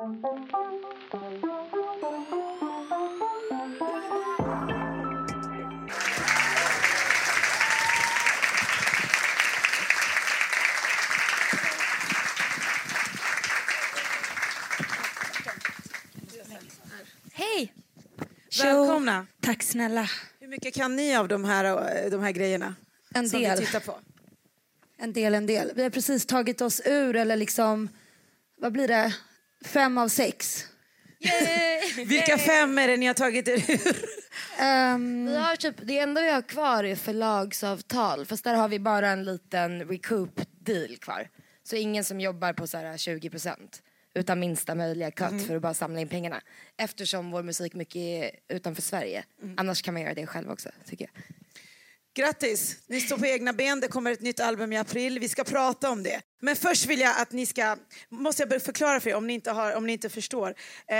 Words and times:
Hej! 0.00 0.12
Välkomna. 18.62 19.26
Tack 19.40 19.62
snälla. 19.62 20.06
Hur 20.40 20.48
mycket 20.48 20.74
kan 20.74 20.96
ni 20.96 21.16
av 21.16 21.28
de 21.28 21.44
här, 21.44 21.64
eh, 21.64 22.10
de 22.10 22.22
här 22.22 22.32
grejerna? 22.32 22.74
En 23.14 23.30
som 23.30 23.40
del. 23.40 23.58
vi 23.60 23.66
tittar 23.66 23.80
på? 23.80 23.98
En 24.98 25.12
del, 25.12 25.34
en 25.34 25.46
del. 25.46 25.72
Vi 25.74 25.82
har 25.82 25.90
precis 25.90 26.26
tagit 26.26 26.60
oss 26.60 26.82
ur, 26.84 27.16
eller 27.16 27.36
liksom, 27.36 27.88
vad 28.56 28.72
blir 28.72 28.88
det? 28.88 29.14
Fem 29.64 29.98
av 29.98 30.08
sex. 30.08 30.64
Vilka 32.06 32.38
fem 32.38 32.78
är 32.78 32.88
det 32.88 32.96
ni 32.96 33.06
har 33.06 33.14
tagit 33.14 33.48
er 33.48 33.70
ur? 33.70 33.96
Ehm, 34.58 35.26
Vi 35.26 35.36
har 35.36 35.56
typ, 35.56 35.74
det 35.82 35.98
enda 35.98 36.20
vi 36.20 36.30
har 36.30 36.42
kvar 36.42 36.84
är 36.84 36.94
förlagsavtal 36.96 38.26
fast 38.26 38.44
där 38.44 38.54
har 38.54 38.68
vi 38.68 38.78
bara 38.78 39.08
en 39.10 39.24
liten 39.24 39.84
recoup 39.88 40.40
deal 40.60 40.96
kvar. 40.96 41.28
Så 41.62 41.76
ingen 41.76 42.04
som 42.04 42.20
jobbar 42.20 42.52
på 42.52 42.66
så 42.66 42.78
här 42.78 42.96
20% 42.96 43.56
utan 44.14 44.40
minsta 44.40 44.74
möjliga 44.74 45.10
cut 45.10 45.46
för 45.46 45.56
att 45.56 45.62
bara 45.62 45.74
samla 45.74 46.00
in 46.00 46.08
pengarna. 46.08 46.40
Eftersom 46.76 47.30
vår 47.30 47.42
musik 47.42 47.74
mycket 47.74 47.96
är 47.96 48.30
utanför 48.48 48.82
Sverige. 48.82 49.24
Annars 49.56 49.82
kan 49.82 49.94
man 49.94 50.02
göra 50.02 50.14
det 50.14 50.26
själv 50.26 50.50
också 50.50 50.68
tycker 50.86 51.04
jag. 51.14 51.24
Grattis, 52.14 52.76
ni 52.86 53.00
står 53.00 53.18
på 53.18 53.26
egna 53.26 53.52
ben. 53.52 53.80
Det 53.80 53.88
kommer 53.88 54.12
ett 54.12 54.20
nytt 54.20 54.40
album 54.40 54.72
i 54.72 54.76
april. 54.78 55.18
Vi 55.18 55.28
ska 55.28 55.44
prata 55.44 55.90
om 55.90 56.02
det. 56.02 56.20
Men 56.42 56.56
först 56.56 56.86
vill 56.86 57.00
jag 57.00 57.20
att 57.20 57.32
ni 57.32 57.46
ska, 57.46 57.76
måste 58.08 58.42
jag 58.50 58.62
förklara 58.62 59.00
för 59.00 59.10
er 59.10 59.14
om 59.14 59.26
ni 59.26 59.32
inte, 59.32 59.50
har, 59.50 59.72
om 59.74 59.86
ni 59.86 59.92
inte 59.92 60.08
förstår. 60.08 60.54
Eh, 60.86 60.96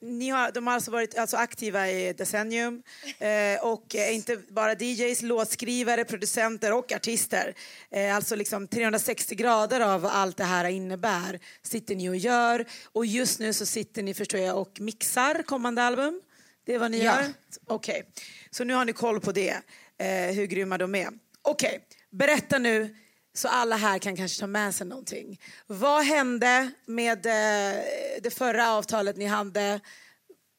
ni 0.00 0.28
har, 0.28 0.52
de 0.52 0.66
har 0.66 0.74
alltså 0.74 0.90
varit 0.90 1.18
alltså 1.18 1.36
aktiva 1.36 1.90
i 1.90 2.12
decennium 2.12 2.82
eh, 3.18 3.64
och 3.64 3.94
inte 3.94 4.36
bara 4.36 4.74
DJs, 4.74 5.22
låtskrivare, 5.22 6.04
producenter 6.04 6.72
och 6.72 6.92
artister. 6.92 7.54
Eh, 7.90 8.16
alltså 8.16 8.36
liksom 8.36 8.68
360 8.68 9.34
grader 9.34 9.80
av 9.80 10.00
vad 10.00 10.12
allt 10.12 10.36
det 10.36 10.44
här 10.44 10.64
innebär 10.64 11.40
sitter 11.62 11.94
ni 11.96 12.08
och 12.08 12.16
gör. 12.16 12.66
Och 12.92 13.06
just 13.06 13.38
nu 13.38 13.52
så 13.52 13.66
sitter 13.66 14.02
ni, 14.02 14.14
förstår 14.14 14.40
jag, 14.40 14.60
och 14.60 14.80
mixar 14.80 15.42
kommande 15.42 15.82
album. 15.82 16.22
Det 16.66 16.74
är 16.74 16.78
vad 16.78 16.90
ni 16.90 17.04
Ja. 17.04 17.20
gör? 17.22 17.32
Okej, 17.66 18.02
så 18.50 18.64
nu 18.64 18.74
har 18.74 18.84
ni 18.84 18.92
koll 18.92 19.20
på 19.20 19.32
det, 19.32 19.56
eh, 19.98 20.34
hur 20.34 20.46
grymma 20.46 20.78
de 20.78 20.94
är. 20.94 21.08
Okej, 21.42 21.80
berätta 22.10 22.58
nu 22.58 22.96
så 23.34 23.48
alla 23.48 23.76
här 23.76 23.98
kan 23.98 24.16
kanske 24.16 24.40
ta 24.40 24.46
med 24.46 24.74
sig 24.74 24.86
någonting. 24.86 25.40
Vad 25.66 26.04
hände 26.04 26.70
med 26.86 27.26
eh, 27.26 27.82
det 28.22 28.34
förra 28.34 28.72
avtalet 28.72 29.16
ni 29.16 29.26
hade 29.26 29.80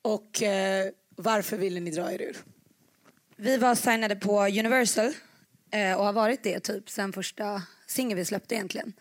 och 0.01 0.43
eh, 0.43 0.91
varför 1.15 1.57
ville 1.57 1.79
ni 1.79 1.91
dra 1.91 2.11
er 2.11 2.21
ur? 2.21 2.37
vi 3.39 3.57
var 3.57 3.75
signade 3.75 4.15
på 4.15 4.41
Universal 4.41 5.13
eh, 5.71 5.93
och 5.93 6.05
har 6.05 6.13
varit 6.13 6.43
det 6.43 6.59
typ 6.59 6.89
sen 6.89 7.13
första 7.13 7.63
singeln 7.87 8.17
vi 8.17 8.25
släppte 8.25 8.55
egentligen. 8.55 8.93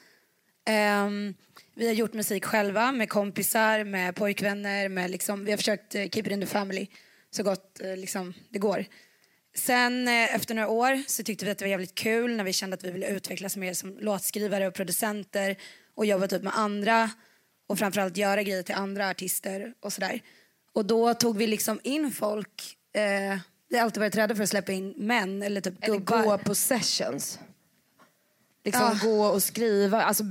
Ehm, 0.66 1.34
vi 1.74 1.86
har 1.86 1.94
gjort 1.94 2.14
musik 2.14 2.44
själva 2.44 2.92
med 2.92 3.08
kompisar, 3.08 3.84
med 3.84 4.14
pojkvänner, 4.14 4.88
med 4.88 5.10
liksom, 5.10 5.44
vi 5.44 5.50
har 5.50 5.56
försökt 5.56 5.94
eh, 5.94 6.08
keep 6.08 6.20
it 6.20 6.32
in 6.32 6.40
the 6.40 6.46
family 6.46 6.86
så 7.30 7.42
gott 7.42 7.80
eh, 7.80 7.96
liksom, 7.96 8.34
det 8.50 8.58
går. 8.58 8.84
Sen 9.54 10.08
eh, 10.08 10.34
efter 10.34 10.54
några 10.54 10.68
år 10.68 11.02
så 11.06 11.22
tyckte 11.22 11.44
vi 11.44 11.50
att 11.50 11.58
det 11.58 11.64
var 11.64 11.70
jävligt 11.70 11.94
kul 11.94 12.36
när 12.36 12.44
vi 12.44 12.52
kände 12.52 12.74
att 12.74 12.84
vi 12.84 12.90
ville 12.90 13.08
utvecklas 13.08 13.56
mer 13.56 13.74
som 13.74 13.98
låtskrivare 13.98 14.66
och 14.66 14.74
producenter 14.74 15.56
och 15.94 16.06
jobba 16.06 16.26
typ 16.28 16.42
med 16.42 16.58
andra 16.58 17.10
och 17.66 17.78
framförallt 17.78 18.16
göra 18.16 18.42
grejer 18.42 18.62
till 18.62 18.74
andra 18.74 19.08
artister 19.10 19.74
och 19.80 19.92
sådär. 19.92 20.20
Och 20.72 20.84
då 20.86 21.14
tog 21.14 21.36
vi 21.36 21.46
liksom 21.46 21.80
in 21.82 22.10
folk, 22.10 22.76
eh, 22.94 23.38
vi 23.68 23.76
har 23.76 23.84
alltid 23.84 24.00
varit 24.00 24.16
rädda 24.16 24.34
för 24.34 24.42
att 24.42 24.48
släppa 24.48 24.72
in 24.72 24.94
män 24.96 25.42
eller 25.42 25.60
typ 25.60 25.84
Eller 25.84 25.96
gubbar. 25.96 26.22
gå 26.22 26.38
på 26.38 26.54
sessions. 26.54 27.38
Liksom 28.64 28.98
Ja. 29.02 29.08
gå 29.10 29.26
och 29.26 29.42
skriva, 29.42 30.02
alltså 30.02 30.24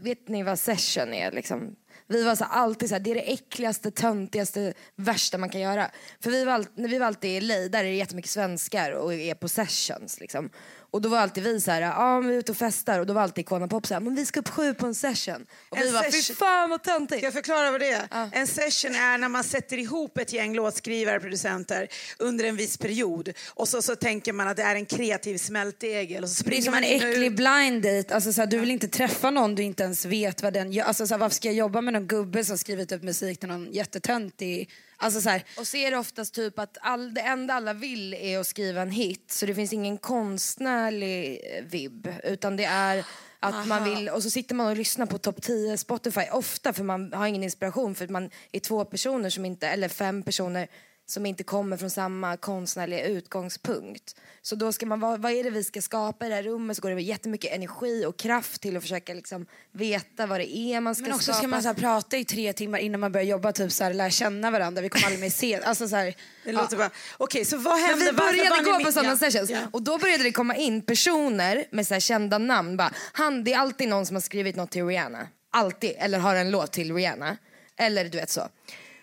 vet 0.00 0.28
ni 0.28 0.42
vad 0.42 0.58
session 0.58 1.14
är 1.14 1.32
liksom? 1.32 1.76
Vi 2.10 2.24
var 2.24 2.34
så 2.34 2.44
alltid 2.44 2.88
så 2.88 2.94
här, 2.94 3.00
det 3.00 3.10
är 3.10 3.14
det 3.14 3.32
äckligaste, 3.32 3.90
töntigaste, 3.90 4.74
värsta 4.96 5.38
man 5.38 5.48
kan 5.48 5.60
göra. 5.60 5.90
För 6.20 6.30
vi 6.30 6.44
var, 6.44 6.64
när 6.74 6.88
vi 6.88 6.98
var 6.98 7.06
alltid 7.06 7.30
i 7.30 7.40
LA, 7.40 7.54
där 7.54 7.78
är 7.78 7.84
det 7.84 7.94
jättemycket 7.94 8.30
svenskar 8.30 8.92
och 8.92 9.14
är 9.14 9.34
på 9.34 9.48
sessions 9.48 10.20
liksom. 10.20 10.50
Och 10.92 11.02
då 11.02 11.08
var 11.08 11.18
alltid 11.18 11.44
vi 11.44 11.60
så 11.60 11.70
här, 11.70 11.80
ja 11.82 11.94
ah, 11.96 12.20
vi 12.20 12.34
är 12.34 12.38
ute 12.38 12.52
och 12.52 12.58
festar 12.58 13.00
och 13.00 13.06
då 13.06 13.12
var 13.12 13.22
alltid 13.22 13.42
Icona 13.42 13.68
Pop 13.68 13.86
så 13.86 13.94
här, 13.94 14.00
men 14.00 14.14
vi 14.14 14.26
ska 14.26 14.40
upp 14.40 14.48
sju 14.48 14.74
på 14.74 14.86
en 14.86 14.94
session. 14.94 15.46
Och 15.68 15.78
vi 15.78 15.86
En 15.88 15.94
var, 15.94 16.02
fy 16.02 16.34
fan 16.34 16.70
vad 16.70 16.80
Ska 16.80 16.92
töntigt. 16.92 17.22
jag 17.22 17.32
förklara 17.32 17.70
vad 17.70 17.80
det 17.80 17.90
är? 17.90 18.30
En 18.32 18.46
session 18.46 18.94
är 18.94 19.18
när 19.18 19.28
man 19.28 19.44
sätter 19.44 19.78
ihop 19.78 20.18
ett 20.18 20.32
gäng 20.32 20.54
låtskrivare 20.54 21.20
producenter 21.20 21.88
under 22.18 22.44
en 22.44 22.56
viss 22.56 22.78
period 22.78 23.32
och 23.54 23.68
så, 23.68 23.82
så 23.82 23.96
tänker 23.96 24.32
man 24.32 24.48
att 24.48 24.56
det 24.56 24.62
är 24.62 24.74
en 24.74 24.86
kreativ 24.86 25.38
smältdegel 25.38 26.22
och 26.24 26.30
så 26.30 26.42
Det 26.42 26.48
är 26.48 26.60
springer 26.60 26.62
som 26.62 26.72
man 26.74 26.84
en 26.84 27.00
och 27.02 27.08
ut. 27.08 27.14
äcklig 27.14 27.36
blind 27.36 27.82
date. 27.82 28.14
Alltså, 28.14 28.32
så 28.32 28.40
här, 28.40 28.46
du 28.46 28.58
vill 28.58 28.70
inte 28.70 28.88
träffa 28.88 29.30
någon 29.30 29.54
du 29.54 29.62
inte 29.62 29.82
ens 29.82 30.04
vet 30.04 30.42
vad 30.42 30.52
den 30.52 30.72
gör. 30.72 30.84
Alltså, 30.84 31.06
så 31.06 31.14
här, 31.14 31.18
varför 31.18 31.36
ska 31.36 31.48
jag 31.48 31.54
jobba 31.54 31.80
med 31.80 31.92
någon 31.92 32.06
gubbe 32.06 32.44
som 32.44 32.58
skrivit 32.58 32.92
upp 32.92 33.02
musik 33.02 33.40
till 33.40 33.48
någon 33.48 33.72
jättetöntig... 33.72 34.70
Alltså, 35.02 35.20
så 35.20 35.28
här, 35.28 35.44
Och 35.58 35.66
så 35.66 35.76
är 35.76 35.90
det 35.90 35.96
oftast 35.96 36.34
typ 36.34 36.58
att 36.58 36.78
all, 36.80 37.14
det 37.14 37.20
enda 37.20 37.54
alla 37.54 37.72
vill 37.72 38.14
är 38.14 38.38
att 38.38 38.46
skriva 38.46 38.82
en 38.82 38.90
hit 38.90 39.24
så 39.32 39.46
det 39.46 39.54
finns 39.54 39.72
ingen 39.72 39.98
konstnärlig 39.98 41.40
eh, 41.44 41.64
vibb 41.64 42.08
utan 42.24 42.56
det 42.56 42.64
är 42.64 43.04
att 43.40 43.66
man 43.66 43.84
vill, 43.84 44.08
och 44.08 44.22
så 44.22 44.30
sitter 44.30 44.54
man 44.54 44.66
och 44.66 44.76
lyssnar 44.76 45.06
på 45.06 45.18
topp 45.18 45.42
10 45.42 45.76
Spotify 45.76 46.20
ofta 46.32 46.72
för 46.72 46.84
man 46.84 47.12
har 47.12 47.26
ingen 47.26 47.42
inspiration 47.42 47.94
för 47.94 48.08
man 48.08 48.30
är 48.52 48.60
två 48.60 48.84
personer 48.84 49.30
som 49.30 49.44
inte, 49.44 49.68
eller 49.68 49.88
fem 49.88 50.22
personer 50.22 50.68
som 51.10 51.26
inte 51.26 51.44
kommer 51.44 51.76
från 51.76 51.90
samma 51.90 52.36
konstnärliga 52.36 53.04
utgångspunkt. 53.04 54.16
Så 54.42 54.56
då 54.56 54.72
ska 54.72 54.86
man, 54.86 55.00
vad, 55.00 55.22
vad 55.22 55.32
är 55.32 55.44
det 55.44 55.50
vi 55.50 55.64
ska 55.64 55.82
skapa 55.82 56.26
i 56.26 56.28
det 56.28 56.34
här 56.34 56.42
rummet 56.42 56.76
så 56.76 56.80
går 56.82 56.90
det 56.90 57.02
jättemycket 57.02 57.52
energi 57.52 58.04
och 58.06 58.16
kraft 58.16 58.60
till 58.60 58.76
att 58.76 58.82
försöka 58.82 59.14
liksom 59.14 59.46
veta 59.72 60.26
vad 60.26 60.40
det 60.40 60.56
är 60.56 60.80
man 60.80 60.94
ska 60.94 61.02
men 61.02 61.12
också 61.12 61.24
skapa. 61.24 61.38
ska 61.38 61.48
man 61.48 61.62
så 61.62 61.68
här, 61.68 61.74
prata 61.74 62.16
i 62.16 62.24
tre 62.24 62.52
timmar 62.52 62.78
innan 62.78 63.00
man 63.00 63.12
börjar 63.12 63.26
jobba, 63.26 63.52
typ 63.52 63.72
så 63.72 63.84
här, 63.84 63.94
lära 63.94 64.10
känna 64.10 64.50
varandra. 64.50 64.82
Vi 64.82 64.88
kommer 64.88 65.06
aldrig 65.06 65.20
mer 65.20 65.30
se... 65.30 65.60
Alltså, 65.62 65.88
så 65.88 65.96
här, 65.96 66.14
Det 66.44 66.52
låter 66.52 66.76
bara... 66.76 66.90
Okej, 67.16 67.44
så 67.44 67.56
vad 67.56 67.80
Men 67.80 67.88
hände? 67.88 68.04
vi 68.04 68.10
Varför 68.10 68.36
började 68.36 68.78
gå 68.78 68.84
på 68.84 68.92
sådana 68.92 69.08
Ja, 69.08 69.16
sessions 69.30 69.50
ja. 69.50 69.58
och 69.70 69.82
då 69.82 69.98
började 69.98 70.22
det 70.24 70.32
komma 70.32 70.56
in 70.56 70.82
personer 70.82 71.64
med 71.70 71.86
så 71.86 71.94
här 71.94 72.00
kända 72.00 72.38
namn. 72.38 72.76
Bara, 72.76 72.92
han, 73.12 73.44
det 73.44 73.52
är 73.52 73.58
alltid 73.58 73.88
någon 73.88 74.06
som 74.06 74.16
har 74.16 74.20
skrivit 74.20 74.56
något 74.56 74.70
till 74.70 74.86
Rihanna. 74.86 75.28
Alltid. 75.52 75.92
Eller 75.98 76.18
har 76.18 76.34
en 76.34 76.50
låt 76.50 76.72
till 76.72 76.94
Rihanna. 76.94 77.36
Eller 77.76 78.04
du 78.04 78.18
vet 78.18 78.30
så. 78.30 78.48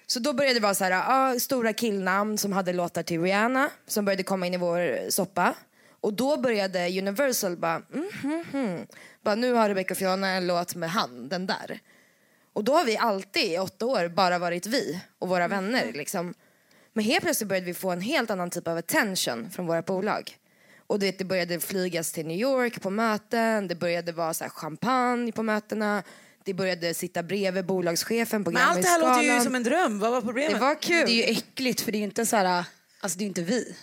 Så 0.07 0.19
då 0.19 0.33
började 0.33 0.53
det 0.53 0.63
vara 0.63 0.73
så 0.73 0.83
här, 0.83 1.03
ah, 1.07 1.39
stora 1.39 1.73
killnamn 1.73 2.37
som 2.37 2.51
hade 2.51 2.73
låtar 2.73 3.03
till 3.03 3.21
Rihanna 3.21 3.69
som 3.87 4.05
började 4.05 4.23
komma 4.23 4.47
in 4.47 4.53
i 4.53 4.57
vår 4.57 5.09
soppa. 5.09 5.53
Och 6.01 6.13
då 6.13 6.37
började 6.37 6.99
Universal 6.99 7.57
bara, 7.57 7.81
mm, 7.93 8.09
mm, 8.23 8.45
mm. 8.53 8.87
bara 9.21 9.35
nu 9.35 9.53
har 9.53 9.69
Rebecca 9.69 9.93
och 9.93 9.97
Fiona 9.97 10.27
en 10.27 10.47
låt 10.47 10.75
med 10.75 10.91
han, 10.91 11.29
den 11.29 11.47
där. 11.47 11.79
Och 12.53 12.63
då 12.63 12.73
har 12.73 12.85
vi 12.85 12.97
alltid 12.97 13.43
i 13.43 13.57
åtta 13.57 13.85
år 13.85 14.07
bara 14.07 14.39
varit 14.39 14.65
vi 14.65 15.01
och 15.19 15.29
våra 15.29 15.47
vänner. 15.47 15.93
Liksom. 15.93 16.33
Men 16.93 17.05
helt 17.05 17.23
plötsligt 17.23 17.49
började 17.49 17.65
vi 17.65 17.73
få 17.73 17.91
en 17.91 18.01
helt 18.01 18.29
annan 18.29 18.49
typ 18.49 18.67
av 18.67 18.77
attention 18.77 19.49
från 19.49 19.67
våra 19.67 19.81
bolag. 19.81 20.37
Och 20.87 20.99
det 20.99 21.23
började 21.23 21.59
flygas 21.59 22.11
till 22.11 22.27
New 22.27 22.37
York 22.37 22.81
på 22.81 22.89
möten, 22.89 23.67
det 23.67 23.75
började 23.75 24.11
vara 24.11 24.33
så 24.33 24.43
här 24.43 24.51
champagne 24.51 25.31
på 25.31 25.43
mötena, 25.43 26.03
det 26.47 26.53
började 26.53 26.93
sitta 26.93 27.23
bredvid 27.23 27.65
bolagschefen 27.65 28.43
på 28.43 28.51
Men 28.51 28.61
allt 28.61 28.81
det 28.81 28.87
här 28.87 28.99
låter 28.99 29.35
ju 29.35 29.41
som 29.41 29.55
en 29.55 29.63
dröm. 29.63 29.99
Vad 29.99 30.11
var 30.11 30.21
problemet? 30.21 30.53
Det 30.53 30.59
var 30.59 30.81
kul. 30.81 31.05
Det 31.05 31.11
är 31.11 31.27
ju 31.27 31.37
äckligt 31.37 31.81
för 31.81 31.91
det 31.91 31.97
är 31.97 31.99
ju 31.99 32.05
inte 32.05 32.25
så 32.25 32.35
här, 32.35 32.63
alltså 32.99 33.17
det 33.17 33.23
är 33.23 33.27
inte 33.27 33.41
vi. 33.41 33.75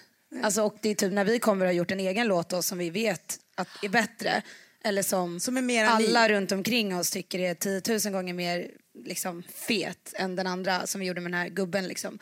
Alltså, 0.42 0.62
och 0.62 0.76
det 0.82 0.88
är 0.88 0.94
typ 0.94 1.12
när 1.12 1.24
vi 1.24 1.38
kommer 1.38 1.64
och 1.64 1.68
har 1.68 1.74
gjort 1.74 1.90
en 1.90 2.00
egen 2.00 2.26
låt 2.26 2.48
då, 2.48 2.62
som 2.62 2.78
vi 2.78 2.90
vet 2.90 3.38
att 3.54 3.68
är 3.82 3.88
bättre. 3.88 4.42
Eller 4.84 5.02
som, 5.02 5.40
Som 5.40 5.56
är 5.56 5.62
mer 5.62 5.84
än 5.84 5.88
alla 5.88 6.22
ni. 6.22 6.28
runt 6.28 6.52
omkring 6.52 6.96
oss 6.96 7.10
tycker 7.10 7.38
är 7.38 7.54
10 7.54 7.82
000 8.04 8.12
gånger 8.12 8.34
mer 8.34 8.70
liksom, 9.04 9.42
fet 9.54 10.14
än 10.16 10.36
den 10.36 10.46
andra 10.46 10.86
som 10.86 11.00
vi 11.00 11.06
gjorde 11.06 11.20
med 11.20 11.32
den 11.32 11.40
här 11.40 11.48
gubben. 11.48 11.88
Liksom. 11.88 12.18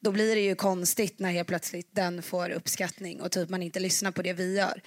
Då 0.00 0.12
blir 0.12 0.34
det 0.34 0.40
ju 0.40 0.54
konstigt 0.54 1.18
när 1.18 1.30
helt 1.30 1.48
plötsligt 1.48 1.88
den 1.90 2.22
får 2.22 2.50
uppskattning 2.50 3.20
och 3.20 3.32
typ 3.32 3.48
man 3.48 3.62
inte 3.62 3.80
lyssnar 3.80 4.10
på 4.10 4.22
det 4.22 4.32
vi 4.32 4.56
gör. 4.56 4.82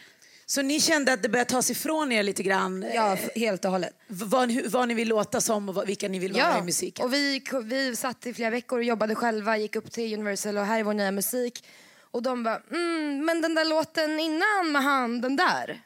Så 0.52 0.62
ni 0.62 0.80
kände 0.80 1.14
att 1.14 1.24
det 1.24 1.30
började 1.30 1.50
tas 1.50 1.72
ifrån 1.72 2.12
er 2.12 2.24
lite 2.24 2.44
grann? 2.44 2.86
Ja, 2.94 3.14
eh, 3.14 3.20
helt 3.36 3.66
och 3.66 3.72
hållet. 3.72 3.94
vad, 4.08 4.52
vad 4.66 4.88
ni 4.88 4.94
vill 4.94 5.08
låta 5.08 5.42
som 5.42 5.70
och 5.70 5.90
vilka 5.90 6.08
ni 6.08 6.20
vill 6.20 6.34
vara 6.34 6.60
i 6.60 6.62
musiken? 6.62 7.06
och 7.06 7.14
vi, 7.14 7.44
vi 7.64 7.96
satt 7.96 8.26
i 8.26 8.34
flera 8.34 8.50
veckor 8.50 8.78
och 8.78 8.84
jobbade 8.84 9.16
själva, 9.16 9.58
gick 9.58 9.76
upp 9.76 9.92
till 9.92 10.14
Universal 10.14 10.58
och 10.58 10.66
här 10.66 10.80
är 10.80 10.84
vår 10.84 10.94
nya 10.94 11.12
musik. 11.12 11.66
Och 12.02 12.22
de 12.22 12.44
bara, 12.44 12.62
mm, 12.72 13.26
men 13.26 13.42
den 13.42 13.56
där 13.56 13.66
låten 13.66 14.20
innan 14.20 14.72
med 14.72 14.84
han, 14.84 15.22
den 15.22 15.36
där. 15.36 15.82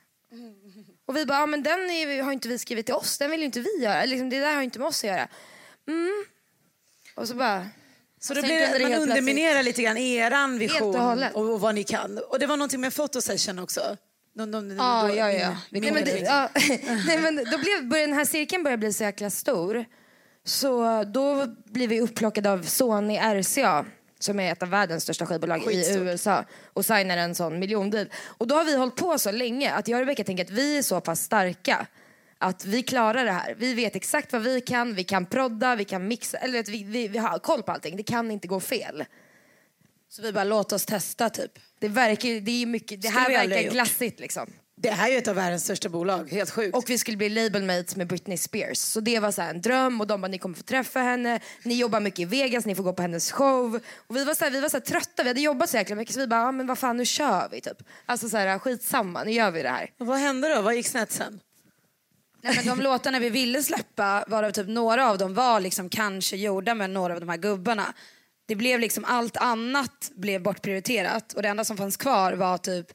Och 1.05 1.15
vi 1.15 1.25
bara, 1.25 1.39
ja, 1.39 1.45
men 1.45 1.63
den 1.63 1.79
är, 1.79 2.23
har 2.23 2.31
inte 2.31 2.47
vi 2.47 2.57
skrivit 2.57 2.85
till 2.85 2.95
oss, 2.95 3.17
den 3.17 3.31
vill 3.31 3.39
ju 3.39 3.45
inte 3.45 3.59
vi 3.59 3.83
göra. 3.83 4.05
Liksom, 4.05 4.29
det 4.29 4.39
där 4.39 4.53
har 4.53 4.61
inte 4.61 4.79
med 4.79 4.87
oss 4.87 5.03
att 5.03 5.09
göra. 5.09 5.27
Mm. 5.87 6.25
Och 7.15 7.27
så 7.27 7.35
bara, 7.35 7.67
Så 8.19 8.33
då 8.33 8.41
blir 8.41 8.79
det, 8.79 8.89
man 8.89 9.01
underminerar 9.01 9.63
lite 9.63 9.81
grann 9.81 9.97
eran 9.97 10.57
vision 10.57 11.23
och, 11.33 11.53
och 11.53 11.61
vad 11.61 11.75
ni 11.75 11.83
kan. 11.83 12.17
Och 12.17 12.39
det 12.39 12.47
var 12.47 12.57
någonting 12.57 12.81
med 12.81 12.93
fotosession 12.93 13.59
också? 13.59 13.97
De, 14.37 14.51
de, 14.51 14.75
Ja, 14.77 15.07
då- 15.09 15.15
ja, 15.15 15.31
ja. 15.31 15.57
Nej, 15.69 15.91
men, 15.91 16.03
det, 16.05 16.19
ja, 16.19 16.49
nej, 17.07 17.17
men 17.19 17.35
då 17.35 17.57
blev, 17.57 17.89
började 17.89 18.07
den 18.07 18.13
här 18.17 18.25
cirkeln 18.25 18.63
började 18.63 18.79
bli 18.79 18.93
så 18.93 19.03
jäkla 19.03 19.29
stor. 19.29 19.85
Så 20.43 21.03
då 21.03 21.45
blir 21.65 21.87
vi 21.87 22.01
upplockade 22.01 22.51
av 22.51 22.61
Sony 22.63 23.17
RCA 23.17 23.85
som 24.19 24.39
är 24.39 24.51
ett 24.51 24.63
av 24.63 24.69
världens 24.69 25.03
största 25.03 25.25
skivbolag 25.25 25.57
i 25.61 25.65
Skitstort. 25.65 25.97
USA 26.01 26.43
och 26.73 26.85
signar 26.85 27.17
en 27.17 27.35
sån 27.35 27.59
miljondeal. 27.59 28.09
Och 28.25 28.47
då 28.47 28.55
har 28.55 28.63
vi 28.63 28.75
hållit 28.77 28.95
på 28.95 29.17
så 29.19 29.31
länge 29.31 29.71
att 29.73 29.87
jag 29.87 29.97
och 29.97 30.01
Rebecca 30.01 30.23
tänker 30.23 30.43
att 30.43 30.49
vi 30.51 30.77
är 30.77 30.81
så 30.81 31.01
pass 31.01 31.21
starka 31.21 31.87
att 32.37 32.65
vi 32.65 32.83
klarar 32.83 33.25
det 33.25 33.31
här. 33.31 33.55
Vi 33.57 33.73
vet 33.73 33.95
exakt 33.95 34.33
vad 34.33 34.41
vi 34.41 34.61
kan, 34.61 34.93
vi 34.93 35.03
kan 35.03 35.25
prodda, 35.25 35.75
vi 35.75 35.85
kan 35.85 36.07
mixa, 36.07 36.37
eller 36.37 36.59
att 36.59 36.69
vi, 36.69 36.83
vi, 36.83 37.07
vi 37.07 37.17
har 37.17 37.39
koll 37.39 37.63
på 37.63 37.71
allting. 37.71 37.97
Det 37.97 38.03
kan 38.03 38.31
inte 38.31 38.47
gå 38.47 38.59
fel. 38.59 39.03
Så 40.09 40.21
vi 40.21 40.31
bara 40.31 40.43
låt 40.43 40.71
oss 40.71 40.85
testa 40.85 41.29
typ. 41.29 41.51
Det, 41.79 41.87
verkar, 41.87 42.41
det, 42.41 42.61
är 42.61 42.65
mycket, 42.65 43.01
det 43.01 43.09
här 43.09 43.29
verkar 43.29 43.71
glassigt 43.71 44.19
liksom. 44.19 44.53
Det 44.77 44.91
här 44.91 45.07
är 45.07 45.11
ju 45.11 45.17
ett 45.17 45.27
av 45.27 45.35
världens 45.35 45.63
största 45.63 45.89
bolag, 45.89 46.31
helt 46.31 46.49
sjukt. 46.49 46.75
Och 46.77 46.89
vi 46.89 46.97
skulle 46.97 47.17
bli 47.17 47.29
labelmates 47.29 47.95
med 47.95 48.07
Britney 48.07 48.37
Spears. 48.37 48.77
Så 48.77 48.99
det 48.99 49.19
var 49.19 49.31
så 49.31 49.41
här 49.41 49.49
en 49.49 49.61
dröm 49.61 50.01
och 50.01 50.07
de 50.07 50.21
bara 50.21 50.27
ni 50.27 50.37
kommer 50.37 50.55
få 50.55 50.63
träffa 50.63 50.99
henne, 50.99 51.39
ni 51.63 51.75
jobbar 51.75 51.99
mycket 51.99 52.19
i 52.19 52.25
Vegas, 52.25 52.65
ni 52.65 52.75
får 52.75 52.83
gå 52.83 52.93
på 52.93 53.01
hennes 53.01 53.31
show. 53.31 53.79
Och 54.07 54.15
vi 54.15 54.23
var 54.23 54.33
så 54.33 54.43
här, 54.43 54.51
vi 54.51 54.61
var 54.61 54.69
så 54.69 54.79
trötta, 54.79 55.23
vi 55.23 55.29
hade 55.29 55.41
jobbat 55.41 55.69
så 55.69 55.77
jäkla 55.77 55.95
mycket 55.95 56.13
så 56.13 56.19
vi 56.19 56.27
bara, 56.27 56.41
ja 56.41 56.51
men 56.51 56.67
vad 56.67 56.77
fan 56.77 56.97
nu 56.97 57.05
kör 57.05 57.49
vi 57.51 57.61
typ. 57.61 57.77
Alltså 58.05 58.29
så 58.29 58.37
här 58.37 58.59
skitsamma, 58.59 59.23
nu 59.23 59.31
gör 59.31 59.51
vi 59.51 59.61
det 59.61 59.69
här. 59.69 59.91
Och 59.99 60.05
vad 60.05 60.17
hände 60.17 60.55
då? 60.55 60.61
Vad 60.61 60.75
gick 60.75 60.87
snett 60.87 61.11
sen? 61.11 61.39
Nej, 62.41 62.55
men 62.55 62.77
de 62.77 62.83
låtarna 62.83 63.19
vi 63.19 63.29
ville 63.29 63.63
släppa, 63.63 64.25
varav 64.27 64.51
typ 64.51 64.67
några 64.67 65.09
av 65.09 65.17
dem 65.17 65.33
var 65.33 65.59
liksom 65.59 65.89
kanske 65.89 66.37
gjorda 66.37 66.73
med 66.73 66.89
några 66.89 67.13
av 67.13 67.19
de 67.19 67.29
här 67.29 67.37
gubbarna. 67.37 67.93
Det 68.47 68.55
blev 68.55 68.79
liksom 68.79 69.05
allt 69.05 69.37
annat 69.37 70.11
blev 70.15 70.43
bortprioriterat 70.43 71.33
och 71.33 71.41
det 71.41 71.49
enda 71.49 71.63
som 71.63 71.77
fanns 71.77 71.97
kvar 71.97 72.33
var 72.33 72.57
typ 72.57 72.87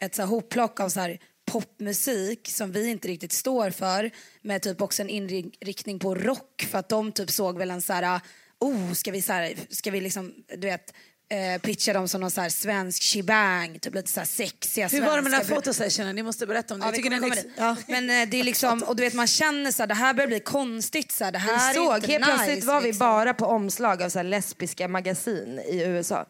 ett 0.00 0.14
så 0.14 0.22
här 0.22 0.28
hopplock 0.28 0.80
av 0.80 0.88
så 0.88 1.00
här 1.00 1.18
popmusik 1.52 2.48
som 2.48 2.72
vi 2.72 2.90
inte 2.90 3.08
riktigt 3.08 3.32
står 3.32 3.70
för 3.70 4.10
med 4.42 4.62
typ 4.62 4.82
också 4.82 5.02
en 5.02 5.08
inriktning 5.08 5.98
på 5.98 6.14
rock 6.14 6.66
för 6.70 6.78
att 6.78 6.88
de 6.88 7.12
typ 7.12 7.30
såg 7.30 7.58
väl 7.58 7.70
en 7.70 7.82
så 7.82 7.92
här 7.92 8.20
oh 8.60 8.92
ska 8.92 9.10
vi 9.10 9.22
så 9.22 9.32
här, 9.32 9.54
ska 9.70 9.90
vi 9.90 10.00
liksom 10.00 10.34
du 10.48 10.66
vet 10.66 10.94
eh, 11.30 11.60
pitcha 11.60 11.92
dem 11.92 12.08
som 12.08 12.20
någon 12.20 12.30
så 12.30 12.40
här 12.40 12.48
svensk 12.48 13.02
shebang, 13.02 13.78
typ 13.78 13.94
lite 13.94 14.10
så 14.10 14.20
här 14.20 14.26
sexiga 14.26 14.88
Hur 14.88 15.00
var 15.00 15.16
det 15.16 15.22
med 15.22 15.32
den 15.32 15.40
här 15.40 15.54
fotosessionen? 15.54 16.14
Ni 16.14 16.22
måste 16.22 16.46
berätta 16.46 16.74
om 16.74 16.80
det. 16.80 16.86
Ja, 16.86 16.92
Jag 16.94 17.02
vi 17.02 17.02
kommer 17.02 17.36
dit. 17.36 17.46
ja. 17.56 17.76
Men 17.86 18.10
eh, 18.10 18.28
det 18.28 18.40
är 18.40 18.44
liksom, 18.44 18.82
och 18.86 18.96
du 18.96 19.02
vet 19.02 19.14
man 19.14 19.26
känner 19.26 19.72
så 19.72 19.82
här, 19.82 19.86
det 19.86 19.94
här 19.94 20.14
börjar 20.14 20.28
bli 20.28 20.40
konstigt 20.40 21.12
så 21.12 21.24
här, 21.24 21.32
det 21.32 21.38
här 21.38 21.74
Vi 21.74 21.80
är 21.80 21.84
såg, 21.84 21.94
inte 21.96 22.06
helt 22.12 22.26
nice, 22.26 22.36
plötsligt 22.36 22.64
var 22.64 22.80
vi 22.80 22.86
liksom. 22.86 22.98
bara 23.06 23.34
på 23.34 23.46
omslag 23.46 24.02
av 24.02 24.08
så 24.08 24.18
här 24.18 24.24
lesbiska 24.24 24.88
magasin 24.88 25.60
i 25.68 25.82
USA. 25.82 26.26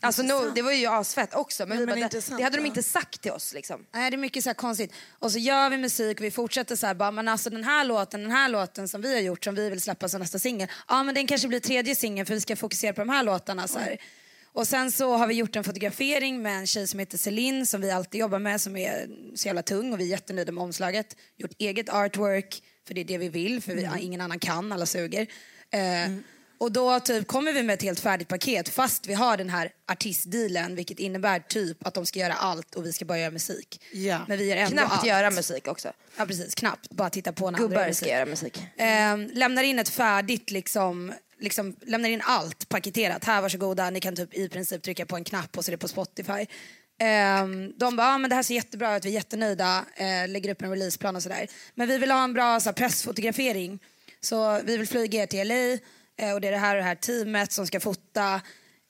Alltså 0.00 0.22
no, 0.22 0.50
det 0.54 0.62
var 0.62 0.72
ju 0.72 0.86
asfett 0.86 1.34
också 1.34 1.66
men, 1.66 1.78
vi 1.78 1.86
men 1.86 2.00
bara, 2.00 2.08
det, 2.08 2.36
det 2.36 2.42
hade 2.42 2.56
de 2.56 2.66
inte 2.66 2.82
sagt 2.82 3.20
till 3.20 3.32
oss 3.32 3.54
liksom. 3.54 3.86
Nej 3.94 4.10
det 4.10 4.14
är 4.14 4.18
mycket 4.18 4.44
så 4.44 4.54
konstigt. 4.54 4.92
Och 5.18 5.32
så 5.32 5.38
gör 5.38 5.70
vi 5.70 5.78
musik 5.78 6.20
och 6.20 6.24
vi 6.24 6.30
fortsätter 6.30 6.76
så 6.76 6.86
här 6.86 6.94
bara, 6.94 7.10
men 7.10 7.28
alltså 7.28 7.50
den 7.50 7.64
här 7.64 7.84
låten, 7.84 8.22
den 8.22 8.30
här 8.30 8.48
låten 8.48 8.88
som 8.88 9.02
vi 9.02 9.14
har 9.14 9.20
gjort 9.20 9.44
som 9.44 9.54
vi 9.54 9.70
vill 9.70 9.80
släppa 9.80 10.08
som 10.08 10.20
nästa 10.20 10.38
singel. 10.38 10.68
Ja 10.88 11.02
men 11.02 11.14
den 11.14 11.26
kanske 11.26 11.48
blir 11.48 11.60
tredje 11.60 11.94
singeln 11.94 12.26
för 12.26 12.34
vi 12.34 12.40
ska 12.40 12.56
fokusera 12.56 12.92
på 12.92 13.00
de 13.00 13.08
här 13.08 13.22
låtarna 13.22 13.68
så 13.68 13.78
här. 13.78 13.98
Och 14.52 14.66
sen 14.66 14.92
så 14.92 15.16
har 15.16 15.26
vi 15.26 15.34
gjort 15.34 15.56
en 15.56 15.64
fotografering 15.64 16.42
med 16.42 16.58
en 16.58 16.66
tjej 16.66 16.86
som 16.86 17.00
heter 17.00 17.18
Celine 17.18 17.66
som 17.66 17.80
vi 17.80 17.90
alltid 17.90 18.20
jobbar 18.20 18.38
med 18.38 18.60
som 18.60 18.76
är 18.76 19.08
så 19.34 19.46
jävla 19.46 19.62
tung 19.62 19.92
och 19.92 20.00
vi 20.00 20.04
är 20.04 20.08
jättenöjda 20.08 20.52
med 20.52 20.62
omslaget. 20.64 21.16
Gjort 21.36 21.50
eget 21.58 21.88
artwork 21.88 22.62
för 22.86 22.94
det 22.94 23.00
är 23.00 23.04
det 23.04 23.18
vi 23.18 23.28
vill 23.28 23.62
för 23.62 23.74
vi, 23.74 23.88
ingen 24.00 24.20
annan 24.20 24.38
kan, 24.38 24.72
alla 24.72 24.86
suger. 24.86 25.26
Eh, 25.70 26.10
Och 26.58 26.72
då 26.72 27.00
typ 27.00 27.26
kommer 27.26 27.52
vi 27.52 27.62
med 27.62 27.74
ett 27.74 27.82
helt 27.82 28.00
färdigt 28.00 28.28
paket 28.28 28.68
fast 28.68 29.06
vi 29.06 29.14
har 29.14 29.36
den 29.36 29.50
här 29.50 29.72
artistdealen 29.92 30.74
vilket 30.76 30.98
innebär 30.98 31.38
typ 31.40 31.86
att 31.86 31.94
de 31.94 32.06
ska 32.06 32.18
göra 32.18 32.34
allt 32.34 32.74
och 32.74 32.86
vi 32.86 32.92
ska 32.92 33.04
bara 33.04 33.18
göra 33.18 33.30
musik. 33.30 33.80
Ja. 33.92 34.20
Men 34.28 34.38
vi 34.38 34.44
gör 34.48 34.56
ändå 34.56 34.76
Knappt 34.76 34.92
allt. 34.92 35.06
göra 35.06 35.30
musik 35.30 35.68
också. 35.68 35.92
Ja 36.16 36.26
precis, 36.26 36.54
knappt. 36.54 36.90
Bara 36.90 37.10
titta 37.10 37.32
på 37.32 37.50
när 37.50 37.58
Gubbar 37.58 37.86
musik. 37.86 37.96
ska 37.96 38.08
göra 38.08 38.26
musik. 38.26 38.58
Eh, 38.76 39.16
lämnar 39.32 39.62
in 39.62 39.78
ett 39.78 39.88
färdigt 39.88 40.50
liksom, 40.50 41.12
liksom, 41.40 41.76
lämnar 41.82 42.08
in 42.08 42.22
allt 42.24 42.68
paketerat. 42.68 43.24
Här 43.24 43.42
varsågoda, 43.42 43.90
ni 43.90 44.00
kan 44.00 44.16
typ 44.16 44.34
i 44.34 44.48
princip 44.48 44.82
trycka 44.82 45.06
på 45.06 45.16
en 45.16 45.24
knapp 45.24 45.58
och 45.58 45.64
så 45.64 45.70
är 45.70 45.72
det 45.72 45.78
på 45.78 45.88
Spotify. 45.88 46.46
Eh, 47.00 47.46
de 47.76 47.96
bara, 47.96 48.06
ah, 48.14 48.18
men 48.18 48.30
det 48.30 48.36
här 48.36 48.42
ser 48.42 48.54
jättebra 48.54 48.96
ut, 48.96 49.04
vi 49.04 49.08
är 49.08 49.12
jättenöjda, 49.12 49.84
eh, 49.96 50.28
lägger 50.28 50.50
upp 50.50 50.62
en 50.62 50.70
releaseplan 50.70 51.16
och 51.16 51.22
sådär. 51.22 51.48
Men 51.74 51.88
vi 51.88 51.98
vill 51.98 52.10
ha 52.10 52.24
en 52.24 52.32
bra 52.32 52.60
så 52.60 52.68
här, 52.68 52.74
pressfotografering. 52.74 53.78
Så 54.20 54.60
vi 54.64 54.76
vill 54.76 54.88
flyga 54.88 55.22
er 55.22 55.26
till 55.26 55.48
LA 55.48 55.78
och 56.34 56.40
det 56.40 56.48
är 56.48 56.52
det 56.52 56.58
här 56.58 56.74
och 56.74 56.80
det 56.82 56.86
här 56.88 56.94
teamet 56.94 57.52
som 57.52 57.66
ska 57.66 57.80
fota. 57.80 58.40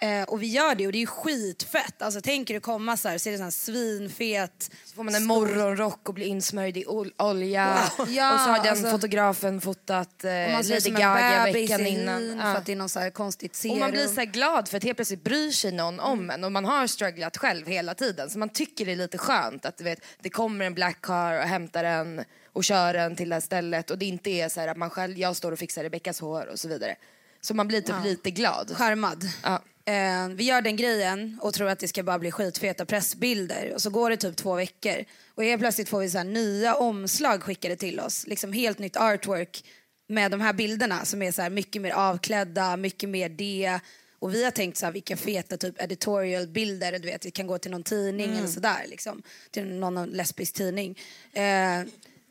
Eh, 0.00 0.22
och 0.22 0.42
vi 0.42 0.46
gör 0.46 0.74
det 0.74 0.86
och 0.86 0.92
det 0.92 1.02
är 1.02 1.06
skitfett. 1.06 2.02
Alltså 2.02 2.20
tänker 2.20 2.54
du 2.54 2.60
komma 2.60 2.96
så 2.96 3.08
här, 3.08 3.18
ser 3.18 3.30
det 3.30 3.36
sån 3.36 3.44
här 3.44 3.50
svinfet. 3.50 4.70
Så 4.84 4.94
får 4.94 5.02
man 5.04 5.14
en 5.14 5.24
morgonrock 5.24 6.08
och 6.08 6.14
blir 6.14 6.26
insmörjd 6.26 6.76
i 6.76 6.84
ol- 6.86 7.12
olja. 7.18 7.78
Wow. 7.98 8.08
Ja, 8.10 8.34
och 8.34 8.40
så 8.40 8.46
har 8.50 8.58
den 8.58 8.68
alltså- 8.68 8.90
fotografen 8.90 9.60
fotat 9.60 10.24
eh, 10.24 10.30
Och 10.44 10.50
man 10.52 10.62
Lady 10.68 10.90
Gaga 10.90 11.44
veckan 11.52 11.86
innan. 11.86 12.38
för 12.40 12.54
att 12.54 12.66
det 12.66 12.72
är 12.72 12.76
någon 12.76 12.88
så 12.88 13.00
här 13.00 13.10
konstigt 13.10 13.54
serum. 13.54 13.72
Och 13.72 13.78
man 13.78 13.90
blir 13.90 14.06
så 14.06 14.24
glad 14.24 14.68
för 14.68 14.76
att 14.76 14.84
helt 14.84 14.96
plötsligt 14.96 15.24
bryr 15.24 15.50
sig 15.50 15.72
någon 15.72 16.00
om 16.00 16.30
en 16.30 16.44
och 16.44 16.52
man 16.52 16.64
har 16.64 16.86
strugglat 16.86 17.36
själv 17.36 17.66
hela 17.66 17.94
tiden 17.94 18.30
så 18.30 18.38
man 18.38 18.48
tycker 18.48 18.86
det 18.86 18.92
är 18.92 18.96
lite 18.96 19.18
skönt 19.18 19.64
att 19.64 19.76
du 19.78 19.84
vet, 19.84 20.00
det 20.22 20.30
kommer 20.30 20.64
en 20.64 20.74
black 20.74 21.00
car 21.02 21.32
och 21.38 21.44
hämtar 21.48 21.84
en 21.84 22.24
och 22.52 22.64
kör 22.64 22.94
en 22.94 23.16
till 23.16 23.28
det 23.28 23.34
här 23.34 23.40
stället 23.40 23.90
och 23.90 23.98
det 23.98 24.06
inte 24.06 24.30
är 24.30 24.48
så 24.48 24.60
här 24.60 24.68
att 24.68 24.76
man 24.76 24.90
själv, 24.90 25.18
jag 25.18 25.36
står 25.36 25.52
och 25.52 25.58
fixar 25.58 25.82
Rebeckas 25.82 26.20
hår 26.20 26.46
och 26.46 26.58
så 26.60 26.68
vidare. 26.68 26.96
Så 27.40 27.54
man 27.54 27.68
blir 27.68 27.80
typ 27.80 28.04
lite 28.04 28.30
glad. 28.30 28.76
Skärmad. 28.76 29.24
Ja. 29.42 29.62
Eh, 29.88 30.28
vi 30.28 30.44
gör 30.44 30.62
den 30.62 30.76
grejen 30.76 31.38
och 31.42 31.54
tror 31.54 31.68
att 31.68 31.78
det 31.78 31.88
ska 31.88 32.02
bara 32.02 32.18
bli 32.18 32.30
skitfeta 32.30 32.84
pressbilder. 32.84 33.72
Och 33.74 33.82
så 33.82 33.90
går 33.90 34.10
det 34.10 34.16
typ 34.16 34.36
två 34.36 34.54
veckor. 34.54 35.04
Och 35.34 35.44
helt 35.44 35.60
plötsligt 35.60 35.88
får 35.88 36.00
vi 36.00 36.10
så 36.10 36.22
nya 36.22 36.74
omslag 36.74 37.42
skickade 37.42 37.76
till 37.76 38.00
oss. 38.00 38.26
Liksom 38.26 38.52
helt 38.52 38.78
nytt 38.78 38.96
artwork 38.96 39.64
med 40.08 40.30
de 40.30 40.40
här 40.40 40.52
bilderna 40.52 41.04
som 41.04 41.22
är 41.22 41.32
så 41.32 41.50
mycket 41.50 41.82
mer 41.82 41.90
avklädda, 41.90 42.76
mycket 42.76 43.08
mer 43.08 43.28
det. 43.28 43.80
Och 44.18 44.34
vi 44.34 44.44
har 44.44 44.50
tänkt 44.50 44.76
så 44.76 44.86
här, 44.86 44.92
vilka 44.92 45.16
feta 45.16 45.56
typ 45.56 45.82
editorial-bilder, 45.82 46.92
du 46.92 47.06
vet, 47.08 47.26
vi 47.26 47.30
kan 47.30 47.46
gå 47.46 47.58
till 47.58 47.70
någon 47.70 47.82
tidning 47.82 48.36
eller 48.36 48.48
sådär 48.48 48.84
liksom. 48.86 49.22
Till 49.50 49.74
någon, 49.74 50.04
lesbisk 50.04 50.54
tidning. 50.54 50.98
Eh, 51.32 51.82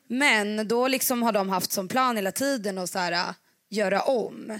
men 0.07 0.67
då 0.67 0.87
liksom 0.87 1.23
har 1.23 1.31
de 1.31 1.49
haft 1.49 1.71
som 1.71 1.87
plan 1.87 2.15
hela 2.15 2.31
tiden 2.31 2.77
att 2.77 2.89
så 2.89 2.99
här, 2.99 3.33
göra 3.69 4.01
om. 4.01 4.59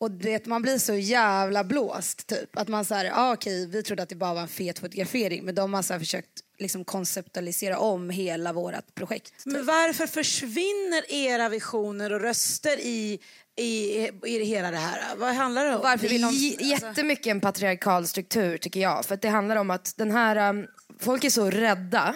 Och 0.00 0.10
du 0.10 0.28
vet, 0.28 0.46
man 0.46 0.62
blir 0.62 0.78
så 0.78 0.94
jävla 0.94 1.64
blåst 1.64 2.26
typ. 2.26 2.58
Att 2.58 2.68
man 2.68 2.84
säger, 2.84 3.12
ah, 3.14 3.32
okej 3.32 3.66
vi 3.66 3.82
trodde 3.82 4.02
att 4.02 4.08
det 4.08 4.14
bara 4.14 4.34
var 4.34 4.42
en 4.42 4.48
fet 4.48 4.78
fotografering 4.78 5.44
men 5.44 5.54
de 5.54 5.74
har 5.74 5.82
så 5.82 5.92
här, 5.92 6.00
försökt 6.00 6.28
liksom 6.58 6.84
konceptualisera 6.84 7.78
om 7.78 8.10
hela 8.10 8.52
vårt 8.52 8.94
projekt. 8.94 9.44
Typ. 9.44 9.52
Men 9.52 9.66
varför 9.66 10.06
försvinner 10.06 11.12
era 11.12 11.48
visioner 11.48 12.12
och 12.12 12.20
röster 12.20 12.76
i, 12.80 13.18
i, 13.56 13.96
i 14.26 14.44
hela 14.44 14.70
det 14.70 14.76
här? 14.76 15.00
Vad 15.16 15.34
handlar 15.34 15.64
det 15.64 15.76
om? 15.76 15.82
Varför 15.82 16.08
vill 16.08 16.22
de... 16.22 16.30
J- 16.32 16.56
Jättemycket 16.60 17.26
en 17.26 17.40
patriarkal 17.40 18.06
struktur 18.06 18.58
tycker 18.58 18.80
jag. 18.80 19.04
För 19.04 19.14
att 19.14 19.22
det 19.22 19.28
handlar 19.28 19.56
om 19.56 19.70
att 19.70 19.94
den 19.96 20.10
här, 20.10 20.50
um, 20.50 20.66
folk 21.00 21.24
är 21.24 21.30
så 21.30 21.50
rädda. 21.50 22.14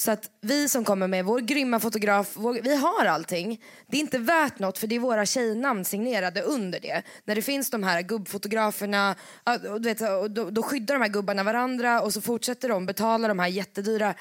Så 0.00 0.10
att 0.10 0.30
vi 0.40 0.68
som 0.68 0.84
kommer 0.84 1.06
med 1.06 1.24
vår 1.24 1.40
grymma 1.40 1.80
fotograf, 1.80 2.32
vår, 2.34 2.60
vi 2.62 2.76
har 2.76 3.04
allting. 3.04 3.60
Det 3.86 3.96
är 3.96 4.00
inte 4.00 4.18
värt 4.18 4.58
något 4.58 4.78
för 4.78 4.86
det 4.86 4.94
är 4.94 5.00
våra 5.00 5.26
tjejnamn 5.26 5.84
signerade 5.84 6.42
under 6.42 6.80
det. 6.80 7.02
När 7.24 7.34
det 7.34 7.42
finns 7.42 7.70
de 7.70 7.82
här 7.82 8.02
gubbfotograferna, 8.02 9.16
ja, 9.44 9.58
och 9.70 9.80
du 9.80 9.88
vet, 9.88 10.00
och 10.00 10.30
då, 10.30 10.50
då 10.50 10.62
skyddar 10.62 10.94
de 10.94 11.02
här 11.02 11.08
gubbarna 11.08 11.42
varandra 11.42 12.00
och 12.00 12.12
så 12.12 12.20
fortsätter 12.20 12.68
de 12.68 12.86
betala 12.86 13.28
de 13.28 13.38
här 13.38 13.48
jättedyra 13.48 14.14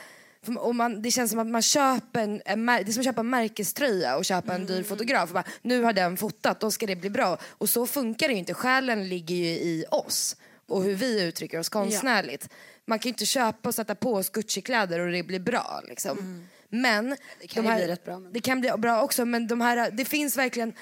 och 0.58 0.76
man, 0.76 1.02
det 1.02 1.12
känns 1.12 1.32
som 1.32 1.40
att 1.40 1.48
man 1.48 1.62
köper 1.62 2.20
en, 2.20 2.42
en, 2.46 2.66
det 2.66 2.74
är 2.74 2.92
som 2.92 3.02
att 3.02 3.06
köpa 3.06 3.22
en 3.22 3.30
märkeströja 3.30 4.18
och 4.18 4.26
köpa 4.26 4.54
en 4.54 4.66
dyr 4.66 4.84
fotograf. 4.84 5.30
Och 5.30 5.34
bara, 5.34 5.44
nu 5.62 5.84
har 5.84 5.94
den 5.94 6.18
fotat, 6.18 6.60
då 6.60 6.72
ska 6.72 6.86
det 6.86 6.96
bli 6.96 7.10
bra. 7.10 7.38
Och 7.44 7.70
så 7.70 7.88
funkar 7.88 8.28
det 8.28 8.34
ju 8.34 8.40
inte. 8.40 8.54
Själen 8.54 9.10
ligger 9.10 9.36
ju 9.36 9.46
i 9.46 9.86
oss 9.92 10.36
och 10.68 10.84
hur 10.84 10.96
vi 10.96 11.24
uttrycker 11.24 11.60
oss 11.60 11.70
konstnärligt. 11.70 12.50
Man 12.90 13.00
kan 13.00 13.10
ju 13.10 13.14
inte 13.14 13.26
köpa 13.26 13.70
och 13.70 13.76
sätta 13.76 13.96
på 13.96 14.14
oss 14.14 14.30
Gucci-kläder 14.30 15.00
och 15.00 15.12
det 15.12 15.24
blir 15.24 15.40
bra. 15.40 15.82
Liksom. 15.88 16.48
Men 16.70 17.16
det 17.42 17.48
kan 17.48 17.64
de 17.64 17.68
ju 17.68 17.74
här, 17.74 17.80
bli 17.80 17.88
rätt 17.88 18.06
bra, 18.06 18.20
men- 18.20 18.34
Det 18.34 18.42
kan 18.42 18.60
bli 18.62 18.72
bra 18.78 19.02
också 19.02 19.26
men 19.26 19.48
de 19.48 19.62
här, 19.62 19.92
det 19.92 20.06
finns 20.06 20.38
verkligen 20.38 20.74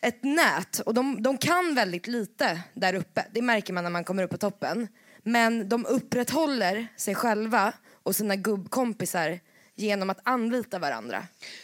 ett 0.00 0.24
nät 0.24 0.78
och 0.80 0.94
de, 0.94 1.22
de 1.22 1.38
kan 1.38 1.74
väldigt 1.74 2.06
lite 2.06 2.60
där 2.74 2.94
uppe. 2.94 3.24
Det 3.32 3.42
märker 3.42 3.72
man 3.72 3.84
när 3.84 3.90
man 3.90 4.04
kommer 4.04 4.22
upp 4.22 4.30
på 4.30 4.36
toppen. 4.38 4.88
Men 5.22 5.68
de 5.68 5.86
upprätthåller 5.86 6.88
sig 6.96 7.14
själva 7.14 7.72
och 8.02 8.16
sina 8.16 8.36
gubbkompisar 8.36 9.40
genom 9.74 10.10
att 10.10 10.20
anlita 10.22 10.78
varandra. 10.78 11.22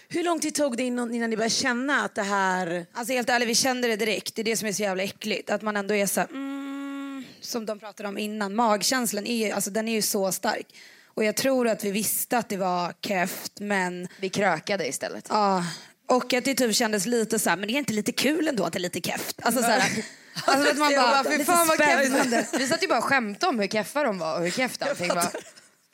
Hur 0.08 0.24
lång 0.24 0.40
tid 0.40 0.54
tog 0.54 0.76
det 0.76 0.82
innan, 0.82 1.14
innan 1.14 1.30
ni 1.30 1.36
började 1.36 1.50
känna 1.54 2.04
att 2.04 2.14
det 2.14 2.22
här... 2.22 2.86
Alltså 2.92 3.12
helt 3.12 3.30
ärligt, 3.30 3.48
vi 3.48 3.54
kände 3.54 3.88
det 3.88 3.96
direkt. 3.96 4.34
Det 4.34 4.42
är 4.42 4.44
det 4.44 4.56
som 4.56 4.68
är 4.68 4.72
så 4.72 4.82
jävla 4.82 5.02
äckligt. 5.02 5.50
Att 5.50 5.62
man 5.62 5.76
ändå 5.76 5.94
är 5.94 6.06
så 6.06 6.20
här, 6.20 6.28
mm, 6.28 6.63
som 7.46 7.66
de 7.66 7.78
pratade 7.78 8.08
om 8.08 8.18
innan. 8.18 8.54
Magkänslan 8.54 9.26
är 9.26 9.46
ju, 9.46 9.52
alltså, 9.52 9.70
den 9.70 9.88
är 9.88 9.92
ju 9.92 10.02
så 10.02 10.32
stark. 10.32 10.66
Och 11.06 11.24
jag 11.24 11.36
tror 11.36 11.68
att 11.68 11.84
vi 11.84 11.90
visste 11.90 12.38
att 12.38 12.48
det 12.48 12.56
var 12.56 12.94
keft 13.00 13.52
men 13.60 14.08
Vi 14.20 14.28
krökade 14.28 14.88
istället. 14.88 15.26
Ja, 15.28 15.64
och 16.06 16.34
att 16.34 16.44
det 16.44 16.54
typ 16.54 16.74
kändes 16.74 17.06
lite 17.06 17.38
så 17.38 17.50
här, 17.50 17.56
men 17.56 17.68
det 17.68 17.74
är 17.74 17.78
inte 17.78 17.92
lite 17.92 18.12
kul 18.12 18.48
ändå 18.48 18.64
att 18.64 18.72
det 18.72 18.78
är 18.78 18.80
lite 18.80 19.00
keft? 19.00 19.40
Alltså 19.42 19.62
så 19.62 19.68
här, 19.68 20.04
alltså 20.44 20.70
att 20.70 20.78
man 20.78 20.94
bara, 20.94 21.24
Fy 21.24 21.30
lite 21.30 21.44
fan 21.44 21.66
vad. 21.66 22.60
Vi 22.60 22.66
satt 22.66 22.82
ju 22.82 22.88
bara 22.88 22.98
och 22.98 23.04
skämtade 23.04 23.50
om 23.50 23.58
hur 23.58 23.68
keffa 23.68 24.02
de 24.02 24.18
var 24.18 24.36
och 24.36 24.42
hur 24.42 24.50
kefft 24.50 24.82
allting 24.82 25.08
var. 25.08 25.26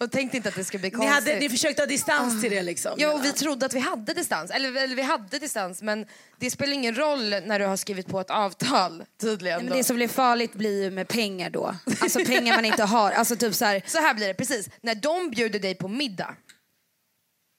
Och 0.00 0.12
tänkte 0.12 0.36
inte 0.36 0.48
att 0.48 0.54
det 0.54 0.64
skulle 0.64 0.80
bli 0.80 0.90
Ni, 0.90 0.96
konstigt. 0.96 1.14
hade, 1.14 1.38
ni 1.40 1.48
försökte 1.48 1.82
ha 1.82 1.86
distans 1.86 2.40
till 2.42 2.50
det 2.50 2.62
liksom? 2.62 2.92
Ja, 2.98 3.12
och 3.14 3.24
vi 3.24 3.32
trodde 3.32 3.66
att 3.66 3.74
vi 3.74 3.78
hade 3.78 4.14
distans. 4.14 4.50
Eller, 4.50 4.76
eller 4.76 4.96
vi 4.96 5.02
hade 5.02 5.38
distans, 5.38 5.82
men 5.82 6.06
det 6.38 6.50
spelar 6.50 6.72
ingen 6.72 6.94
roll 6.94 7.30
när 7.30 7.58
du 7.58 7.64
har 7.64 7.76
skrivit 7.76 8.06
på 8.06 8.20
ett 8.20 8.30
avtal 8.30 9.04
tydligen. 9.20 9.58
Men 9.58 9.66
då. 9.68 9.74
det 9.74 9.84
som 9.84 9.96
blir 9.96 10.08
farligt 10.08 10.52
blir 10.52 10.82
ju 10.84 10.90
med 10.90 11.08
pengar 11.08 11.50
då. 11.50 11.74
Alltså 12.00 12.24
pengar 12.24 12.56
man 12.56 12.64
inte 12.64 12.82
har. 12.84 13.12
Alltså 13.12 13.36
typ 13.36 13.54
så 13.54 13.64
här, 13.64 13.82
Så 13.86 13.98
här 13.98 14.14
blir 14.14 14.28
det 14.28 14.34
precis. 14.34 14.68
När 14.80 14.94
de 14.94 15.30
bjuder 15.30 15.58
dig 15.58 15.74
på 15.74 15.88
middag, 15.88 16.34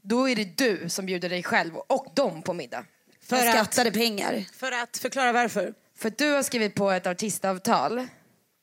då 0.04 0.30
är 0.30 0.36
det 0.36 0.58
du 0.58 0.90
som 0.90 1.06
bjuder 1.06 1.30
dig 1.30 1.44
själv 1.44 1.76
och 1.78 2.08
dem 2.16 2.42
på 2.42 2.54
middag. 2.54 2.86
för 3.24 3.36
att- 3.36 3.52
skattade 3.52 3.92
pengar. 3.92 4.46
För 4.58 4.72
att 4.72 4.98
förklara 4.98 5.32
varför. 5.32 5.74
För 5.98 6.08
att 6.08 6.18
du 6.18 6.32
har 6.32 6.44
skrivit 6.44 6.76
på 6.76 6.92
ett 6.92 7.08
artistavtal 7.08 8.08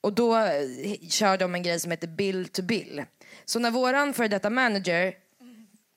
och 0.01 0.13
då 0.13 0.37
eh, 0.37 0.53
kör 1.09 1.37
de 1.39 1.55
en 1.55 1.63
grej 1.63 1.81
som 1.81 1.91
heter 1.91 2.07
bill 2.09 2.49
to 2.49 2.63
bill. 2.63 3.05
Så 3.49 3.59
när 3.59 3.71
våran 3.71 4.15
före 4.15 4.29
detta 4.29 4.51
manager 4.51 5.15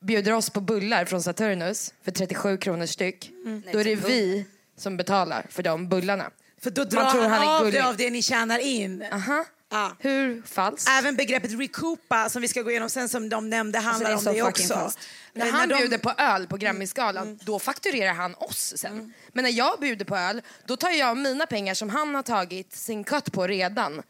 bjuder 0.02 0.32
oss 0.34 0.50
på 0.50 0.62
bullar 0.62 1.06
från 1.06 1.22
Saturnus 1.24 1.94
för 2.04 2.12
37 2.12 2.58
kronor 2.58 2.86
styck, 2.86 3.32
då 3.74 3.80
är 3.80 3.84
det 3.84 3.96
vi 3.96 4.46
som 4.78 4.98
betalar 4.98 5.46
för 5.50 5.64
de 5.64 5.90
bullarna. 5.90 6.30
För 6.62 6.70
då 6.72 6.82
Man 6.82 6.90
drar 6.90 7.12
tror 7.12 7.22
han, 7.22 7.32
han 7.32 7.48
av 7.48 7.60
gullig. 7.64 7.74
det 7.82 7.88
av 7.88 7.98
det 7.98 8.10
ni 8.10 8.22
tjänar 8.22 8.60
in. 8.60 9.04
Aha. 9.12 9.46
Ja. 9.72 9.96
Hur 10.00 10.42
falskt? 10.42 10.90
Även 10.90 11.16
begreppet 11.16 11.52
recoupa 11.60 12.30
som 12.30 12.42
vi 12.42 12.48
ska 12.48 12.62
gå 12.62 12.72
igenom 12.72 12.90
sen 12.90 13.10
som 13.10 13.30
de 13.30 13.50
nämnde 13.50 13.80
handlar 13.80 14.12
Alltså, 14.12 14.26
det 14.34 14.42
om 14.42 14.46
det 14.46 14.50
också. 14.50 14.74
fast. 14.74 15.00
När 15.34 15.52
han 15.52 15.70
de- 15.70 15.76
bjuder 15.80 15.98
på 15.98 16.12
öl 16.18 16.48
på 16.48 16.58
Grammyskalan, 16.58 17.40
då 17.44 17.60
fakturerar 17.60 18.14
han 18.14 18.36
oss 18.36 18.74
sen. 18.78 19.14
Men 19.34 19.44
när 19.44 19.52
jag 19.52 19.80
bjuder 19.80 20.06
på 20.06 20.16
öl, 20.18 20.42
då 20.66 20.78
tar 20.78 20.90
jag 20.90 21.18
mina 21.18 21.46
pengar 21.46 21.74
som 21.74 21.90
han 21.90 22.16
har 22.16 22.24
tagit 22.24 22.74
sin 22.76 23.04
cut 23.04 23.32
på 23.32 23.48
redan, 23.48 24.02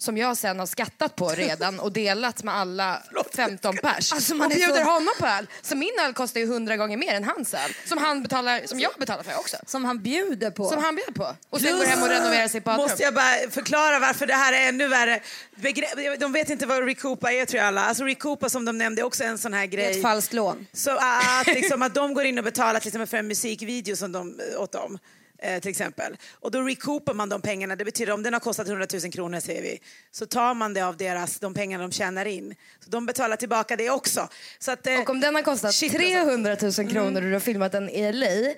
som 0.00 0.16
jag 0.18 0.36
sen 0.36 0.58
har 0.58 0.66
skattat 0.66 1.16
på 1.16 1.28
redan 1.28 1.80
och 1.80 1.92
delat 1.92 2.42
med 2.42 2.54
alla 2.54 3.02
15 3.36 3.76
pers. 3.76 4.12
Alltså, 4.12 4.34
man 4.34 4.46
och 4.46 4.52
bjuder 4.52 4.84
så- 4.84 4.90
honom 4.90 5.14
på 5.18 5.26
öl. 5.26 5.46
Så 5.62 5.76
min 5.76 5.90
öl 6.06 6.12
kostar 6.14 6.40
ju 6.40 6.46
100 6.46 6.76
gånger 6.76 6.96
mer 6.96 7.14
än 7.14 7.24
hans 7.24 7.54
öl. 7.54 7.70
Som, 7.86 7.98
han 7.98 8.22
betalar, 8.22 8.60
som 8.66 8.80
jag 8.80 8.90
betalar 8.98 9.22
för 9.22 9.38
också. 9.38 9.56
Som 9.66 9.84
han 9.84 10.02
bjuder 10.02 10.50
på. 10.50 10.68
Som 10.68 10.84
han 10.84 10.94
bjöd 10.96 11.14
på. 11.14 11.36
Och 11.50 11.60
sen 11.60 11.68
Plus- 11.68 11.80
går 11.80 11.86
hem 11.90 12.02
och 12.02 12.08
renoverar 12.08 12.48
sitt 12.48 12.64
badrum. 12.64 12.82
Måste 12.82 13.02
jag 13.02 13.14
bara 13.14 13.50
förklara 13.50 13.98
varför 13.98 14.26
det 14.26 14.34
här 14.34 14.52
är 14.52 14.68
ännu 14.68 14.88
värre. 14.88 15.20
Begre- 15.56 16.16
de 16.16 16.32
vet 16.32 16.50
inte 16.50 16.66
vad 16.66 16.84
recoupa 16.84 17.32
är 17.32 17.46
tror 17.46 17.58
jag 17.58 17.66
alla. 17.66 17.84
Alltså 17.84 18.04
recoupa 18.04 18.48
som 18.50 18.64
de 18.64 18.78
nämnde 18.78 19.02
är 19.02 19.04
också 19.06 19.24
en 19.24 19.38
sån 19.38 19.52
här 19.54 19.60
Det 19.60 19.66
är 19.66 19.76
grej. 19.76 19.96
ett 19.96 20.02
falskt 20.02 20.32
lån. 20.32 20.66
Så 20.72 20.90
att, 20.90 21.46
liksom, 21.46 21.82
att 21.82 21.94
de 21.94 22.14
går 22.14 22.24
in 22.24 22.38
och 22.38 22.44
betalar 22.44 22.80
till 22.80 22.88
exempel 22.88 23.08
för 23.08 23.16
en 23.16 23.26
musikvideo 23.28 23.96
som 23.96 24.12
de, 24.12 24.40
åt 24.58 24.72
dem. 24.72 24.98
Eh, 25.42 25.60
till 25.60 25.70
exempel. 25.70 26.16
Och 26.32 26.50
då 26.50 26.62
recoupar 26.62 27.14
man 27.14 27.28
de 27.28 27.42
pengarna. 27.42 27.76
Det 27.76 27.84
betyder 27.84 28.12
om 28.12 28.22
den 28.22 28.32
har 28.32 28.40
kostat 28.40 28.68
100 28.68 28.86
000 28.92 29.12
kronor 29.12 29.40
säger 29.40 29.62
vi. 29.62 29.80
Så 30.10 30.26
tar 30.26 30.54
man 30.54 30.74
det 30.74 30.80
av 30.80 30.96
deras, 30.96 31.38
de 31.38 31.54
pengarna 31.54 31.84
de 31.84 31.92
tjänar 31.92 32.24
in. 32.24 32.54
Så 32.84 32.90
de 32.90 33.06
betalar 33.06 33.36
tillbaka 33.36 33.76
det 33.76 33.90
också. 33.90 34.28
Så 34.58 34.72
att, 34.72 34.86
eh, 34.86 35.00
Och 35.00 35.10
om 35.10 35.20
den 35.20 35.34
har 35.34 35.42
kostat 35.42 35.74
shit, 35.74 35.94
alltså. 35.94 36.08
300 36.08 36.56
000 36.78 36.90
kronor 36.90 37.16
och 37.16 37.28
du 37.28 37.32
har 37.32 37.40
filmat 37.40 37.72
den 37.72 37.88
i 37.90 38.12
LA 38.12 38.54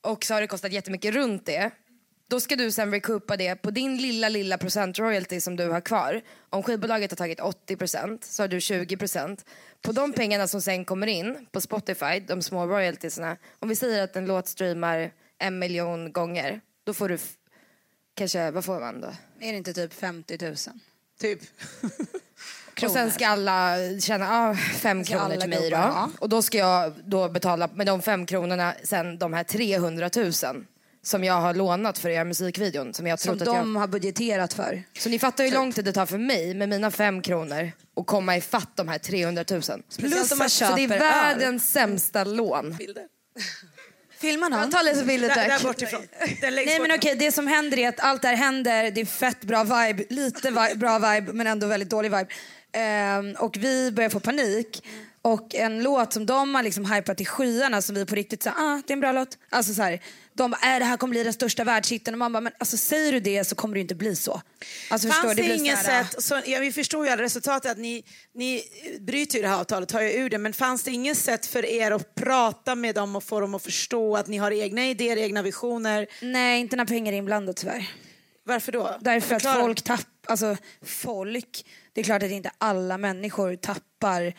och 0.00 0.24
så 0.24 0.34
har 0.34 0.40
det 0.40 0.46
kostat 0.46 0.72
jättemycket 0.72 1.14
runt 1.14 1.46
det. 1.46 1.70
Då 2.28 2.40
ska 2.40 2.56
du 2.56 2.70
sen 2.70 2.90
recoupa 2.90 3.36
det 3.36 3.54
på 3.54 3.70
din 3.70 3.96
lilla, 3.96 4.28
lilla 4.28 4.58
procent 4.58 4.98
royalty 4.98 5.40
som 5.40 5.56
du 5.56 5.68
har 5.68 5.80
kvar. 5.80 6.20
Om 6.50 6.62
skivbolaget 6.62 7.10
har 7.10 7.16
tagit 7.16 7.40
80 7.40 7.76
procent 7.76 8.24
så 8.24 8.42
har 8.42 8.48
du 8.48 8.60
20 8.60 8.96
procent. 8.96 9.44
På 9.82 9.92
de 9.92 10.12
pengarna 10.12 10.48
som 10.48 10.62
sen 10.62 10.84
kommer 10.84 11.06
in 11.06 11.46
på 11.52 11.60
Spotify, 11.60 12.20
de 12.20 12.42
små 12.42 12.66
royaltiesna. 12.66 13.36
Om 13.58 13.68
vi 13.68 13.76
säger 13.76 14.04
att 14.04 14.16
en 14.16 14.26
låt 14.26 14.48
streamar 14.48 15.10
en 15.38 15.58
miljon 15.58 16.12
gånger, 16.12 16.60
då 16.84 16.94
får 16.94 17.08
du 17.08 17.18
kanske, 18.14 18.50
vad 18.50 18.64
får 18.64 18.80
man 18.80 19.00
då? 19.00 19.08
Är 19.40 19.52
det 19.52 19.58
inte 19.58 19.72
typ 19.74 19.94
50 19.94 20.38
000? 20.42 20.56
Typ. 21.20 21.40
Och 22.82 22.90
sen 22.90 23.10
ska 23.10 23.26
alla 23.26 23.76
tjäna 24.00 24.28
ah, 24.30 24.54
fem 24.54 25.04
Ska 25.04 25.14
kronor 25.18 25.36
till 25.36 25.50
mig 25.50 25.70
då. 25.70 25.76
ja. 25.76 26.10
Och 26.18 26.28
då 26.28 26.42
ska 26.42 26.58
jag 26.58 26.92
då 27.04 27.28
betala 27.28 27.68
med 27.74 27.86
de 27.86 28.02
fem 28.02 28.26
kronorna 28.26 28.74
sen 28.84 29.18
de 29.18 29.32
här 29.32 29.44
300 29.44 30.10
000 30.16 30.32
som 31.02 31.24
jag 31.24 31.40
har 31.40 31.54
lånat 31.54 31.98
för 31.98 32.08
att 32.08 32.14
göra 32.14 32.24
musikvideon. 32.24 32.94
Som 32.94 33.06
jag 33.06 33.20
Som 33.20 33.32
att 33.32 33.44
de 33.44 33.72
jag... 33.74 33.80
har 33.80 33.86
budgeterat 33.86 34.52
för. 34.52 34.82
Så 34.98 35.08
ni 35.08 35.18
fattar 35.18 35.44
hur 35.44 35.50
lång 35.50 35.72
tid 35.72 35.84
det 35.84 35.92
tar 35.92 36.06
för 36.06 36.18
mig 36.18 36.54
med 36.54 36.68
mina 36.68 36.90
fem 36.90 37.22
kronor 37.22 37.72
och 37.94 38.06
komma 38.06 38.36
ifatt 38.36 38.70
de 38.74 38.88
här 38.88 38.98
300 38.98 39.44
000. 39.50 39.62
Speciellt 39.62 40.32
om 40.32 40.38
man 40.38 40.50
Så 40.50 40.64
det 40.64 40.84
är 40.84 40.88
köper 40.88 40.98
världens 40.98 41.70
sämsta 41.70 42.24
lån. 42.24 42.76
Bilder. 42.76 43.04
Filmar 44.18 44.50
någon? 44.50 44.70
Ta 44.70 44.82
lite 44.82 45.04
bilder 45.04 45.28
Där, 45.28 45.48
där 45.48 45.62
bortifrån. 45.62 46.02
Läggs 46.42 46.66
Nej 46.66 46.80
men 46.80 46.90
okej, 46.92 47.16
det 47.18 47.32
som 47.32 47.46
händer 47.46 47.78
är 47.78 47.88
att 47.88 48.00
allt 48.00 48.22
det 48.22 48.28
här 48.28 48.36
händer, 48.36 48.90
det 48.90 49.00
är 49.00 49.04
fett 49.04 49.40
bra 49.40 49.62
vibe, 49.64 50.04
lite 50.10 50.50
vi- 50.50 50.76
bra 50.76 50.98
vibe 50.98 51.32
men 51.32 51.46
ändå 51.46 51.66
väldigt 51.66 51.90
dålig 51.90 52.10
vibe. 52.10 52.26
Ehm, 52.72 53.32
och 53.38 53.56
vi 53.56 53.92
börjar 53.92 54.10
få 54.10 54.20
panik. 54.20 54.86
Och 55.22 55.54
en 55.54 55.82
låt 55.82 56.12
som 56.12 56.26
de 56.26 56.54
har 56.54 56.62
liksom 56.62 56.92
hypat 56.92 57.20
i 57.20 57.24
skyarna 57.24 57.82
som 57.82 57.94
vi 57.94 58.06
på 58.06 58.14
riktigt 58.14 58.42
säger, 58.42 58.56
ah 58.56 58.82
det 58.86 58.92
är 58.92 58.94
en 58.94 59.00
bra 59.00 59.12
låt. 59.12 59.38
Alltså 59.50 59.74
så 59.74 59.82
här, 59.82 60.00
de 60.36 60.50
bara, 60.50 60.72
äh, 60.74 60.78
det 60.78 60.84
här 60.84 60.96
kommer 60.96 61.10
bli 61.10 61.22
den 61.22 61.32
största 61.32 61.64
världshitten 61.64 62.14
och 62.14 62.18
man 62.18 62.32
bara, 62.32 62.40
men 62.40 62.52
alltså 62.58 62.76
säger 62.76 63.12
du 63.12 63.20
det 63.20 63.44
så 63.44 63.54
kommer 63.54 63.74
det 63.74 63.80
inte 63.80 63.94
bli 63.94 64.16
så. 64.16 64.42
Alltså 64.90 65.08
förstår 65.08 65.22
Fanns 65.22 65.36
du? 65.36 65.42
det, 65.42 65.48
blir 65.48 65.58
inget 65.58 65.78
här, 65.78 66.04
sätt, 66.04 66.22
så, 66.22 66.40
ja, 66.46 66.58
vi 66.60 66.72
förstår 66.72 67.06
ju 67.06 67.12
alla 67.12 67.22
resultatet 67.22 67.70
att 67.70 67.78
ni, 67.78 68.04
ni 68.34 68.62
bryter 69.00 69.36
ju 69.36 69.42
det 69.42 69.48
här 69.48 69.60
avtalet, 69.60 69.88
tar 69.88 70.00
ju 70.00 70.10
ur 70.10 70.30
det, 70.30 70.38
men 70.38 70.52
fanns 70.52 70.82
det 70.82 70.90
inget 70.90 71.18
sätt 71.18 71.46
för 71.46 71.64
er 71.64 71.90
att 71.90 72.14
prata 72.14 72.74
med 72.74 72.94
dem 72.94 73.16
och 73.16 73.24
få 73.24 73.40
dem 73.40 73.54
att 73.54 73.62
förstå 73.62 74.16
att 74.16 74.26
ni 74.26 74.36
har 74.36 74.50
egna 74.50 74.86
idéer, 74.86 75.16
egna 75.16 75.42
visioner? 75.42 76.06
Nej, 76.22 76.60
inte 76.60 76.76
när 76.76 76.84
pengar 76.84 77.12
är 77.12 77.16
inblandat 77.16 77.56
tyvärr. 77.56 77.90
Varför 78.44 78.72
då? 78.72 78.96
Därför 79.00 79.36
att 79.36 79.42
Förklara. 79.42 79.64
folk 79.64 79.82
tappar, 79.82 80.06
alltså 80.26 80.56
folk, 80.82 81.66
det 81.92 82.00
är 82.00 82.04
klart 82.04 82.22
att 82.22 82.30
inte 82.30 82.50
alla 82.58 82.98
människor 82.98 83.56
tappar 83.56 84.34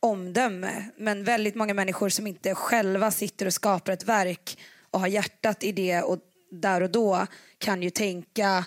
omdöme. 0.00 0.84
Men 0.96 1.24
väldigt 1.24 1.54
många 1.54 1.74
människor 1.74 2.08
som 2.08 2.26
inte 2.26 2.54
själva 2.54 3.10
sitter 3.10 3.46
och 3.46 3.54
skapar 3.54 3.92
ett 3.92 4.04
verk 4.04 4.58
och 4.90 5.00
har 5.00 5.08
hjärtat 5.08 5.64
i 5.64 5.72
det 5.72 6.02
och 6.02 6.18
där 6.50 6.80
och 6.80 6.90
då 6.90 7.26
kan 7.58 7.82
ju 7.82 7.90
tänka 7.90 8.64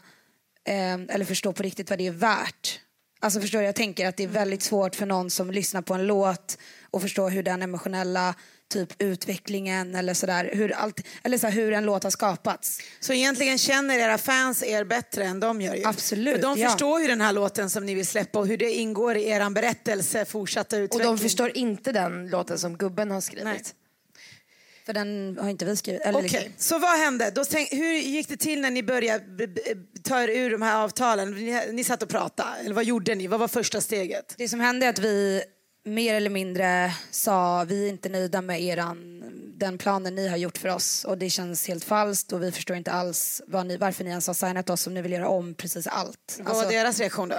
eh, 0.68 0.94
eller 0.94 1.26
förstå 1.26 1.54
på 1.54 1.64
riktigt 1.64 1.90
vad 1.90 2.00
det 2.00 2.08
är 2.08 2.12
värt. 2.12 2.80
Alltså 3.20 3.42
förstår? 3.42 3.62
Jag 3.62 3.76
tänker 3.76 4.08
att 4.08 4.18
det 4.18 4.24
är 4.24 4.28
väldigt 4.28 4.64
svårt 4.64 4.96
för 4.96 5.06
någon 5.06 5.30
som 5.30 5.52
lyssnar 5.52 5.82
på 5.82 5.94
en 5.94 6.08
låt 6.08 6.58
och 6.92 7.02
förstå 7.02 7.30
hur 7.30 7.44
den 7.44 7.62
emotionella 7.62 8.36
typ 8.74 9.02
utvecklingen 9.02 9.96
eller 9.96 10.14
sådär, 10.14 10.50
hur, 10.54 10.72
allt, 10.72 11.02
eller 11.24 11.38
så 11.38 11.48
här, 11.48 11.54
hur 11.54 11.74
en 11.74 11.86
låt 11.86 12.04
har 12.04 12.12
skapats. 12.12 12.80
Så 13.00 13.14
egentligen 13.14 13.58
känner 13.58 14.00
era 14.00 14.18
fans 14.18 14.64
er 14.64 14.84
bättre 14.84 15.24
än 15.26 15.40
de 15.40 15.62
gör 15.62 15.76
ju? 15.76 15.86
Absolut, 15.86 16.36
För 16.36 16.42
de 16.42 16.60
ja. 16.60 16.70
förstår 16.70 17.02
ju 17.02 17.08
den 17.08 17.22
här 17.22 17.34
låten 17.34 17.70
som 17.70 17.86
ni 17.86 17.94
vill 17.94 18.08
släppa 18.08 18.40
och 18.40 18.48
hur 18.48 18.58
det 18.58 18.72
ingår 18.72 19.18
i 19.18 19.30
er 19.30 19.50
berättelse, 19.50 20.26
fortsatta 20.26 20.76
Och 20.76 20.82
utveckling. 20.82 21.08
de 21.08 21.18
förstår 21.18 21.58
inte 21.58 21.92
den 21.92 22.30
låten 22.30 22.60
som 22.60 22.78
gubben 22.78 23.12
har 23.12 23.22
skrivit. 23.22 23.46
Nej. 23.46 23.62
För 24.86 24.94
den 24.94 25.38
har 25.42 25.50
inte 25.50 25.66
vi 25.66 25.76
skrivit. 25.76 26.02
Eller 26.02 26.20
Okej, 26.20 26.30
liksom. 26.30 26.52
så 26.58 26.80
vad 26.80 27.00
hände? 27.00 27.32
Då 27.36 27.46
tänk, 27.46 27.72
hur 27.72 27.94
gick 27.94 28.30
det 28.30 28.38
till 28.38 28.62
när 28.62 28.72
ni 28.72 28.84
började 28.84 29.48
ta 30.04 30.24
er 30.24 30.28
ur 30.28 30.52
de 30.52 30.62
här 30.62 30.84
avtalen? 30.84 31.32
Ni, 31.32 31.72
ni 31.72 31.84
satt 31.84 32.04
och 32.04 32.10
pratade, 32.10 32.50
eller 32.60 32.74
vad 32.76 32.84
gjorde 32.84 33.16
ni? 33.16 33.28
Vad 33.28 33.40
var 33.40 33.48
första 33.48 33.82
steget? 33.82 34.36
Det 34.38 34.48
som 34.50 34.60
hände 34.60 34.86
är 34.86 34.90
att 34.90 35.00
vi 35.00 35.44
mer 35.86 36.14
eller 36.16 36.30
mindre 36.30 36.92
sa 37.12 37.64
vi 37.64 37.86
är 37.86 37.90
inte 37.90 38.10
nöjda 38.10 38.42
med 38.42 38.62
eran, 38.62 39.24
den 39.58 39.78
planen 39.78 40.16
ni 40.16 40.28
har 40.28 40.38
gjort 40.38 40.58
för 40.58 40.70
oss 40.70 41.04
och 41.06 41.18
det 41.18 41.30
känns 41.30 41.68
helt 41.68 41.84
falskt 41.84 42.34
och 42.34 42.44
vi 42.44 42.52
förstår 42.52 42.76
inte 42.78 42.92
alls 42.92 43.42
vad 43.48 43.66
ni, 43.66 43.78
varför 43.78 44.04
ni 44.04 44.10
ens 44.10 44.28
har 44.28 44.34
signat 44.34 44.70
oss 44.70 44.88
om 44.88 44.94
ni 44.94 45.02
vill 45.02 45.12
göra 45.12 45.28
om 45.28 45.54
precis 45.54 45.88
allt. 45.88 46.36
Vad 46.40 46.48
Alltså, 46.48 46.64
var 46.64 46.72
deras 46.72 47.00
reaktion 47.00 47.30
då? 47.30 47.36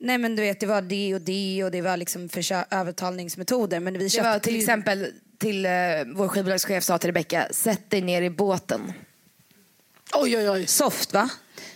nej 0.00 0.18
men 0.18 0.36
du 0.36 0.42
vet 0.42 0.60
det 0.60 0.66
var 0.66 0.82
det 0.82 1.14
och 1.14 1.20
det 1.20 1.64
och 1.64 1.70
det 1.70 1.82
var 1.82 1.96
liksom 1.96 2.28
övertalningsmetoder 2.70 3.80
men 3.80 3.98
vi 3.98 4.04
Det 4.04 4.10
köpte 4.10 4.28
var 4.30 4.38
till 4.38 4.56
exempel 4.58 5.12
till 5.38 5.66
eh, 5.66 5.72
vår 6.14 6.28
skivbolagschef 6.28 6.84
sa 6.84 6.98
till 6.98 7.08
Rebecca, 7.08 7.46
sätt 7.50 7.90
dig 7.90 8.00
ner 8.00 8.22
i 8.22 8.30
båten. 8.30 8.92
Oj, 10.14 10.36
oj, 10.38 10.50
oj. 10.50 10.66
soft 10.66 11.12
va? 11.12 11.30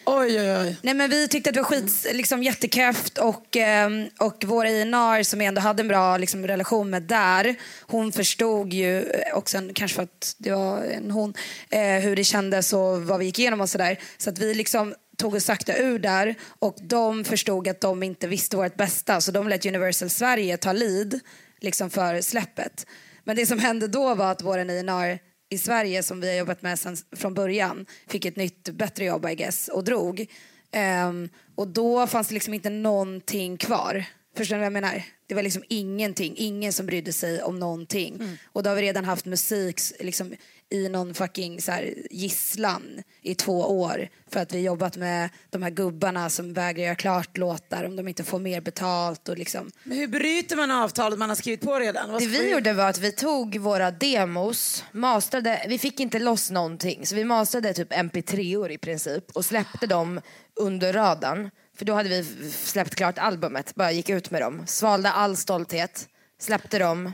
Oj, 0.04 0.40
oj, 0.40 0.56
oj. 0.56 0.76
Nej 0.82 0.94
men 0.94 1.10
vi 1.10 1.28
tyckte 1.28 1.50
att 1.50 1.54
det 1.54 1.60
var 1.60 1.68
skit, 1.68 2.06
liksom 2.12 2.42
jättekräft 2.42 3.18
och, 3.18 3.56
ehm, 3.56 4.08
och 4.18 4.44
vår 4.46 4.64
A&R 4.64 5.22
som 5.22 5.38
vi 5.38 5.44
ändå 5.44 5.60
hade 5.60 5.82
en 5.82 5.88
bra 5.88 6.16
liksom, 6.16 6.46
relation 6.46 6.90
med 6.90 7.02
där, 7.02 7.56
hon 7.80 8.12
förstod 8.12 8.72
ju 8.72 9.02
eh, 9.02 9.36
också, 9.36 9.60
kanske 9.74 9.94
för 9.94 10.02
att 10.02 10.34
det 10.38 10.50
var 10.50 10.82
en 10.82 11.10
hon, 11.10 11.34
eh, 11.70 11.80
hur 11.80 12.16
det 12.16 12.24
kändes 12.24 12.72
och 12.72 13.02
vad 13.02 13.18
vi 13.18 13.24
gick 13.24 13.38
igenom 13.38 13.60
och 13.60 13.70
sådär. 13.70 13.98
Så 14.18 14.30
att 14.30 14.38
vi 14.38 14.54
liksom 14.54 14.94
tog 15.16 15.34
oss 15.34 15.44
sakta 15.44 15.76
ur 15.76 15.98
där 15.98 16.34
och 16.58 16.76
de 16.80 17.24
förstod 17.24 17.68
att 17.68 17.80
de 17.80 18.02
inte 18.02 18.26
visste 18.26 18.56
vårt 18.56 18.74
bästa 18.74 19.20
så 19.20 19.30
de 19.30 19.48
lät 19.48 19.66
Universal 19.66 20.10
Sverige 20.10 20.56
ta 20.56 20.72
lead 20.72 21.20
liksom 21.60 21.90
för 21.90 22.20
släppet. 22.20 22.86
Men 23.24 23.36
det 23.36 23.46
som 23.46 23.58
hände 23.58 23.88
då 23.88 24.14
var 24.14 24.32
att 24.32 24.42
vår 24.42 24.58
A&R 24.58 25.18
i 25.50 25.58
Sverige 25.58 26.02
som 26.02 26.20
vi 26.20 26.28
har 26.28 26.34
jobbat 26.34 26.62
med 26.62 26.78
sen, 26.78 26.96
från 27.16 27.34
början 27.34 27.86
fick 28.08 28.24
ett 28.24 28.36
nytt 28.36 28.70
bättre 28.70 29.04
jobb 29.04 29.26
I 29.30 29.34
guess 29.34 29.68
och 29.68 29.84
drog. 29.84 30.26
Ehm, 30.72 31.28
och 31.54 31.68
då 31.68 32.06
fanns 32.06 32.28
det 32.28 32.34
liksom 32.34 32.54
inte 32.54 32.70
någonting 32.70 33.56
kvar. 33.56 34.04
Förstår 34.36 34.56
ni 34.56 34.58
vad 34.58 34.66
jag 34.66 34.72
menar? 34.72 35.02
Det 35.26 35.34
var 35.34 35.42
liksom 35.42 35.64
ingenting, 35.68 36.34
ingen 36.36 36.72
som 36.72 36.86
brydde 36.86 37.12
sig 37.12 37.42
om 37.42 37.58
någonting. 37.58 38.38
Och 38.52 38.62
då 38.62 38.70
har 38.70 38.76
vi 38.76 38.82
redan 38.82 39.04
haft 39.04 39.26
musik 39.26 39.80
liksom, 40.00 40.34
i 40.70 40.88
någon 40.88 41.14
fucking 41.14 41.60
så 41.62 41.72
här, 41.72 41.94
gisslan 42.10 43.02
i 43.22 43.34
två 43.34 43.80
år 43.80 44.08
för 44.30 44.40
att 44.40 44.54
vi 44.54 44.60
jobbat 44.60 44.96
med 44.96 45.30
de 45.50 45.62
här 45.62 45.70
gubbarna 45.70 46.30
som 46.30 46.52
vägrar 46.52 46.84
göra 46.84 46.94
klart 46.94 47.36
låtar 47.36 47.84
om 47.84 47.96
de 47.96 48.08
inte 48.08 48.24
får 48.24 48.38
mer 48.38 48.60
betalt 48.60 49.28
och 49.28 49.38
liksom. 49.38 49.70
Men 49.84 49.98
hur 49.98 50.08
bryter 50.08 50.56
man 50.56 50.70
avtalet 50.70 51.18
man 51.18 51.28
har 51.28 51.36
skrivit 51.36 51.60
på 51.60 51.78
redan? 51.78 52.12
Vad 52.12 52.22
Det 52.22 52.26
vi 52.26 52.50
gjorde 52.50 52.72
var 52.72 52.88
att 52.88 52.98
vi 52.98 53.12
tog 53.12 53.56
våra 53.56 53.90
demos, 53.90 54.84
mastrade, 54.92 55.66
vi 55.68 55.78
fick 55.78 56.00
inte 56.00 56.18
loss 56.18 56.50
någonting 56.50 57.06
så 57.06 57.14
vi 57.14 57.24
mastrade 57.24 57.74
typ 57.74 57.92
mp3-or 57.92 58.70
i 58.70 58.78
princip 58.78 59.30
och 59.32 59.44
släppte 59.44 59.86
dem 59.86 60.20
under 60.54 60.92
radarn. 60.92 61.50
För 61.76 61.84
då 61.84 61.94
hade 61.94 62.08
vi 62.08 62.24
släppt 62.50 62.94
klart 62.94 63.18
albumet, 63.18 63.74
bara 63.74 63.92
gick 63.92 64.08
ut 64.08 64.30
med 64.30 64.42
dem. 64.42 64.62
Svalde 64.66 65.10
all 65.10 65.36
stolthet, 65.36 66.08
släppte 66.38 66.78
dem. 66.78 67.12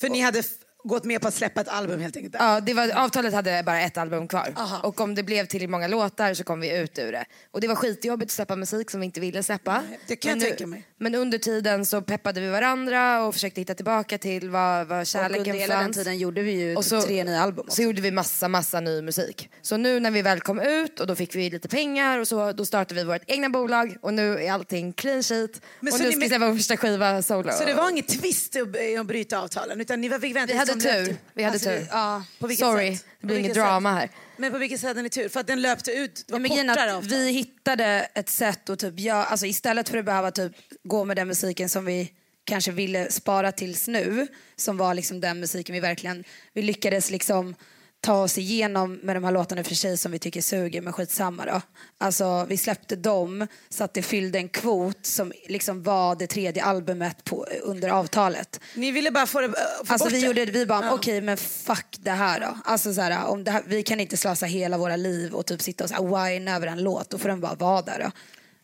För 0.00 0.08
ni 0.08 0.20
hade 0.20 0.42
gått 0.84 1.04
med 1.04 1.20
på 1.20 1.28
att 1.28 1.34
släppa 1.34 1.60
ett 1.60 1.68
album 1.68 2.00
helt 2.00 2.16
enkelt? 2.16 2.34
Ja, 2.38 2.60
det 2.60 2.74
var, 2.74 2.90
avtalet 2.94 3.34
hade 3.34 3.62
bara 3.66 3.80
ett 3.80 3.98
album 3.98 4.28
kvar. 4.28 4.52
Aha. 4.56 4.80
Och 4.88 5.00
om 5.00 5.14
det 5.14 5.22
blev 5.22 5.46
tillräckligt 5.46 5.70
många 5.70 5.88
låtar 5.88 6.34
så 6.34 6.44
kom 6.44 6.60
vi 6.60 6.78
ut 6.78 6.98
ur 6.98 7.12
det. 7.12 7.24
Och 7.50 7.60
det 7.60 7.68
var 7.68 7.74
skitjobbigt 7.74 8.30
att 8.30 8.34
släppa 8.34 8.56
musik 8.56 8.90
som 8.90 9.00
vi 9.00 9.06
inte 9.06 9.20
ville 9.20 9.42
släppa. 9.42 9.82
det 10.06 10.16
kan 10.16 10.28
jag 10.30 10.38
men 10.38 10.46
tänka 10.48 10.66
mig. 10.66 10.86
Men 10.98 11.14
under 11.14 11.38
tiden 11.38 11.86
så 11.86 12.02
peppade 12.02 12.40
vi 12.40 12.48
varandra 12.48 13.24
och 13.24 13.34
försökte 13.34 13.60
hitta 13.60 13.74
tillbaka 13.74 14.18
till 14.18 14.50
vad, 14.50 14.86
vad 14.86 15.00
Och 15.00 15.06
kärleken 15.06 15.40
under 15.46 15.52
hela 15.60 15.74
den 15.74 15.84
fanns. 15.84 15.96
tiden 15.96 16.18
gjorde 16.18 16.42
vi 16.42 16.52
ju 16.52 16.76
Och 16.76 16.82
typ 16.82 16.90
så- 16.90 17.02
tre 17.02 17.24
nya 17.24 17.40
album. 17.40 17.66
Så 17.68 17.82
gjorde 17.82 18.00
vi 18.00 18.10
massa, 18.10 18.48
massa 18.48 18.80
ny 18.80 19.02
musik. 19.02 19.50
Så 19.62 19.76
nu 19.76 20.00
när 20.00 20.10
vi 20.10 20.22
väl 20.22 20.40
kom 20.40 20.60
ut 20.60 21.00
och 21.00 21.06
då 21.06 21.14
fick 21.14 21.34
vi 21.34 21.50
lite 21.50 21.68
pengar 21.68 22.18
och 22.18 22.28
så, 22.28 22.52
då 22.52 22.64
startade 22.64 23.00
vi 23.00 23.06
vårt 23.06 23.22
egna 23.26 23.48
bolag 23.48 23.96
och 24.00 24.14
nu 24.14 24.38
är 24.44 24.52
allting 24.52 24.92
clean 24.92 25.22
sheet. 25.22 25.60
Men 25.80 25.92
och 25.92 25.98
så 25.98 26.04
nu 26.04 26.10
ska 26.10 26.20
vi 26.20 26.28
släppa 26.28 26.46
vår 26.48 26.56
första 26.56 26.76
skiva 26.76 27.22
solo. 27.22 27.52
Så 27.52 27.64
det 27.64 27.74
var 27.74 27.90
ingen 27.90 28.04
twist 28.04 28.56
att, 28.56 29.00
att 29.00 29.06
bryta 29.06 29.38
avtalen 29.40 29.80
utan 29.80 30.00
ni 30.00 30.08
var 30.08 30.18
fick 30.18 30.36
vänta 30.36 30.52
Vi 30.52 30.58
hade 30.72 30.84
löpte- 30.84 31.04
tur. 31.06 31.16
Vi 31.34 31.42
hade 31.42 31.54
Alltså, 31.54 31.68
tur. 31.68 31.86
Ja. 31.90 32.24
På 32.38 32.46
vilket 32.46 32.66
Sorry, 32.66 32.96
sätt? 32.96 33.06
det 33.20 33.26
blir 33.26 33.38
inget 33.38 33.54
drama 33.54 33.92
här. 33.92 34.10
Men 34.36 34.52
på 34.52 34.58
vilket 34.58 34.80
sätt 34.80 34.88
hade 34.88 35.02
ni 35.02 35.08
tur? 35.10 35.28
För 35.28 35.40
att 35.40 35.46
den 35.46 35.62
löpte 35.62 35.90
ut, 35.92 36.24
det 36.26 36.32
var 36.32 36.40
men 36.40 36.50
kortare 36.50 36.94
avtal. 36.94 37.10
vi 37.10 37.30
hittade 37.32 38.08
ett 38.14 38.28
sätt 38.28 38.70
att 38.70 38.78
typ 38.78 38.98
göra, 39.00 39.24
alltså 39.24 39.46
istället 39.46 39.88
för 39.88 39.98
att 39.98 40.04
behöva 40.04 40.30
typ 40.30 40.52
gå 40.84 41.04
med 41.04 41.16
den 41.16 41.28
musiken 41.28 41.68
som 41.68 41.84
vi 41.84 42.12
kanske 42.44 42.70
ville 42.70 43.10
spara 43.10 43.52
tills 43.52 43.88
nu, 43.88 44.26
som 44.56 44.76
var 44.76 44.94
liksom 44.94 45.20
den 45.20 45.40
musiken 45.40 45.72
vi 45.74 45.80
verkligen, 45.80 46.24
vi 46.52 46.62
lyckades 46.62 47.10
liksom 47.10 47.54
ta 48.04 48.22
oss 48.22 48.38
igenom 48.38 48.94
med 49.02 49.16
de 49.16 49.24
här 49.24 49.32
låtarna 49.32 49.64
för 49.64 49.74
sig 49.74 49.96
som 49.98 50.12
vi 50.12 50.18
tycker 50.18 50.40
suger, 50.42 50.80
men 50.82 50.92
skitsamma 50.92 51.44
då. 51.44 51.60
Alltså 51.98 52.44
vi 52.48 52.56
släppte 52.56 52.96
dem 52.96 53.46
så 53.68 53.84
att 53.84 53.94
det 53.94 54.02
fyllde 54.02 54.38
en 54.38 54.48
kvot 54.48 54.98
som 55.06 55.32
liksom 55.48 55.82
var 55.82 56.16
det 56.16 56.26
tredje 56.26 56.64
albumet 56.64 57.24
på, 57.24 57.46
under 57.62 57.88
avtalet. 57.88 58.60
Ni 58.74 58.90
ville 58.90 59.10
bara 59.10 59.26
få, 59.26 59.40
det, 59.40 59.46
äh, 59.46 59.52
få 59.84 59.92
Alltså 59.92 60.04
bort 60.06 60.12
vi 60.12 60.20
det. 60.20 60.26
gjorde 60.26 60.44
vi 60.44 60.66
bara, 60.66 60.84
Ja. 60.86 60.92
okej 60.94 61.20
men 61.20 61.36
fuck 61.36 61.96
det 62.00 62.10
här 62.10 62.40
då. 62.40 62.58
Alltså 62.64 62.94
så 62.94 63.00
här, 63.00 63.26
om 63.26 63.44
det 63.44 63.50
här, 63.50 63.62
vi 63.66 63.82
kan 63.82 64.00
inte 64.00 64.16
slösa 64.16 64.46
hela 64.46 64.78
våra 64.78 64.96
liv 64.96 65.34
och 65.34 65.46
typ 65.46 65.62
sitta 65.62 65.98
och 66.00 66.06
whina 66.08 66.56
över 66.56 66.66
en 66.66 66.82
låt, 66.82 67.10
då 67.10 67.18
får 67.18 67.28
den 67.28 67.40
bara 67.40 67.54
vara 67.54 67.82
där 67.82 67.98
då. 68.04 68.10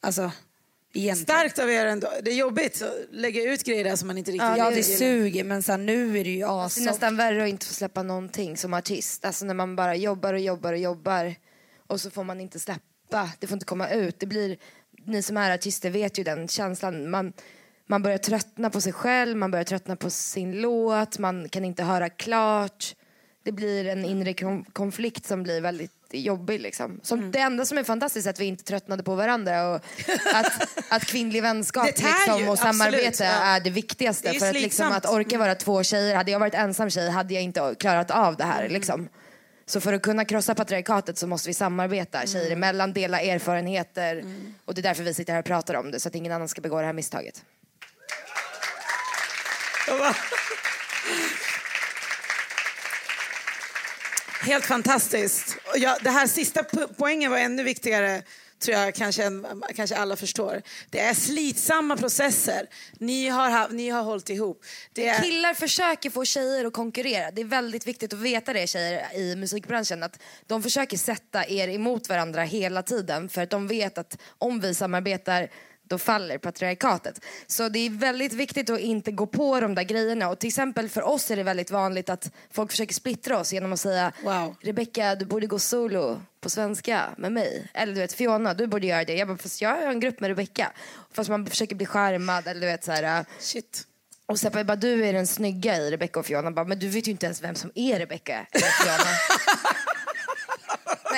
Alltså, 0.00 0.30
egentligen. 0.98 1.24
Starkt 1.24 1.58
av 1.58 1.70
er 1.70 1.86
ändå. 1.86 2.08
Det 2.22 2.30
är 2.30 2.34
jobbigt 2.34 2.82
att 2.82 3.14
lägga 3.14 3.42
ut 3.52 3.64
grejer 3.64 3.84
där 3.84 3.96
som 3.96 4.06
man 4.06 4.18
inte 4.18 4.30
riktigt 4.30 4.48
Ja 4.56 4.70
det 4.70 4.76
gillar. 4.76 4.98
suger 4.98 5.44
men 5.44 5.62
så 5.62 5.72
här, 5.72 5.78
nu 5.78 6.18
är 6.18 6.24
det 6.24 6.30
ju 6.30 6.38
Det 6.38 6.44
är 6.44 6.84
nästan 6.84 7.16
värre 7.16 7.42
att 7.42 7.48
inte 7.48 7.66
få 7.66 7.74
släppa 7.74 8.02
någonting 8.02 8.56
som 8.56 8.74
artist. 8.74 9.24
Alltså 9.24 9.44
när 9.44 9.54
man 9.54 9.76
bara 9.76 9.94
jobbar 9.96 10.34
och 10.34 10.40
jobbar 10.40 10.72
och 10.72 10.78
jobbar 10.78 11.34
och 11.86 12.00
så 12.00 12.10
får 12.10 12.24
man 12.24 12.40
inte 12.40 12.60
släppa. 12.60 13.30
Det 13.38 13.46
får 13.46 13.54
inte 13.54 13.66
komma 13.66 13.88
ut. 13.90 14.20
Det 14.20 14.26
blir, 14.26 14.56
ni 15.06 15.22
som 15.22 15.36
är 15.36 15.54
artister 15.54 15.90
vet 15.90 16.18
ju 16.18 16.24
den 16.24 16.48
känslan. 16.48 17.10
Man, 17.10 17.32
man 17.86 18.02
börjar 18.02 18.18
tröttna 18.18 18.70
på 18.70 18.80
sig 18.80 18.92
själv, 18.92 19.36
man 19.36 19.50
börjar 19.50 19.64
tröttna 19.64 19.96
på 19.96 20.10
sin 20.10 20.60
låt, 20.60 21.18
man 21.18 21.48
kan 21.48 21.64
inte 21.64 21.82
höra 21.82 22.08
klart. 22.08 22.94
Det 23.42 23.52
blir 23.52 23.84
en 23.86 24.04
inre 24.04 24.34
kon- 24.34 24.64
konflikt 24.64 25.26
som 25.26 25.42
blir 25.42 25.60
väldigt 25.60 25.92
jobbig. 26.12 26.60
Liksom. 26.60 27.00
Som 27.02 27.18
Mm. 27.18 27.30
Det 27.30 27.38
enda 27.38 27.64
som 27.64 27.78
är 27.78 27.84
fantastiskt 27.84 28.26
är 28.26 28.30
att 28.30 28.40
vi 28.40 28.44
inte 28.44 28.64
tröttnade 28.64 29.02
på 29.02 29.14
varandra 29.14 29.68
och 29.68 29.80
att, 30.34 30.68
att 30.88 31.04
kvinnlig 31.04 31.42
vänskap 31.42 31.86
liksom, 31.86 32.38
ju, 32.38 32.48
och 32.48 32.58
samarbete 32.58 33.08
absolut, 33.08 33.20
ja. 33.20 33.26
är 33.26 33.60
det 33.60 33.70
viktigaste. 33.70 34.30
Det 34.30 34.36
är 34.36 34.40
för 34.40 34.46
att, 34.46 34.54
liksom, 34.54 34.92
att 34.92 35.06
orka 35.06 35.38
vara 35.38 35.54
två 35.54 35.82
tjejer, 35.82 36.16
hade 36.16 36.30
jag 36.30 36.38
varit 36.38 36.54
ensam 36.54 36.90
tjej 36.90 37.10
hade 37.10 37.34
jag 37.34 37.42
inte 37.42 37.74
klarat 37.78 38.10
av 38.10 38.36
det 38.36 38.44
här. 38.44 38.68
Liksom. 38.68 39.08
Så 39.66 39.80
för 39.80 39.92
att 39.92 40.02
kunna 40.02 40.24
krossa 40.24 40.54
patriarkatet 40.54 41.18
så 41.18 41.26
måste 41.26 41.48
vi 41.48 41.54
samarbeta 41.54 42.26
tjejer 42.26 42.50
emellan, 42.50 42.92
dela 42.92 43.20
erfarenheter 43.20 44.24
och 44.64 44.74
det 44.74 44.80
är 44.80 44.82
därför 44.82 45.02
vi 45.02 45.14
sitter 45.14 45.32
här 45.32 45.40
och 45.40 45.46
pratar 45.46 45.74
om 45.74 45.90
det 45.90 46.00
så 46.00 46.08
att 46.08 46.14
ingen 46.14 46.32
annan 46.32 46.48
ska 46.48 46.60
begå 46.60 46.80
det 46.80 46.86
här 46.86 46.92
misstaget. 46.92 47.44
Helt 54.48 54.66
fantastiskt. 54.66 55.56
Ja, 55.76 55.98
det 56.02 56.10
här 56.10 56.26
sista 56.26 56.62
po- 56.62 56.94
poängen 56.96 57.30
var 57.30 57.38
ännu 57.38 57.62
viktigare 57.62 58.22
tror 58.62 58.76
jag 58.76 58.94
kanske, 58.94 59.24
än- 59.24 59.46
kanske 59.76 59.96
alla 59.96 60.16
förstår. 60.16 60.62
Det 60.90 61.00
är 61.00 61.14
slitsamma 61.14 61.96
processer. 61.96 62.66
Ni 62.98 63.28
har, 63.28 63.68
ni 63.68 63.88
har 63.88 64.02
hållit 64.02 64.30
ihop. 64.30 64.64
Det 64.92 65.08
är, 65.08 65.22
Killar 65.22 65.54
försöker 65.54 66.10
få 66.10 66.24
tjejer 66.24 66.64
att 66.64 66.72
konkurrera. 66.72 67.30
Det 67.30 67.40
är 67.40 67.44
väldigt 67.44 67.86
viktigt 67.86 68.12
att 68.12 68.18
veta 68.18 68.52
det 68.52 68.66
tjejer 68.66 69.16
i 69.16 69.36
musikbranschen. 69.36 70.02
Att 70.02 70.18
de 70.46 70.62
försöker 70.62 70.96
sätta 70.96 71.46
er 71.48 71.68
emot 71.68 72.08
varandra 72.08 72.42
hela 72.42 72.82
tiden. 72.82 73.28
För 73.28 73.42
att 73.42 73.50
de 73.50 73.68
vet 73.68 73.98
att 73.98 74.18
om 74.38 74.60
vi 74.60 74.74
samarbetar 74.74 75.48
då 75.88 75.98
faller 75.98 76.38
patriarkatet. 76.38 77.24
Så 77.46 77.68
det 77.68 77.78
är 77.78 77.90
väldigt 77.90 78.32
viktigt 78.32 78.70
att 78.70 78.80
inte 78.80 79.12
gå 79.12 79.26
på 79.26 79.60
de 79.60 79.74
där 79.74 79.82
grejerna. 79.82 80.28
Och 80.28 80.38
till 80.38 80.48
exempel 80.48 80.88
för 80.88 81.02
oss 81.02 81.30
är 81.30 81.36
det 81.36 81.42
väldigt 81.42 81.70
vanligt 81.70 82.08
att 82.08 82.30
folk 82.50 82.70
försöker 82.70 82.94
splittra 82.94 83.38
oss 83.38 83.52
genom 83.52 83.72
att 83.72 83.80
säga 83.80 84.12
Wow. 84.22 84.56
Rebecca, 84.60 85.14
du 85.14 85.24
borde 85.24 85.46
gå 85.46 85.58
solo 85.58 86.22
på 86.40 86.50
svenska 86.50 87.04
med 87.16 87.32
mig. 87.32 87.70
Eller 87.74 87.94
du 87.94 88.00
vet, 88.00 88.12
Fiona, 88.12 88.54
du 88.54 88.66
borde 88.66 88.86
göra 88.86 89.04
det. 89.04 89.14
Jag 89.14 89.28
bara, 89.28 89.36
fast 89.38 89.60
jag 89.60 89.70
har 89.70 89.86
en 89.92 90.00
grupp 90.00 90.20
med 90.20 90.28
Rebecca. 90.28 90.72
Fast 91.12 91.30
man 91.30 91.46
försöker 91.46 91.76
bli 91.76 91.86
skärmad 91.86 92.46
eller 92.46 92.60
du 92.60 92.66
vet 92.66 92.84
så 92.84 92.92
här. 92.92 93.24
shit. 93.38 93.84
Och 94.26 94.38
Seppa 94.38 94.64
bara, 94.64 94.76
du 94.76 95.06
är 95.06 95.12
den 95.12 95.26
snygga 95.26 95.76
i 95.76 95.90
Rebecca 95.90 96.20
och 96.20 96.26
Fiona. 96.26 96.50
Bara, 96.50 96.64
men 96.64 96.78
du 96.78 96.88
vet 96.88 97.06
ju 97.08 97.10
inte 97.10 97.26
ens 97.26 97.42
vem 97.42 97.54
som 97.54 97.72
är 97.74 97.98
Rebecca 97.98 98.46
eller 98.52 98.66
Fiona. 98.66 99.10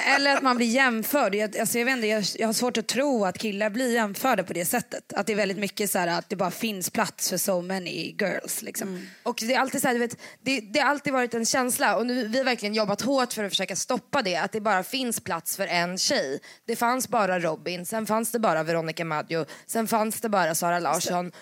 Eller 0.07 0.37
att 0.37 0.43
man 0.43 0.57
blir 0.57 0.67
jämförd. 0.67 1.35
Jag, 1.35 1.59
alltså 1.59 1.79
jag, 1.79 1.85
vet 1.85 1.95
inte, 1.95 2.07
jag, 2.07 2.25
jag 2.39 2.49
har 2.49 2.53
svårt 2.53 2.77
att 2.77 2.87
tro 2.87 3.25
att 3.25 3.39
killar 3.39 3.71
blir 3.71 3.95
jämförda 3.95 4.43
på 4.43 4.53
det 4.53 4.65
sättet. 4.65 5.13
Att 5.13 5.27
det 5.27 5.33
är 5.33 5.37
väldigt 5.37 5.59
mycket 5.59 5.91
så 5.91 5.99
här 5.99 6.07
att 6.07 6.29
det 6.29 6.37
bara 6.37 6.51
finns 6.51 6.91
plats 6.91 7.31
för 7.31 7.37
so 7.37 7.61
many 7.61 8.17
girls. 8.21 8.63
Liksom. 8.63 9.09
och 9.23 9.39
det 9.41 9.55
är 9.55 9.59
alltid 9.59 9.81
så 9.81 9.87
här, 9.87 9.95
du 9.95 10.01
vet, 10.01 10.17
det, 10.43 10.61
det 10.61 10.81
har 10.81 10.91
alltid 10.91 11.13
varit 11.13 11.35
en 11.35 11.47
känsla 11.47 11.97
och 11.97 12.07
nu, 12.07 12.29
vi 12.29 12.39
har 12.39 12.45
verkligen 12.45 12.75
jobbat 12.75 13.01
hårt 13.01 13.33
för 13.33 13.45
att 13.45 13.53
försöka 13.53 13.77
stoppa 13.77 14.23
det. 14.23 14.37
Att 14.37 14.53
det 14.53 14.61
bara 14.61 14.83
finns 14.83 15.21
plats 15.21 15.57
för 15.57 15.67
en 15.67 15.99
tjej. 15.99 16.41
Det 16.67 16.77
fanns 16.77 17.09
bara 17.09 17.41
Robin, 17.41 17.87
sen 17.87 18.07
fanns 18.07 18.33
det 18.33 18.39
bara 18.39 18.63
Veronica 18.63 19.05
Maggio, 19.05 19.47
sen 19.67 19.89
fanns 19.89 20.21
det 20.21 20.29
bara 20.29 20.55
Sara 20.55 20.79
Larsson. 20.79 21.33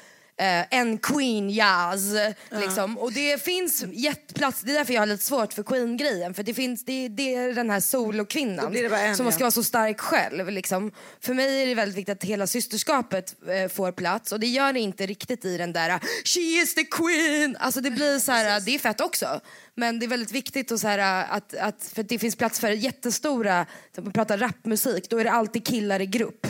Eh, 0.40 0.64
en 0.70 0.98
Queen 0.98 1.50
Jazz. 1.50 2.14
Liksom. 2.50 2.98
Och 2.98 3.12
det 3.12 3.42
finns 3.42 3.84
jätteplats, 3.92 4.60
det 4.60 4.72
är 4.72 4.74
därför 4.74 4.94
jag 4.94 5.00
har 5.00 5.06
lite 5.06 5.24
svårt 5.24 5.52
för 5.52 5.62
Queen-grejen. 5.62 6.34
För 6.34 6.42
det, 6.42 6.54
finns, 6.54 6.84
det, 6.84 7.08
det 7.08 7.34
är 7.34 7.54
den 7.54 7.70
här 7.70 7.80
solokvinnan 7.80 8.74
som 9.16 9.26
ja. 9.26 9.32
ska 9.32 9.44
vara 9.44 9.50
så 9.50 9.64
stark 9.64 10.00
själv. 10.00 10.50
Liksom. 10.50 10.92
För 11.20 11.34
mig 11.34 11.62
är 11.62 11.66
det 11.66 11.74
väldigt 11.74 11.98
viktigt 11.98 12.16
att 12.16 12.24
hela 12.24 12.46
systerskapet 12.46 13.34
eh, 13.48 13.68
får 13.68 13.92
plats 13.92 14.32
och 14.32 14.40
det 14.40 14.46
gör 14.46 14.72
det 14.72 14.80
inte 14.80 15.06
riktigt 15.06 15.44
i 15.44 15.56
den 15.56 15.72
där 15.72 16.00
She 16.24 16.40
is 16.40 16.74
the 16.74 16.84
queen! 16.84 17.56
Alltså 17.60 17.80
det 17.80 17.90
blir 17.90 18.18
så 18.18 18.32
här, 18.32 18.60
det 18.60 18.74
är 18.74 18.78
fett 18.78 19.00
också. 19.00 19.40
Men 19.74 19.98
det 19.98 20.06
är 20.06 20.08
väldigt 20.08 20.32
viktigt 20.32 20.70
och 20.70 20.80
så 20.80 20.88
här, 20.88 21.26
att, 21.30 21.54
att, 21.54 21.90
för 21.94 22.02
det 22.02 22.18
finns 22.18 22.36
plats 22.36 22.60
för 22.60 22.70
jättestora, 22.70 23.66
om 23.96 24.04
man 24.04 24.12
pratar 24.12 24.38
rapmusik, 24.38 25.10
då 25.10 25.18
är 25.18 25.24
det 25.24 25.30
alltid 25.30 25.66
killar 25.66 26.00
i 26.00 26.06
grupp 26.06 26.46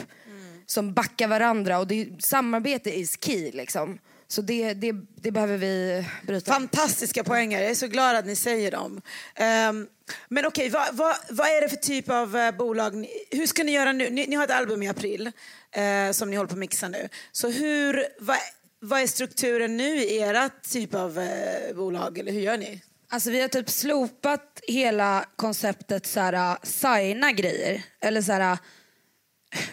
som 0.71 0.93
backar 0.93 1.29
varandra 1.29 1.79
och 1.79 1.87
det 1.87 2.09
samarbete 2.19 2.99
is 2.99 3.19
key 3.21 3.51
liksom. 3.53 3.99
Så 4.31 4.43
det, 4.43 4.75
det, 4.75 4.93
det 5.15 5.31
behöver 5.31 5.57
vi 5.57 6.05
bryta. 6.27 6.53
Fantastiska 6.53 7.25
poänger. 7.25 7.61
Jag 7.61 7.71
är 7.71 7.75
så 7.75 7.87
glad 7.87 8.17
att 8.17 8.27
ni 8.27 8.37
säger 8.37 8.71
dem. 8.71 9.03
Ehm, 9.35 9.87
men 10.29 10.47
okej, 10.47 10.69
vad, 10.69 10.95
vad, 10.95 11.17
vad 11.31 11.47
är 11.47 11.61
det 11.61 11.69
för 11.69 11.77
typ 11.77 12.11
av 12.11 12.37
eh, 12.37 12.57
bolag? 12.57 12.95
Ni, 12.95 13.09
hur 13.31 13.47
ska 13.47 13.65
ni 13.65 13.73
göra 13.73 13.93
nu? 13.93 14.11
Ni, 14.11 14.27
ni 14.27 14.37
har 14.37 14.45
ett 14.45 14.51
album 14.51 14.83
i 14.83 14.89
april 14.89 15.33
eh, 15.73 16.11
som 16.13 16.31
ni 16.31 16.37
håller 16.37 16.49
på 16.49 16.55
att 16.55 16.59
mixa 16.59 16.89
nu. 16.89 17.09
Så 17.33 17.49
hur, 17.49 18.07
vad, 18.19 18.37
vad 18.81 19.01
är 19.01 19.07
strukturen 19.07 19.77
nu 19.77 19.97
i 19.97 20.19
era 20.19 20.51
typ 20.71 20.95
av 20.95 21.19
eh, 21.19 21.77
bolag? 21.77 22.19
Eller 22.19 22.33
hur 22.33 22.41
gör 22.41 22.59
ni? 22.59 22.83
Alltså 23.11 23.31
vi 23.31 23.41
har 23.41 23.49
typ 23.49 23.71
slopat 23.71 24.61
hela 24.67 25.25
konceptet 25.37 26.07
så 26.07 26.21
här, 26.21 26.57
signa 26.63 27.33
grejer. 27.33 27.83
Eller 28.01 28.23
så 28.23 28.33
här, 28.33 28.59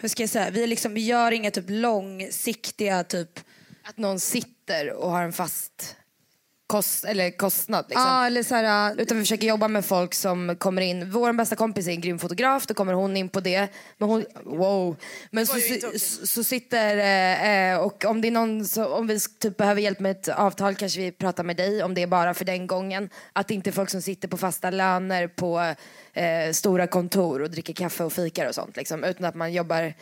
hur 0.00 0.08
ska 0.08 0.22
jag 0.22 0.30
säga, 0.30 0.50
vi, 0.50 0.66
liksom, 0.66 0.94
vi 0.94 1.00
gör 1.00 1.32
inga 1.32 1.50
typ 1.50 1.64
långsiktiga 1.68 3.04
typ 3.04 3.40
Att 3.82 3.96
någon 3.96 4.20
sitter 4.20 4.92
och 4.92 5.10
har 5.10 5.22
en 5.22 5.32
fast 5.32 5.96
kost, 6.66 7.04
eller 7.04 7.30
kostnad. 7.30 7.84
Liksom. 7.88 8.02
Ja, 8.02 8.26
eller 8.26 8.42
så 8.42 8.54
här, 8.54 8.90
äh, 8.90 9.02
Utan 9.02 9.16
vi 9.16 9.22
försöker 9.22 9.46
jobba 9.46 9.68
med 9.68 9.84
folk 9.84 10.14
som 10.14 10.56
kommer 10.58 10.82
in. 10.82 11.10
Vår 11.10 11.32
bästa 11.32 11.56
kompis 11.56 11.86
är 11.86 11.90
en 11.90 12.00
grym 12.00 12.18
fotograf, 12.18 12.66
då 12.66 12.74
kommer 12.74 12.92
hon 12.92 13.16
in 13.16 13.28
på 13.28 13.40
det. 13.40 13.68
Men 13.98 14.08
hon, 14.08 14.24
wow. 14.44 14.96
Men 15.30 15.46
så, 15.46 15.58
så, 15.98 16.26
så 16.26 16.44
sitter, 16.44 16.96
eh, 17.72 17.78
och 17.78 18.04
om 18.04 18.20
det 18.20 18.28
är 18.28 18.32
någon, 18.32 18.64
så, 18.66 18.86
om 18.86 19.06
vi 19.06 19.20
typ 19.20 19.56
behöver 19.56 19.80
hjälp 19.80 20.00
med 20.00 20.10
ett 20.10 20.28
avtal 20.28 20.74
kanske 20.74 21.00
vi 21.00 21.12
pratar 21.12 21.44
med 21.44 21.56
dig 21.56 21.82
om 21.82 21.94
det 21.94 22.02
är 22.02 22.06
bara 22.06 22.34
för 22.34 22.44
den 22.44 22.66
gången. 22.66 23.10
Att 23.32 23.48
det 23.48 23.54
inte 23.54 23.70
är 23.70 23.72
folk 23.72 23.90
som 23.90 24.02
sitter 24.02 24.28
på 24.28 24.36
fasta 24.36 24.70
löner 24.70 25.28
på 25.28 25.74
eh, 26.16 26.52
stora 26.52 26.86
kontor 26.86 27.42
och 27.42 27.50
dricker 27.50 27.74
kaffe 27.74 28.04
och 28.04 28.12
fikar 28.12 28.48
och 28.48 28.54
sånt. 28.54 28.76
Liksom, 28.76 29.04
utan 29.04 29.24
att 29.24 29.34
man 29.34 29.52
jobbar 29.52 29.94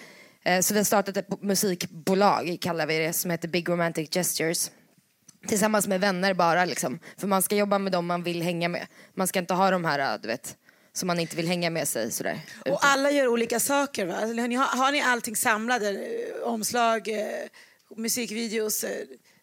eh, 0.45 0.61
så 0.61 0.75
vi 0.75 0.81
har 0.81 0.85
startat 0.85 1.17
ett 1.17 1.43
musikbolag, 1.43 2.59
kallar 2.61 2.87
vi 2.87 2.99
det, 2.99 3.13
som 3.13 3.31
heter 3.31 3.49
Big 3.49 3.69
Romantic 3.69 4.11
Gestures. 4.15 4.71
Tillsammans 5.47 5.89
med 5.89 6.01
vänner 6.01 6.35
bara 6.35 6.65
liksom. 6.65 6.99
För 7.17 7.27
man 7.27 7.43
ska 7.43 7.57
jobba 7.57 7.79
med 7.79 7.93
dem 7.93 8.07
man 8.07 8.23
vill 8.23 8.43
hänga 8.43 8.69
med. 8.69 8.87
Man 9.15 9.27
ska 9.27 9.39
inte 9.39 9.55
ha 9.55 9.71
de 9.71 9.85
här, 9.85 10.19
du 10.19 10.29
vet, 10.29 10.57
som 10.93 11.07
man 11.07 11.21
inte 11.21 11.37
vill 11.37 11.49
hänga 11.49 11.71
med 11.71 11.89
sig 11.89 12.11
sådär. 12.11 12.41
Och 12.71 12.79
alla 12.85 13.11
gör 13.11 13.29
olika 13.29 13.61
saker 13.61 14.07
va? 14.07 14.15
Har 14.15 14.49
ni, 14.49 14.55
har 14.55 14.93
ni 14.93 15.03
allting 15.03 15.37
samlat? 15.37 15.83
Eh, 15.83 15.91
Omslag, 16.43 17.09
eh, 17.09 17.49
musikvideos? 17.97 18.85
Eh, 18.85 18.91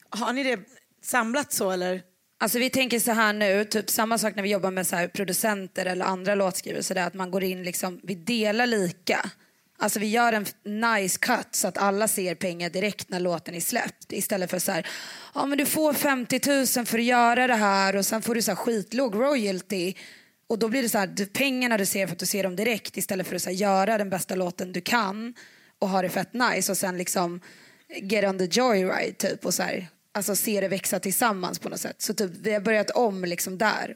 har 0.10 0.34
ni 0.34 0.44
det 0.44 0.60
samlat 1.04 1.54
så 1.54 1.72
eller? 1.72 2.02
Alltså 2.42 2.60
vi 2.60 2.70
tänker 2.70 3.00
så 3.00 3.12
här 3.12 3.34
nu, 3.34 3.66
typ 3.66 3.90
samma 3.90 4.18
sak 4.18 4.36
när 4.36 4.44
vi 4.44 4.50
jobbar 4.50 4.72
med 4.72 4.88
så 4.88 4.96
här 4.96 5.08
producenter 5.08 5.86
eller 5.86 6.06
andra 6.06 6.36
låtskrivare, 6.36 6.84
så 6.84 6.94
där 6.94 7.08
att 7.08 7.14
man 7.14 7.32
går 7.32 7.44
in 7.44 7.64
liksom, 7.64 8.00
vi 8.04 8.16
delar 8.16 8.66
lika. 8.68 9.30
Alltså 9.78 10.00
vi 10.00 10.10
gör 10.10 10.34
en 10.34 10.46
nice 10.94 11.18
cut 11.20 11.48
så 11.52 11.68
att 11.68 11.78
alla 11.78 12.08
ser 12.08 12.36
pengar 12.36 12.70
direkt 12.70 13.10
när 13.10 13.20
låten 13.20 13.56
är 13.56 13.60
släppt. 13.60 14.14
Istället 14.14 14.50
för 14.50 14.60
så 14.60 14.72
här, 14.72 14.88
ja 15.36 15.46
men 15.46 15.58
du 15.58 15.66
får 15.66 15.94
50 15.94 16.40
000 16.78 16.86
för 16.86 17.00
att 17.00 17.04
göra 17.06 17.48
det 17.48 17.56
här 17.56 17.96
och 17.96 18.06
sen 18.06 18.22
får 18.22 18.36
du 18.36 18.42
så 18.42 18.52
här 18.52 18.56
skitlåg 18.56 19.16
royalty. 19.16 19.94
Och 20.48 20.60
då 20.60 20.68
blir 20.68 20.84
det 20.84 20.90
så 20.90 20.98
här, 20.98 21.08
du- 21.08 21.26
pengarna 21.26 21.78
du 21.78 21.86
ser 21.86 22.08
för 22.08 22.14
att 22.14 22.20
du 22.20 22.26
ser 22.26 22.44
dem 22.44 22.56
direkt 22.56 22.98
istället 22.98 23.28
för 23.28 23.36
att 23.36 23.42
så 23.42 23.50
här, 23.50 23.58
göra 23.58 23.98
den 23.98 24.10
bästa 24.10 24.36
låten 24.36 24.72
du 24.74 24.82
kan 24.82 25.34
och 25.80 25.90
ha 25.90 26.02
det 26.02 26.10
fett 26.10 26.34
nice 26.34 26.72
och 26.72 26.78
sen 26.78 26.98
liksom 26.98 27.42
get 28.02 28.26
on 28.26 28.38
the 28.38 28.46
joyride 28.46 29.18
typ 29.18 29.46
och 29.46 29.54
så 29.54 29.64
här, 29.64 29.88
alltså 30.12 30.36
se 30.36 30.62
det 30.62 30.68
växa 30.68 31.00
tillsammans 31.00 31.60
på 31.60 31.70
något 31.70 31.80
sätt. 31.80 32.02
Så 32.02 32.14
typ 32.14 32.32
vi 32.42 32.54
har 32.54 32.62
börjat 32.62 32.90
om 32.90 33.26
liksom 33.26 33.58
där. 33.58 33.96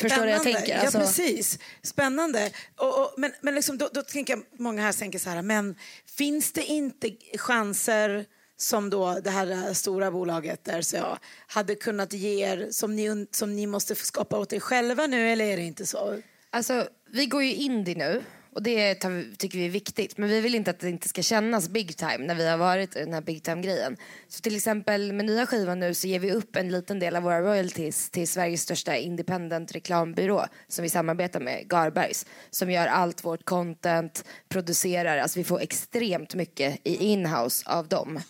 Förstår 0.00 0.08
du 0.08 0.22
vad 0.22 0.30
jag 0.32 0.40
Spännande. 0.40 0.58
tänker? 0.60 0.74
Ja, 0.76 0.80
Alltså- 0.80 0.98
precis. 0.98 1.58
Spännande. 1.82 2.50
Och, 2.76 3.00
och, 3.02 3.14
men 3.16 3.32
men 3.40 3.54
liksom, 3.54 3.78
då, 3.78 3.88
då 3.92 4.02
tänker 4.02 4.32
jag, 4.36 4.44
många 4.60 4.82
här 4.82 4.92
tänker 4.92 5.18
så 5.18 5.30
här, 5.30 5.42
men 5.42 5.74
finns 6.16 6.52
det 6.52 6.64
inte 6.64 7.10
chanser 7.38 8.24
som 8.56 8.90
då 8.90 9.20
det 9.24 9.30
här 9.30 9.50
eh, 9.50 9.72
stora 9.72 10.10
bolaget 10.10 10.64
där 10.64 10.82
så 10.82 10.96
jag 10.96 11.18
hade 11.46 11.74
kunnat 11.74 12.12
ge 12.12 12.44
er 12.46 12.68
som 12.70 12.96
ni, 12.96 13.26
som 13.30 13.56
ni 13.56 13.66
måste 13.66 13.94
skapa 13.94 14.38
åt 14.38 14.52
er 14.52 14.60
själva 14.60 15.06
nu 15.06 15.28
eller 15.30 15.44
är 15.44 15.56
det 15.56 15.62
inte 15.62 15.86
så? 15.86 16.20
Alltså, 16.50 16.88
vi 17.10 17.26
går 17.26 17.42
ju 17.42 17.54
indie 17.54 17.94
nu 17.94 18.22
och 18.54 18.62
det 18.62 18.94
tar 18.94 19.36
tycker 19.36 19.58
vi 19.58 19.66
är 19.66 19.70
viktigt. 19.70 20.18
Men 20.18 20.28
vi 20.28 20.40
vill 20.40 20.54
inte 20.54 20.70
att 20.70 20.80
det 20.80 20.90
inte 20.90 21.08
ska 21.08 21.22
kännas 21.22 21.68
big 21.68 21.96
time 21.96 22.18
när 22.18 22.34
vi 22.34 22.48
har 22.48 22.56
varit 22.56 22.96
i 22.96 22.98
den 22.98 23.12
här 23.12 23.20
big 23.20 23.42
time-grejen. 23.42 23.96
Så 24.28 24.40
till 24.40 24.56
exempel 24.56 25.12
med 25.12 25.26
nya 25.26 25.46
skivan 25.46 25.80
nu 25.80 25.94
så 25.94 26.06
ger 26.06 26.18
vi 26.18 26.32
upp 26.32 26.56
en 26.56 26.68
liten 26.68 26.98
del 26.98 27.16
av 27.16 27.22
våra 27.22 27.40
royalties 27.40 28.10
till 28.10 28.28
Sveriges 28.28 28.62
största 28.62 28.96
independent 28.96 29.72
reklambyrå 29.72 30.46
som 30.68 30.82
vi 30.82 30.88
samarbetar 30.88 31.40
med, 31.40 31.68
Garbergs. 31.68 32.26
Som 32.50 32.70
gör 32.70 32.86
allt 32.86 33.24
vårt 33.24 33.44
content, 33.44 34.24
producerar, 34.48 35.18
alltså 35.18 35.38
vi 35.38 35.44
får 35.44 35.60
extremt 35.60 36.34
mycket 36.34 36.80
i 36.84 36.96
inhouse 36.96 37.70
av 37.70 37.88
dem. 37.88 38.20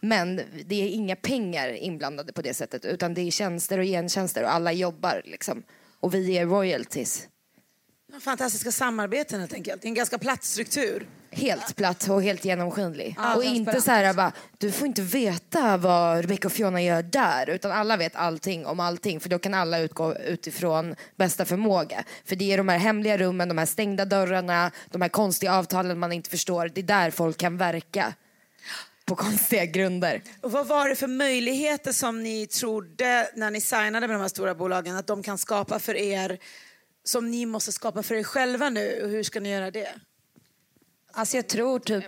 Men 0.00 0.40
det 0.66 0.82
är 0.82 0.88
inga 0.88 1.16
pengar 1.16 1.68
inblandade 1.68 2.32
på 2.32 2.42
det 2.42 2.54
sättet 2.54 2.84
utan 2.84 3.14
det 3.14 3.20
är 3.20 3.30
tjänster 3.30 3.78
och 3.78 3.84
gentjänster 3.84 4.42
och 4.42 4.52
alla 4.52 4.72
jobbar 4.72 5.22
liksom. 5.24 5.62
Och 6.00 6.14
vi 6.14 6.32
ger 6.32 6.46
royalties. 6.46 7.28
Fantastiska 8.20 8.72
samarbeten 8.72 9.40
helt 9.40 9.54
enkelt. 9.54 9.84
En 9.84 9.94
ganska 9.94 10.18
platt 10.18 10.44
struktur. 10.44 11.06
Helt 11.30 11.76
platt 11.76 12.08
och 12.08 12.22
helt 12.22 12.44
genomskinlig. 12.44 13.14
Ja, 13.18 13.36
och 13.36 13.44
inte 13.44 13.80
så 13.80 13.90
här 13.90 14.14
bara, 14.14 14.32
du 14.58 14.72
får 14.72 14.86
inte 14.86 15.02
veta 15.02 15.76
vad 15.76 16.20
Rebecca 16.20 16.48
och 16.48 16.52
Fiona 16.52 16.82
gör 16.82 17.02
där. 17.02 17.50
Utan 17.50 17.72
alla 17.72 17.96
vet 17.96 18.16
allting 18.16 18.66
om 18.66 18.80
allting. 18.80 19.20
För 19.20 19.28
då 19.28 19.38
kan 19.38 19.54
alla 19.54 19.78
utgå 19.78 20.16
utifrån 20.16 20.94
bästa 21.16 21.44
förmåga. 21.44 22.04
För 22.24 22.36
det 22.36 22.52
är 22.52 22.56
de 22.56 22.68
här 22.68 22.78
hemliga 22.78 23.18
rummen, 23.18 23.48
de 23.48 23.58
här 23.58 23.66
stängda 23.66 24.04
dörrarna, 24.04 24.70
de 24.90 25.02
här 25.02 25.08
konstiga 25.08 25.54
avtalen 25.54 25.98
man 25.98 26.12
inte 26.12 26.30
förstår. 26.30 26.70
Det 26.74 26.80
är 26.80 26.82
där 26.82 27.10
folk 27.10 27.36
kan 27.36 27.56
verka. 27.56 28.14
På 29.04 29.16
konstiga 29.16 29.64
grunder. 29.64 30.22
Och 30.40 30.52
vad 30.52 30.66
var 30.66 30.88
det 30.88 30.96
för 30.96 31.06
möjligheter 31.06 31.92
som 31.92 32.22
ni 32.22 32.46
trodde 32.46 33.30
när 33.34 33.50
ni 33.50 33.60
signade 33.60 34.00
med 34.00 34.10
de 34.10 34.20
här 34.20 34.28
stora 34.28 34.54
bolagen 34.54 34.96
att 34.96 35.06
de 35.06 35.22
kan 35.22 35.38
skapa 35.38 35.78
för 35.78 35.96
er 35.96 36.38
som 37.04 37.30
ni 37.30 37.46
måste 37.46 37.72
skapa 37.72 38.02
för 38.02 38.14
er 38.14 38.22
själva 38.22 38.70
nu 38.70 39.02
och 39.02 39.10
hur 39.10 39.22
ska 39.22 39.40
ni 39.40 39.50
göra 39.50 39.70
det? 39.70 39.94
Alltså 41.12 41.36
jag 41.36 41.48
tror 41.48 41.78
typ... 41.78 42.04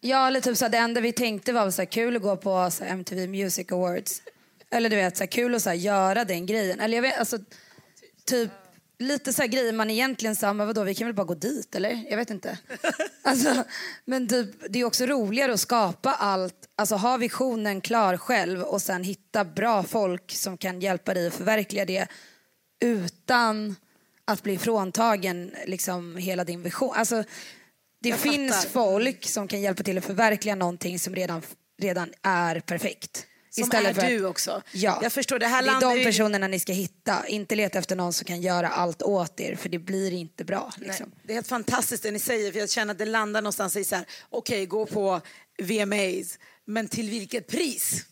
Ja, 0.00 0.26
eller 0.26 0.40
typ 0.40 0.56
så 0.56 0.64
här, 0.64 0.72
det 0.72 0.78
enda 0.78 1.00
vi 1.00 1.12
tänkte 1.12 1.52
var 1.52 1.70
så 1.70 1.82
här, 1.82 1.86
kul 1.86 2.16
att 2.16 2.22
gå 2.22 2.36
på 2.36 2.70
så 2.70 2.84
här, 2.84 2.90
MTV 2.90 3.26
Music 3.26 3.72
Awards. 3.72 4.22
Eller 4.70 4.90
du 4.90 4.96
vet, 4.96 5.16
så 5.16 5.22
här, 5.22 5.28
kul 5.28 5.54
att 5.54 5.62
så 5.62 5.68
här, 5.68 5.76
göra 5.76 6.24
den 6.24 6.46
grejen. 6.46 6.80
Eller 6.80 6.96
jag 6.96 7.02
vet, 7.02 7.18
alltså, 7.18 7.38
typ 8.24 8.50
lite 8.98 9.32
så 9.32 9.42
här 9.42 9.48
grejer 9.48 9.72
man 9.72 9.90
egentligen 9.90 10.36
sa, 10.36 10.52
men 10.52 10.66
vadå, 10.66 10.82
vi 10.82 10.94
kan 10.94 11.06
väl 11.06 11.14
bara 11.14 11.26
gå 11.26 11.34
dit, 11.34 11.74
eller? 11.74 12.06
Jag 12.10 12.16
vet 12.16 12.30
inte. 12.30 12.58
Alltså, 13.26 13.64
men 14.04 14.28
typ, 14.28 14.50
det 14.68 14.80
är 14.80 14.84
också 14.84 15.06
roligare 15.06 15.52
att 15.52 15.60
skapa 15.60 16.14
allt, 16.14 16.68
alltså 16.76 16.94
ha 16.94 17.16
visionen 17.16 17.80
klar 17.80 18.16
själv 18.16 18.62
och 18.62 18.82
sen 18.82 19.04
hitta 19.04 19.44
bra 19.44 19.82
folk 19.82 20.32
som 20.32 20.58
kan 20.58 20.80
hjälpa 20.80 21.14
dig 21.14 21.26
att 21.26 21.34
förverkliga 21.34 21.84
det 21.84 22.06
utan 22.80 23.76
att 24.24 24.42
bli 24.42 24.58
fråntagen 24.58 25.54
liksom 25.66 26.16
hela 26.16 26.44
din 26.44 26.62
vision. 26.62 26.94
Alltså, 26.94 27.24
det 28.00 28.08
Jag 28.08 28.18
finns 28.18 28.54
fattar. 28.56 28.68
folk 28.68 29.26
som 29.26 29.48
kan 29.48 29.60
hjälpa 29.60 29.82
till 29.82 29.98
att 29.98 30.04
förverkliga 30.04 30.54
någonting 30.54 30.98
som 30.98 31.14
redan, 31.14 31.42
redan 31.78 32.12
är 32.22 32.60
perfekt. 32.60 33.26
Som 33.50 33.70
är 33.72 34.08
du 34.08 34.26
också. 34.26 34.62
Ja. 34.72 35.00
Jag 35.02 35.12
förstår, 35.12 35.38
det 35.38 35.46
här 35.46 35.62
det 35.62 35.68
är 35.68 35.96
de 35.96 36.04
personerna 36.04 36.48
ni 36.48 36.60
ska 36.60 36.72
hitta. 36.72 37.26
Inte 37.26 37.54
leta 37.54 37.78
efter 37.78 37.96
någon 37.96 38.12
som 38.12 38.24
kan 38.24 38.42
göra 38.42 38.68
allt 38.68 39.02
åt 39.02 39.40
er 39.40 39.54
för 39.54 39.68
det 39.68 39.78
blir 39.78 40.12
inte 40.12 40.44
bra. 40.44 40.72
Liksom. 40.76 41.12
Det 41.22 41.32
är 41.32 41.34
helt 41.34 41.46
fantastiskt 41.46 42.02
det 42.02 42.10
ni 42.10 42.18
säger 42.18 42.52
för 42.52 42.58
jag 42.58 42.70
känner 42.70 42.92
att 42.92 42.98
det 42.98 43.04
landar 43.06 43.42
någonstans 43.42 43.76
i 43.76 43.84
så 43.84 43.96
här, 43.96 44.04
okej 44.30 44.66
gå 44.66 44.86
på 44.86 45.20
VMAs, 45.58 46.38
men 46.64 46.88
till 46.88 47.10
vilket 47.10 47.46
pris? 47.48 48.06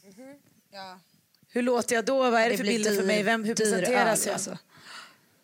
Hur 1.49 1.63
låter 1.63 1.95
jag 1.95 2.05
då? 2.05 2.31
Vad 2.31 2.41
är 2.43 2.51
det, 2.51 2.57
för 2.57 2.65
blir 2.65 2.73
bilder 2.73 2.91
för 2.91 3.03
dyr- 3.03 3.07
mig? 3.07 3.23
Vem, 3.23 3.45
hur 3.45 3.55
presenteras 3.55 4.21
öl, 4.21 4.27
jag? 4.27 4.33
alltså. 4.35 4.59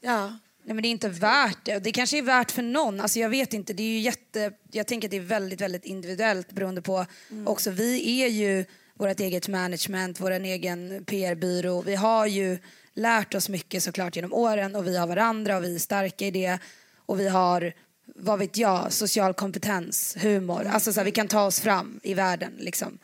Ja. 0.00 0.38
Nej, 0.68 0.74
men 0.74 0.82
det 0.82 0.88
är 0.88 0.90
inte 0.90 1.08
värt 1.08 1.58
det. 1.62 1.78
Det 1.78 1.92
kanske 1.92 2.18
är 2.18 2.22
värt 2.22 2.50
för 2.50 2.62
någon. 2.62 3.00
Alltså, 3.00 3.18
jag 3.18 3.28
vet 3.28 3.54
inte. 3.54 3.72
Det 3.72 3.82
är 3.82 3.92
ju 3.92 3.98
jätte, 3.98 4.52
jag 4.70 4.86
tänker 4.86 5.08
att 5.08 5.10
det 5.10 5.16
är 5.16 5.20
väldigt, 5.20 5.60
väldigt 5.60 5.84
individuellt 5.84 6.52
beroende 6.52 6.82
på 6.82 7.06
också. 7.46 7.70
Vi 7.70 8.22
är 8.22 8.28
ju 8.28 8.64
vårt 8.94 9.20
eget 9.20 9.48
management, 9.48 10.20
vår 10.20 10.30
egen 10.30 11.04
PR-byrå. 11.04 11.82
Vi 11.82 11.94
har 11.94 12.26
ju 12.26 12.58
lärt 12.94 13.34
oss 13.34 13.48
mycket 13.48 13.82
såklart 13.82 14.16
genom 14.16 14.32
åren 14.32 14.76
och 14.76 14.86
vi 14.86 14.96
har 14.96 15.06
varandra 15.06 15.56
och 15.56 15.64
vi 15.64 15.74
är 15.74 15.78
starka 15.78 16.26
i 16.26 16.30
det. 16.30 16.58
Och 17.06 17.20
vi 17.20 17.28
har, 17.28 17.72
vad 18.16 18.38
vet 18.38 18.56
jag, 18.56 18.92
social 18.92 19.34
kompetens, 19.34 20.16
humor. 20.18 20.66
Alltså 20.66 20.92
så 20.92 21.00
här, 21.00 21.04
vi 21.04 21.12
kan 21.12 21.28
ta 21.28 21.46
oss 21.46 21.60
fram 21.60 22.00
i 22.02 22.14
världen 22.14 22.52
liksom. 22.58 22.98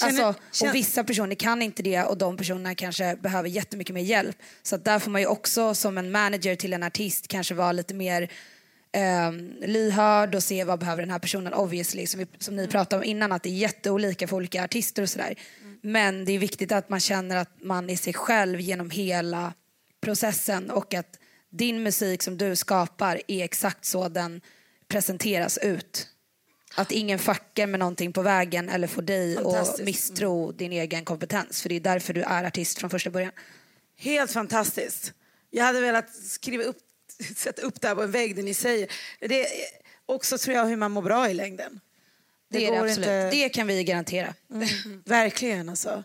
Känner- 0.00 0.24
Alltså, 0.24 0.42
känner- 0.52 0.70
och 0.72 0.74
vissa 0.76 1.04
personer 1.04 1.34
kan 1.34 1.62
inte 1.62 1.82
det 1.82 2.02
och 2.02 2.18
de 2.18 2.36
personerna 2.36 2.74
kanske 2.74 3.16
behöver 3.16 3.48
jättemycket 3.48 3.94
mer 3.94 4.02
hjälp. 4.02 4.36
Så 4.62 4.76
där 4.76 4.98
får 4.98 5.10
man 5.10 5.20
ju 5.20 5.26
också 5.26 5.74
som 5.74 5.98
en 5.98 6.10
manager 6.10 6.56
till 6.56 6.72
en 6.72 6.82
artist 6.82 7.28
kanske 7.28 7.54
vara 7.54 7.72
lite 7.72 7.94
mer 7.94 8.32
um, 9.28 9.52
lyhörd 9.60 10.34
och 10.34 10.42
se 10.42 10.64
vad 10.64 10.78
behöver 10.78 11.02
den 11.02 11.10
här 11.10 11.18
personen 11.18 11.54
obviously. 11.54 12.06
Som, 12.06 12.18
vi, 12.20 12.26
som 12.38 12.56
ni 12.56 12.66
pratade 12.68 13.02
om 13.02 13.04
innan 13.10 13.32
att 13.32 13.42
det 13.42 13.48
är 13.48 13.54
jätteolika 13.54 14.28
för 14.28 14.36
olika 14.36 14.64
artister 14.64 15.02
och 15.02 15.10
sådär. 15.10 15.34
Men 15.82 16.24
det 16.24 16.32
är 16.32 16.38
viktigt 16.38 16.72
att 16.72 16.88
man 16.88 17.00
känner 17.00 17.36
att 17.36 17.50
man 17.62 17.90
är 17.90 17.96
sig 17.96 18.12
själv 18.14 18.60
genom 18.60 18.90
hela 18.90 19.52
processen 20.00 20.70
och 20.70 20.94
att 20.94 21.18
din 21.50 21.82
musik 21.82 22.22
som 22.22 22.38
du 22.38 22.56
skapar 22.56 23.20
är 23.28 23.44
exakt 23.44 23.84
så 23.84 24.08
den 24.08 24.40
presenteras 24.88 25.58
ut. 25.58 26.08
Att 26.76 26.92
ingen 26.92 27.18
fuckar 27.18 27.66
med 27.66 27.80
någonting 27.80 28.12
på 28.12 28.22
vägen 28.22 28.68
eller 28.68 28.86
får 28.86 29.02
dig 29.02 29.36
att 29.36 29.42
Fantastiskt. 29.42 29.84
misstro 29.86 30.52
din 30.52 30.72
egen 30.72 31.04
kompetens. 31.04 31.62
För 31.62 31.68
det 31.68 31.74
är 31.76 31.80
därför 31.80 32.12
du 32.14 32.22
är 32.22 32.44
artist 32.44 32.78
från 32.78 32.90
första 32.90 33.10
början. 33.10 33.32
Helt 33.98 34.30
fantastiskt. 34.32 35.12
Jag 35.50 35.64
hade 35.64 35.80
velat 35.80 36.14
skriva 36.14 36.64
upp, 36.64 36.76
sätta 37.36 37.62
upp 37.62 37.80
det 37.80 37.88
här 37.88 37.94
på 37.94 38.02
en 38.02 38.10
vägg 38.10 38.36
det 38.36 38.42
ni 38.42 38.54
säger. 38.54 38.92
Det 39.20 39.46
är 39.46 39.48
också 40.06 40.38
tror 40.38 40.56
jag 40.56 40.66
hur 40.66 40.76
man 40.76 40.90
mår 40.92 41.02
bra 41.02 41.30
i 41.30 41.34
längden. 41.34 41.80
Det, 42.50 42.66
är 42.66 42.72
det 42.72 42.78
absolut. 42.78 42.98
inte- 42.98 43.30
Det 43.30 43.48
kan 43.48 43.66
vi 43.66 43.84
garantera. 43.84 44.34
Verkligen 45.04 45.68
alltså. 45.68 46.04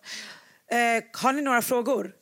Eh, 0.71 1.03
har 1.13 1.33
ni 1.33 1.41
några 1.41 1.61
frågor? 1.61 2.15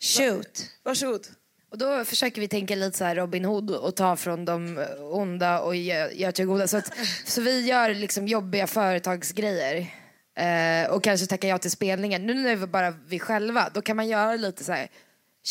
Shoot. 0.00 0.70
Varsågod. 0.82 1.26
Och 1.72 1.78
då 1.78 2.04
försöker 2.04 2.40
vi 2.40 2.48
tänka 2.48 2.74
lite 2.74 2.98
så 2.98 3.04
här 3.04 3.14
Robin 3.16 3.44
Hood 3.44 3.70
och 3.70 3.96
ta 3.96 4.16
från 4.16 4.44
de 4.44 4.84
onda 5.00 5.60
och 5.60 5.74
gö- 5.74 6.12
göra 6.14 6.32
till 6.32 6.46
goda. 6.46 6.68
Så, 6.68 6.76
att, 6.76 6.90
så 7.26 7.40
vi 7.40 7.60
gör 7.66 7.94
liksom 7.94 8.28
jobbiga 8.28 8.66
företagsgrejer. 8.66 9.86
Eh, 10.36 10.90
och 10.90 11.04
kanske 11.04 11.26
tacka 11.26 11.48
ja 11.48 11.58
till 11.58 11.70
spelningen. 11.70 12.26
Nu 12.26 12.34
när 12.34 12.56
vi 12.56 12.66
bara 12.66 12.90
vi 12.90 13.18
själva, 13.18 13.70
då 13.74 13.82
kan 13.82 13.96
man 13.96 14.08
göra 14.08 14.36
lite 14.36 14.64
så 14.64 14.72
här 14.72 14.88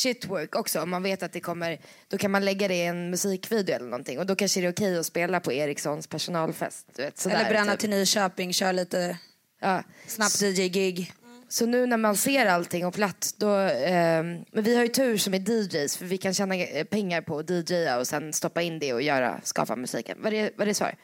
shitwork 0.04 0.56
också. 0.56 0.82
Om 0.82 0.90
man 0.90 1.04
vet 1.04 1.24
att 1.24 1.34
det 1.34 1.40
kommer, 1.40 1.80
då 2.08 2.18
kan 2.18 2.32
man 2.32 2.46
lägga 2.46 2.68
det 2.68 2.76
i 2.76 2.86
en 2.86 3.10
musikvideo 3.10 3.76
eller 3.76 3.86
någonting. 3.86 4.20
Och 4.20 4.26
då 4.26 4.36
kanske 4.36 4.60
det 4.62 4.68
är 4.68 4.72
okej 4.72 5.00
att 5.00 5.06
spela 5.06 5.40
på 5.40 5.52
Ericssons 5.54 6.08
personalfest. 6.08 6.88
Du 6.96 7.02
vet, 7.04 7.18
sådär, 7.18 7.36
Eller 7.40 7.50
bränna 7.50 7.72
typ. 7.72 7.80
till 7.80 7.90
Nyköping, 7.90 8.54
köra 8.54 8.72
lite 8.72 9.18
Ja. 9.62 9.84
snabbt 10.08 10.42
DJ-gig. 10.42 11.14
Så 11.52 11.66
nu 11.66 11.86
när 11.86 11.98
man 11.98 12.18
ser 12.18 12.46
allting 12.46 12.86
och 12.86 12.94
platt, 12.94 13.34
då... 13.38 13.56
ehm, 13.56 14.46
men 14.52 14.64
vi 14.64 14.76
har 14.76 14.84
ju 14.84 14.90
tur 14.90 15.18
som 15.18 15.34
är 15.34 15.40
DJs 15.40 15.98
för 15.98 16.06
vi 16.06 16.18
kan 16.18 16.34
tjäna 16.34 16.56
eh, 16.56 16.86
pengar 16.86 17.22
på 17.22 17.40
att 17.40 17.50
DJa 17.50 17.98
och 17.98 18.08
sen 18.08 18.34
stoppa 18.34 18.62
in 18.62 18.80
det 18.80 18.94
och 18.94 19.02
göra, 19.02 19.42
skapa 19.44 19.76
musiken. 19.76 20.22
Var 20.22 20.32
det, 20.32 20.58
var 20.58 20.66
det 20.66 20.74
svar? 20.74 20.96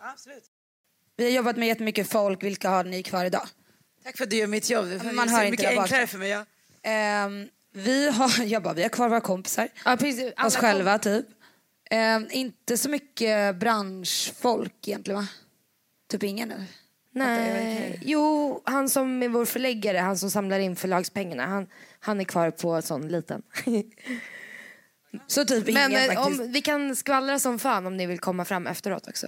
Absolut. 0.00 0.44
Vi 1.16 1.24
har 1.24 1.30
jobbat 1.30 1.56
med 1.56 1.68
jättemycket 1.68 2.08
folk, 2.08 2.42
vilka 2.42 2.70
har 2.70 2.84
ni 2.84 3.02
kvar 3.02 3.24
idag? 3.24 3.48
Tack 4.04 4.16
för 4.16 4.24
att 4.24 4.30
du 4.30 4.36
gör 4.36 4.46
mitt 4.46 4.70
jobb. 4.70 4.84
Det 4.84 4.96
men 4.96 5.06
man 5.06 5.14
man 5.16 5.28
hör 5.28 5.36
hör 5.36 5.44
inte 5.44 5.50
mycket 5.50 5.78
enklare 5.78 6.06
för 6.06 6.18
mig. 6.18 6.28
Ja. 6.28 6.44
Ehm, 6.82 7.48
vi 7.72 8.10
har, 8.10 8.42
jag 8.44 8.62
bara, 8.62 8.74
vi 8.74 8.82
har 8.82 8.88
kvar 8.88 9.08
våra 9.08 9.20
kompisar. 9.20 9.68
Ja, 9.84 9.96
precis. 9.96 10.32
Oss 10.44 10.56
själva 10.56 10.98
typ. 10.98 11.26
Ehm, 11.90 12.26
inte 12.30 12.76
så 12.76 12.90
mycket 12.90 13.56
branschfolk 13.56 14.88
egentligen 14.88 15.20
va? 15.20 15.28
Typ 16.10 16.22
ingen 16.22 16.50
eller? 16.50 16.66
Nej. 17.18 18.00
Jo, 18.04 18.62
han 18.64 18.88
som 18.88 19.22
är 19.22 19.28
vår 19.28 19.44
förläggare, 19.44 19.98
han 19.98 20.18
som 20.18 20.30
samlar 20.30 20.58
in 20.58 20.76
förlagspengarna, 20.76 21.46
han, 21.46 21.66
han 22.00 22.20
är 22.20 22.24
kvar 22.24 22.50
på 22.50 22.82
sån 22.82 23.08
liten. 23.08 23.42
Så 25.26 25.44
typ 25.44 25.66
Men 25.66 25.90
ingen 25.90 26.10
eh, 26.10 26.16
faktiskt. 26.16 26.40
om, 26.40 26.52
vi 26.52 26.60
kan 26.62 26.96
skvallra 26.96 27.38
som 27.38 27.58
fan 27.58 27.86
om 27.86 27.96
ni 27.96 28.06
vill 28.06 28.18
komma 28.18 28.44
fram 28.44 28.66
efteråt 28.66 29.08
också. 29.08 29.26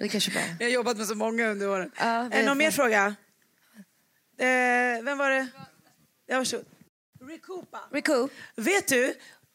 Det 0.00 0.08
kanske 0.08 0.30
bara... 0.30 0.44
Jag 0.58 0.66
har 0.66 0.72
jobbat 0.72 0.96
med 0.96 1.06
så 1.06 1.14
många 1.14 1.48
under 1.48 1.68
åren. 1.68 1.90
Ja, 1.98 2.28
vi 2.32 2.36
har 2.36 2.44
någon 2.44 2.58
mer 2.58 2.70
fråga? 2.70 3.14
Eh, 4.38 5.04
vem 5.04 5.18
var 5.18 5.30
det? 5.30 5.46
Ja, 6.26 6.38
varsågod. 6.38 6.66
Recoupa. 7.20 7.80
Recoup. 7.90 8.32
Vet 8.56 8.88
du, 8.88 9.04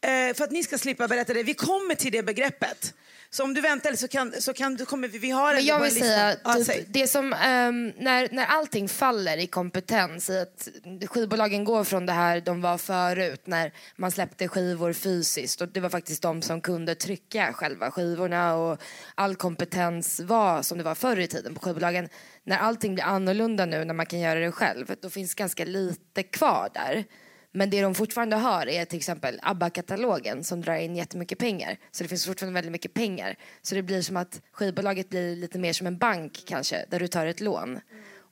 eh, 0.02 0.34
för 0.36 0.44
att 0.44 0.52
ni 0.52 0.64
ska 0.64 0.78
slippa 0.78 1.08
berätta 1.08 1.34
det, 1.34 1.44
vi 1.44 1.54
kommer 1.54 1.96
till 1.96 2.12
det 2.12 2.24
begreppet. 2.24 2.94
Så 3.32 3.44
om 3.44 3.54
du 3.54 3.62
väntar 3.62 3.94
så 3.94 4.08
kan, 4.08 4.34
så 4.42 4.54
kan 4.54 4.76
du, 4.76 4.86
kommer 4.86 5.08
vi, 5.08 5.18
vi 5.18 5.30
har 5.30 5.54
Men 5.54 5.66
jag 5.66 5.80
vill 5.80 6.00
säga, 6.00 6.36
Ja, 6.44 6.54
typ, 6.54 6.66
säg. 6.66 6.86
det 6.88 7.08
som, 7.08 7.34
ehm, 7.34 7.94
när, 7.98 8.30
när 8.32 8.46
allting 8.46 8.90
faller 8.90 9.38
i 9.38 9.48
kompetens, 9.48 10.30
i 10.30 10.40
att 10.40 10.68
skivbolagen 11.10 11.64
går 11.64 11.84
från 11.84 12.06
det 12.06 12.12
här 12.14 12.42
de 12.42 12.62
var 12.62 12.78
förut, 12.78 13.42
när 13.46 13.74
man 13.96 14.12
släppte 14.12 14.48
skivor 14.48 14.94
fysiskt 14.94 15.62
och 15.62 15.68
det 15.68 15.80
var 15.80 15.90
faktiskt 15.90 16.22
de 16.22 16.42
som 16.42 16.62
kunde 16.62 16.96
trycka 16.96 17.54
själva 17.54 17.92
skivorna 17.92 18.56
och 18.56 18.82
all 19.16 19.36
kompetens 19.36 20.20
var 20.20 20.62
som 20.62 20.78
det 20.78 20.84
var 20.84 20.96
förr 20.96 21.20
i 21.20 21.28
tiden 21.28 21.56
på 21.56 21.60
skivbolagen. 21.62 22.10
När 22.44 22.58
allting 22.58 22.94
blir 22.96 23.06
annorlunda 23.06 23.66
nu, 23.66 23.86
när 23.86 23.94
man 23.94 24.06
kan 24.06 24.20
göra 24.20 24.40
det 24.40 24.52
själv, 24.52 24.96
då 25.02 25.10
finns 25.10 25.36
ganska 25.36 25.66
lite 25.66 26.24
kvar 26.24 26.70
där. 26.74 27.06
Men 27.52 27.70
det 27.70 27.82
de 27.82 27.96
fortfarande 27.96 28.36
har 28.36 28.68
är 28.68 28.86
till 28.86 28.98
exempel 28.98 29.40
ABBA-katalogen 29.44 30.44
som 30.44 30.62
drar 30.62 30.76
in 30.76 30.96
jättemycket 30.96 31.38
pengar. 31.38 31.78
Så 31.92 32.04
det 32.04 32.10
finns 32.10 32.26
fortfarande 32.26 32.54
väldigt 32.54 32.72
mycket 32.72 32.94
pengar. 32.94 33.36
Så 33.62 33.76
det 33.76 33.84
blir 33.84 34.02
som 34.02 34.18
att 34.18 34.42
skivbolaget 34.52 35.10
blir 35.10 35.36
lite 35.36 35.60
mer 35.60 35.74
som 35.74 35.88
en 35.88 35.98
bank 35.98 36.44
kanske, 36.48 36.86
där 36.90 37.00
du 37.00 37.08
tar 37.08 37.26
ett 37.26 37.40
lån. 37.40 37.80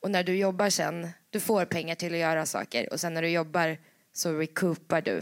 Och 0.02 0.12
när 0.12 0.24
du 0.24 0.36
jobbar 0.38 0.70
sen, 0.70 1.08
du 1.30 1.40
får 1.40 1.66
pengar 1.66 1.96
till 1.96 2.14
att 2.14 2.20
göra 2.20 2.46
saker 2.46 2.94
och 2.94 3.00
sen 3.00 3.14
när 3.14 3.22
du 3.22 3.30
jobbar 3.30 3.78
så 4.14 4.34
recoupar 4.34 5.02
du 5.02 5.22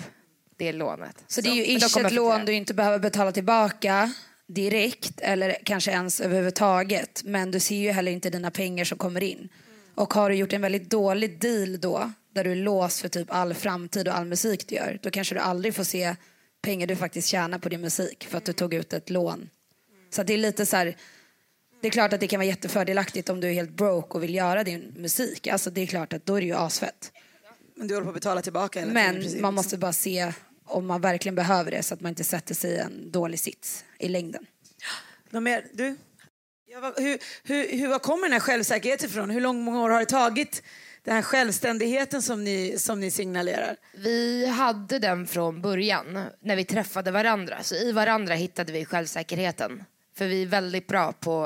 det 0.57 0.73
lånet. 0.73 1.23
Så 1.27 1.41
det 1.41 1.49
är 1.49 1.53
ju 1.53 1.65
ish 1.65 1.97
ett 1.97 2.11
lån 2.11 2.45
du 2.45 2.53
inte 2.53 2.73
behöver 2.73 2.99
betala 2.99 3.31
tillbaka 3.31 4.13
direkt 4.47 5.19
eller 5.19 5.57
kanske 5.63 5.91
ens 5.91 6.21
överhuvudtaget. 6.21 7.21
Men 7.23 7.51
du 7.51 7.59
ser 7.59 7.75
ju 7.75 7.91
heller 7.91 8.11
inte 8.11 8.29
dina 8.29 8.51
pengar 8.51 8.85
som 8.85 8.97
kommer 8.97 9.23
in. 9.23 9.49
Och 9.95 10.13
har 10.13 10.29
du 10.29 10.35
gjort 10.35 10.53
en 10.53 10.61
väldigt 10.61 10.89
dålig 10.89 11.39
deal 11.39 11.79
då, 11.79 12.11
där 12.35 12.43
du 12.43 12.51
är 12.51 12.55
låst 12.55 12.99
för 12.99 13.07
typ 13.07 13.27
all 13.31 13.53
framtid 13.53 14.07
och 14.07 14.17
all 14.17 14.25
musik 14.25 14.67
du 14.67 14.75
gör, 14.75 14.99
då 15.01 15.11
kanske 15.11 15.35
du 15.35 15.39
aldrig 15.39 15.75
får 15.75 15.83
se 15.83 16.15
pengar 16.61 16.87
du 16.87 16.95
faktiskt 16.95 17.27
tjänar 17.27 17.59
på 17.59 17.69
din 17.69 17.81
musik 17.81 18.27
för 18.29 18.37
att 18.37 18.45
du 18.45 18.53
tog 18.53 18.73
ut 18.73 18.93
ett 18.93 19.09
lån. 19.09 19.49
Så 20.09 20.23
det 20.23 20.33
är 20.33 20.37
lite 20.37 20.65
så 20.65 20.77
här, 20.77 20.97
det 21.81 21.87
är 21.87 21.91
klart 21.91 22.13
att 22.13 22.19
det 22.19 22.27
kan 22.27 22.39
vara 22.39 22.47
jättefördelaktigt 22.47 23.29
om 23.29 23.41
du 23.41 23.47
är 23.47 23.53
helt 23.53 23.69
broke 23.69 24.13
och 24.13 24.23
vill 24.23 24.35
göra 24.35 24.63
din 24.63 24.93
musik. 24.97 25.47
Alltså 25.47 25.69
det 25.69 25.81
är 25.81 25.85
klart 25.85 26.13
att 26.13 26.25
då 26.25 26.35
är 26.35 26.41
det 26.41 26.47
ju 26.47 26.55
asfett. 26.55 27.11
Men 27.75 27.87
du 27.87 27.93
håller 27.93 28.05
på 28.05 28.09
att 28.09 28.15
betala 28.15 28.41
tillbaka 28.41 28.79
hela. 28.79 28.93
Men 28.93 29.41
man 29.41 29.53
måste 29.53 29.77
bara 29.77 29.93
se 29.93 30.33
om 30.65 30.85
man 30.85 31.01
verkligen 31.01 31.35
behöver 31.35 31.71
det 31.71 31.83
så 31.83 31.93
att 31.93 32.01
man 32.01 32.09
inte 32.09 32.23
sätter 32.23 32.55
sig 32.55 32.71
i 32.71 32.77
en 32.77 33.11
dålig 33.11 33.39
sits 33.39 33.85
i 33.99 34.07
längden. 34.07 34.45
Någon 35.29 35.43
mer? 35.43 35.65
Du? 35.73 35.95
Ja, 36.67 36.93
hur, 36.97 37.19
hur, 37.43 37.77
hur, 37.77 37.87
var 37.87 37.99
kommer 37.99 38.23
den 38.23 38.33
här 38.33 38.39
självsäkerheten 38.39 39.09
ifrån? 39.09 39.29
Hur 39.29 39.41
lång, 39.41 39.63
många 39.63 39.81
år 39.81 39.89
har 39.89 39.99
det 39.99 40.05
tagit? 40.05 40.63
Den 41.05 41.15
här 41.15 41.21
självständigheten 41.21 42.21
som 42.21 42.43
ni, 42.43 42.75
som 42.77 42.99
ni 42.99 43.11
signalerar. 43.11 43.75
Vi 43.93 44.47
hade 44.47 44.99
den 44.99 45.27
från 45.27 45.61
början, 45.61 46.23
när 46.41 46.55
vi 46.55 46.65
träffade 46.65 47.11
varandra. 47.11 47.57
Så 47.63 47.75
i 47.75 47.91
varandra 47.91 48.33
hittade 48.33 48.73
vi 48.73 48.85
självsäkerheten. 48.85 49.83
För 50.17 50.25
vi 50.25 50.41
är 50.41 50.47
väldigt 50.47 50.87
bra 50.87 51.11
på 51.11 51.45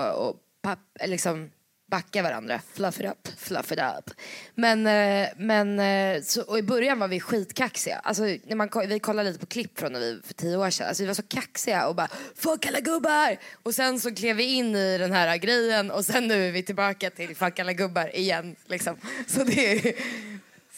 att 0.63 0.79
liksom 1.05 1.51
backa 1.89 2.23
varandra. 2.23 2.61
Fluff 2.73 2.99
it 2.99 3.05
up. 3.05 3.27
Fluff 3.37 3.71
it 3.71 3.79
up. 3.79 4.11
Men, 4.55 4.87
eh, 4.87 5.29
men 5.37 5.79
eh, 5.79 6.21
så, 6.21 6.41
och 6.41 6.59
i 6.59 6.63
början 6.63 6.99
var 6.99 7.07
vi 7.07 7.19
skitkaxiga. 7.19 7.99
Alltså, 8.03 8.23
när 8.23 8.55
man, 8.55 8.69
vi 8.87 8.99
kollade 8.99 9.29
lite 9.29 9.39
på 9.39 9.45
klipp 9.45 9.79
från 9.79 9.93
när 9.93 9.99
vi 9.99 10.21
för 10.23 10.33
tio 10.33 10.57
år 10.57 10.69
sedan. 10.69 10.87
Alltså, 10.87 11.03
vi 11.03 11.07
var 11.07 11.13
så 11.13 11.23
kaxiga 11.23 11.87
och 11.87 11.95
bara 11.95 12.07
fuck 12.35 12.65
alla 12.65 12.79
gubbar. 12.79 13.37
Och 13.63 13.75
sen 13.75 13.99
så 13.99 14.15
klev 14.15 14.35
vi 14.35 14.43
in 14.43 14.75
i 14.75 14.97
den 14.97 15.11
här 15.11 15.37
grejen 15.37 15.91
och 15.91 16.05
sen 16.05 16.27
nu 16.27 16.47
är 16.47 16.51
vi 16.51 16.63
tillbaka 16.63 17.09
till 17.09 17.35
fuck 17.35 17.59
alla 17.59 17.73
gubbar 17.73 18.15
igen. 18.15 18.55
Liksom. 18.65 18.97
Så 19.27 19.43
det 19.43 19.87
är, 19.87 19.93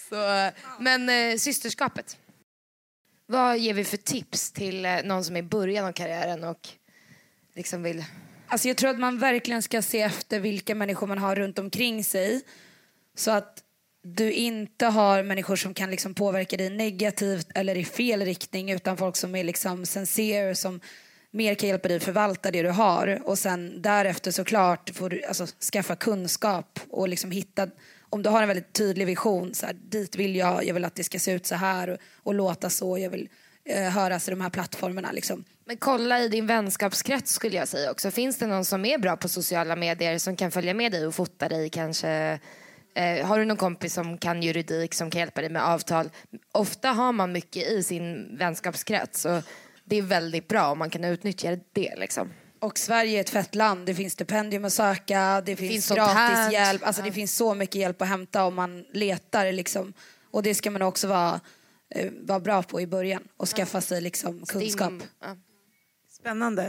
så, 0.10 0.52
men 0.80 1.10
eh, 1.10 1.38
systerskapet. 1.38 2.17
Vad 3.26 3.58
ger 3.58 3.74
vi 3.74 3.84
för 3.84 3.97
tips 3.97 4.52
till 4.52 4.88
någon 5.04 5.24
som 5.24 5.36
är 5.36 5.39
i 5.39 5.43
början 5.43 5.86
av 5.86 5.91
karriären 5.91 6.43
och 6.43 6.69
liksom 7.56 7.84
vill... 7.84 8.04
Alltså 8.52 8.68
jag 8.68 8.78
tror 8.78 8.90
att 8.90 9.00
man 9.00 9.20
verkligen 9.20 9.62
ska 9.62 9.82
se 9.82 10.02
efter 10.02 10.40
vilka 10.40 10.76
människor 10.76 11.08
man 11.08 11.18
har 11.18 11.36
runt 11.36 11.60
omkring 11.60 12.04
sig. 12.04 12.42
Så 13.16 13.32
att 13.32 13.64
du 14.04 14.32
inte 14.32 14.86
har 14.86 15.24
människor 15.24 15.56
som 15.56 15.74
kan 15.74 15.92
liksom 15.92 16.14
påverka 16.14 16.58
dig 16.58 16.70
negativt 16.70 17.48
eller 17.56 17.78
i 17.78 17.86
fel 17.86 18.22
riktning 18.22 18.72
utan 18.72 18.98
folk 18.98 19.16
som 19.16 19.36
är 19.36 19.44
liksom 19.44 19.86
sincere, 19.86 20.56
som 20.56 20.80
mer 21.32 21.56
kan 21.56 21.70
hjälpa 21.70 21.88
dig 21.88 22.00
förvalta 22.00 22.52
det 22.52 22.62
du 22.62 22.70
har. 22.70 23.22
Och 23.26 23.40
sen 23.40 23.82
därefter 23.82 24.32
såklart 24.32 24.90
får 24.96 25.10
du 25.10 25.24
alltså, 25.24 25.48
skaffa 25.74 25.96
kunskap 25.96 26.80
och 26.90 27.10
liksom 27.10 27.32
hitta 27.32 27.68
om 28.10 28.24
du 28.24 28.30
har 28.30 28.42
en 28.42 28.48
väldigt 28.48 28.74
tydlig 28.74 29.06
vision, 29.06 29.54
så 29.54 29.66
här, 29.66 29.74
dit 29.74 30.16
vill 30.16 30.36
jag, 30.36 30.66
jag 30.66 30.74
vill 30.74 30.86
att 30.86 30.96
det 30.96 31.04
ska 31.04 31.20
se 31.20 31.32
ut 31.32 31.46
så 31.46 31.56
här 31.56 31.90
och, 31.90 31.98
och 32.24 32.34
låta 32.34 32.70
så, 32.70 32.98
jag 32.98 33.10
vill 33.10 33.30
eh, 33.66 33.90
höras 33.90 34.28
i 34.28 34.32
de 34.32 34.42
här 34.42 34.50
plattformarna. 34.50 35.12
Liksom. 35.12 35.44
Men 35.72 35.78
kolla 35.78 36.20
i 36.20 36.28
din 36.28 36.48
vänskapskrets 36.48 37.34
skulle 37.34 37.56
jag 37.56 37.68
säga 37.68 37.92
också. 37.92 38.12
Finns 38.12 38.38
det 38.38 38.48
någon 38.48 38.66
som 38.66 38.86
är 38.86 38.98
bra 38.98 39.18
på 39.18 39.30
sociala 39.30 39.76
medier 39.76 40.18
som 40.18 40.36
kan 40.36 40.52
följa 40.52 40.74
med 40.74 40.92
dig 40.92 41.08
och 41.08 41.16
fota 41.16 41.50
dig 41.50 41.70
kanske? 41.70 42.40
Eh, 42.96 43.26
har 43.26 43.40
du 43.40 43.46
någon 43.46 43.58
kompis 43.58 43.94
som 43.94 44.18
kan 44.18 44.44
juridik 44.44 44.94
som 44.94 45.10
kan 45.10 45.20
hjälpa 45.20 45.42
dig 45.42 45.50
med 45.50 45.64
avtal? 45.64 46.10
Ofta 46.52 46.90
har 46.90 47.12
man 47.12 47.32
mycket 47.32 47.68
i 47.68 47.84
sin 47.84 48.38
vänskapskrets 48.38 49.26
och 49.26 49.44
det 49.86 49.96
är 49.96 50.02
väldigt 50.02 50.48
bra 50.48 50.68
om 50.72 50.80
man 50.80 50.90
kan 50.90 51.04
utnyttja 51.04 51.58
det 51.74 51.96
liksom. 51.98 52.34
Och 52.60 52.78
Sverige 52.78 53.18
är 53.18 53.22
ett 53.22 53.30
fett 53.30 53.56
land. 53.56 53.86
Det 53.86 53.96
finns 53.96 54.14
stipendium 54.14 54.66
att 54.66 54.74
söka, 54.74 55.42
det 55.46 55.56
finns, 55.56 55.72
finns 55.72 55.90
gratis 55.90 56.54
hjälp. 56.54 56.86
Alltså 56.86 57.02
det 57.02 57.12
finns 57.12 57.36
så 57.36 57.54
mycket 57.54 57.76
hjälp 57.76 58.02
att 58.02 58.08
hämta 58.08 58.44
om 58.44 58.56
man 58.56 58.86
letar. 58.94 59.52
Liksom. 59.52 59.94
Och 60.32 60.44
det 60.44 60.56
ska 60.56 60.72
man 60.72 60.82
också 60.82 61.08
vara, 61.08 61.40
eh, 61.96 62.12
vara 62.22 62.40
bra 62.40 62.64
på 62.64 62.82
i 62.82 62.88
början 62.88 63.24
och 63.38 63.48
skaffa 63.48 63.82
sig 63.82 64.02
liksom, 64.02 64.44
kunskap. 64.46 64.92
Stim- 64.92 65.04
ja. 65.22 65.36
Spännande. 66.22 66.64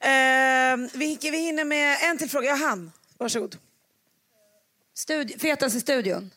Eh, 0.00 0.76
vi, 0.94 1.18
vi 1.22 1.38
hinner 1.38 1.64
med 1.64 1.96
en 2.10 2.18
till 2.18 2.30
fråga. 2.30 2.48
Ja, 2.48 2.54
han. 2.54 2.92
Varsågod. 3.18 3.56
Studi- 4.96 5.38
fetaste 5.38 5.80
studion? 5.80 6.30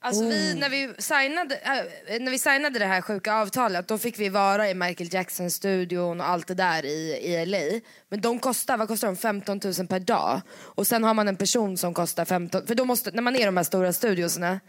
Alltså 0.00 0.24
vi, 0.24 0.52
Oh. 0.52 0.58
när, 0.58 0.68
vi 0.70 0.94
signade, 0.98 1.56
äh, 1.56 2.20
när 2.20 2.30
vi 2.30 2.38
signade 2.38 2.78
det 2.78 2.86
här 2.86 3.02
sjuka 3.02 3.34
avtalet 3.34 3.88
då 3.88 3.98
fick 3.98 4.18
vi 4.18 4.28
vara 4.28 4.70
i 4.70 4.74
Michael 4.74 5.14
Jackson-studion 5.14 6.20
och 6.20 6.28
allt 6.28 6.46
det 6.46 6.54
där 6.54 6.84
i, 6.84 7.12
i 7.22 7.46
LA. 7.46 7.80
Men 8.08 8.20
de 8.20 8.38
kostar, 8.38 8.76
vad 8.76 8.88
kostar 8.88 9.08
de? 9.08 9.16
15 9.16 9.60
000 9.78 9.86
per 9.86 10.00
dag. 10.00 10.40
Och 10.58 10.86
sen 10.86 11.04
har 11.04 11.14
man 11.14 11.28
en 11.28 11.36
person 11.36 11.76
som 11.78 11.94
kostar 11.94 12.24
15 12.24 12.66
För 12.66 12.74
då 12.74 12.84
måste, 12.84 13.10
när 13.10 13.22
man 13.22 13.36
är 13.36 13.40
i 13.40 13.44
de 13.44 13.56
här 13.56 13.64
stora 13.64 13.92
studiosarna. 13.92 14.60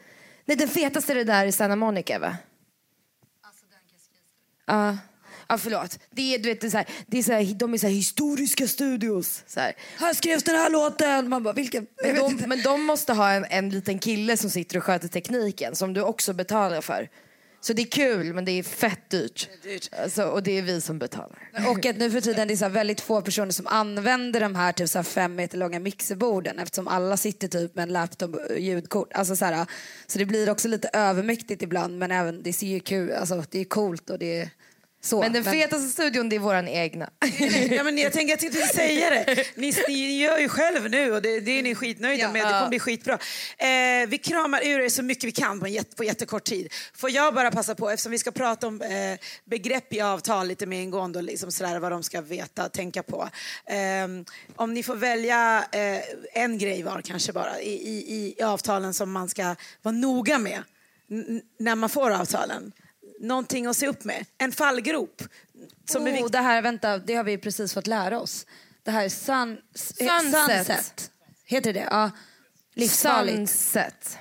Nej 0.46 0.58
den 0.58 0.70
fetaste 0.70 1.14
är 1.14 1.16
det 1.16 1.24
där 1.24 1.46
i 1.46 1.52
Santa 1.52 1.76
Monica 1.76 2.20
va? 2.20 2.38
Ja. 4.66 4.98
Ja 5.50 5.58
förlåt. 5.58 6.00
Det 6.12 6.36
är, 6.36 6.40
du 6.40 6.50
vet, 6.50 6.62
det 6.62 6.68
är 6.68 6.72
så 6.72 6.78
här, 6.78 6.88
det 7.08 7.18
är 7.18 7.24
så 7.24 7.32
här, 7.32 7.54
de 7.56 7.74
är 7.74 7.78
så 7.78 7.88
här 7.88 7.94
historiska 7.94 8.68
studios. 8.68 9.44
Så 9.48 9.60
här. 9.60 9.74
Här 9.98 10.14
skrevs 10.14 10.44
den 10.44 10.56
här 10.56 10.70
låten! 10.70 11.30
Man 11.30 11.44
bara, 11.44 11.54
vilken? 11.54 11.88
Men, 12.04 12.16
de, 12.16 12.44
men 12.48 12.62
de 12.62 12.84
måste 12.84 13.14
ha 13.14 13.32
en, 13.32 13.46
en 13.50 13.70
liten 13.70 14.00
kille 14.00 14.38
som 14.38 14.50
sitter 14.50 14.78
och 14.78 14.84
sköter 14.84 15.08
tekniken 15.08 15.76
som 15.76 15.94
du 15.94 16.02
också 16.02 16.34
betalar 16.34 16.82
för. 16.82 17.10
Så 17.62 17.74
det 17.74 17.82
är 17.82 17.86
kul 17.86 18.34
men 18.34 18.46
det 18.46 18.52
är 18.52 18.64
fett 18.64 19.10
dyrt. 19.10 19.50
dyrt. 19.64 19.90
Alltså, 20.04 20.24
och 20.24 20.44
det 20.44 20.58
är 20.58 20.62
vi 20.62 20.82
som 20.82 21.00
betalar. 21.00 21.50
Och 21.70 21.86
att 21.86 21.98
nu 21.98 22.12
för 22.12 22.22
tiden 22.22 22.48
det 22.48 22.54
är 22.54 22.58
så 22.58 22.70
väldigt 22.70 23.02
få 23.02 23.22
personer 23.22 23.52
som 23.52 23.68
använder 23.68 24.40
de 24.40 24.56
här 24.56 24.72
typ 24.72 24.90
så 24.90 24.98
här 24.98 25.04
fem 25.04 25.36
meter 25.36 25.58
långa 25.58 25.80
mixerborden 25.80 26.60
eftersom 26.60 26.88
alla 26.88 27.18
sitter 27.18 27.48
typ 27.48 27.76
med 27.76 27.84
en 27.84 27.94
laptop 27.94 28.36
och 28.36 28.60
ljudkort. 28.60 29.14
Alltså 29.14 29.36
så, 29.36 29.46
här, 29.46 29.66
så 30.08 30.20
det 30.20 30.26
blir 30.26 30.50
också 30.50 30.68
lite 30.68 30.90
övermäktigt 30.94 31.62
ibland 31.62 31.98
men 31.98 32.12
även 32.12 32.44
det 32.44 32.54
ser 32.54 32.68
ju 32.68 32.80
kul, 32.80 33.12
alltså 33.12 33.44
det 33.50 33.60
är 33.60 33.66
coolt 33.66 34.10
och 34.10 34.20
det 34.20 34.40
är 34.42 34.50
så. 35.02 35.20
Men 35.20 35.34
den 35.34 35.44
fetaste 35.44 35.90
studion 35.90 36.30
det 36.30 36.36
är 36.36 36.40
våran 36.40 36.68
egna. 36.68 37.10
Ja, 37.70 37.84
men 37.84 37.98
jag 37.98 38.14
tänkte 38.14 38.32
jag 38.32 38.40
tänkte 38.40 38.76
säga 38.76 39.10
det. 39.10 39.44
Ni, 39.56 39.74
ni 39.88 40.22
gör 40.22 40.38
ju 40.38 40.50
själv 40.50 40.90
nu 40.90 41.12
och 41.14 41.22
det, 41.22 41.40
det 41.40 41.52
är 41.52 41.64
ni 41.64 41.76
skitnöjda 41.76 42.24
Ja. 42.24 42.32
med. 42.32 42.42
Det 42.42 42.52
kommer 42.52 42.70
bli 42.70 42.80
skitbra. 42.80 43.14
Eh, 43.58 44.08
vi 44.08 44.18
kramar 44.24 44.62
ur 44.66 44.80
er 44.80 44.90
så 44.90 45.04
mycket 45.04 45.24
vi 45.24 45.32
kan 45.32 45.60
på, 45.60 45.66
en 45.66 45.72
jätte, 45.74 45.96
på 45.96 46.04
jättekort 46.04 46.44
tid. 46.44 46.74
Får 46.96 47.10
jag 47.12 47.34
bara 47.34 47.52
passa 47.52 47.76
på, 47.76 47.90
eftersom 47.90 48.12
vi 48.12 48.18
ska 48.18 48.32
prata 48.32 48.68
om 48.68 48.82
eh, 48.82 48.90
begrepp 49.46 49.94
i 49.94 50.02
avtal 50.02 50.48
lite 50.48 50.66
mer 50.66 50.82
ingående 50.82 51.20
och 51.20 51.24
liksom 51.26 51.52
sådär, 51.52 51.80
vad 51.80 51.92
de 51.92 52.04
ska 52.04 52.22
veta, 52.22 52.70
tänka 52.70 53.04
på. 53.04 53.30
Eh, 53.66 53.78
om 54.56 54.74
ni 54.74 54.84
får 54.84 54.96
välja 54.96 55.66
eh, 55.72 56.42
en 56.44 56.58
grej 56.58 56.84
var 56.84 57.02
kanske 57.02 57.34
bara 57.34 57.60
i, 57.62 57.74
i, 57.74 58.36
i 58.40 58.44
avtalen 58.44 58.94
som 58.94 59.12
man 59.12 59.30
ska 59.30 59.56
vara 59.82 59.96
noga 59.96 60.38
med 60.40 60.64
när 61.60 61.76
man 61.76 61.90
får 61.90 62.12
avtalen. 62.12 62.72
Någonting 63.20 63.66
att 63.66 63.78
se 63.78 63.88
upp 63.88 64.04
med. 64.04 64.26
En 64.38 64.52
fallgrop. 64.52 65.24
Som 65.86 66.08
är 66.08 66.12
oh, 66.12 66.14
viktig. 66.14 66.32
det 66.32 66.38
här, 66.38 66.62
vänta, 66.62 66.98
det 66.98 67.16
har 67.16 67.24
vi 67.24 67.38
precis 67.38 67.74
fått 67.74 67.88
lära 67.88 68.20
oss. 68.20 68.46
Det 68.84 68.92
här 68.92 69.06
är 69.06 69.10
sun, 69.10 69.58
Sunset. 69.76 70.66
sunset. 70.66 71.12
Heter 71.46 71.74
det? 71.74 71.88
Ja. 71.92 72.12
Livsfarligt. 72.74 73.38
Sunset. 73.38 74.18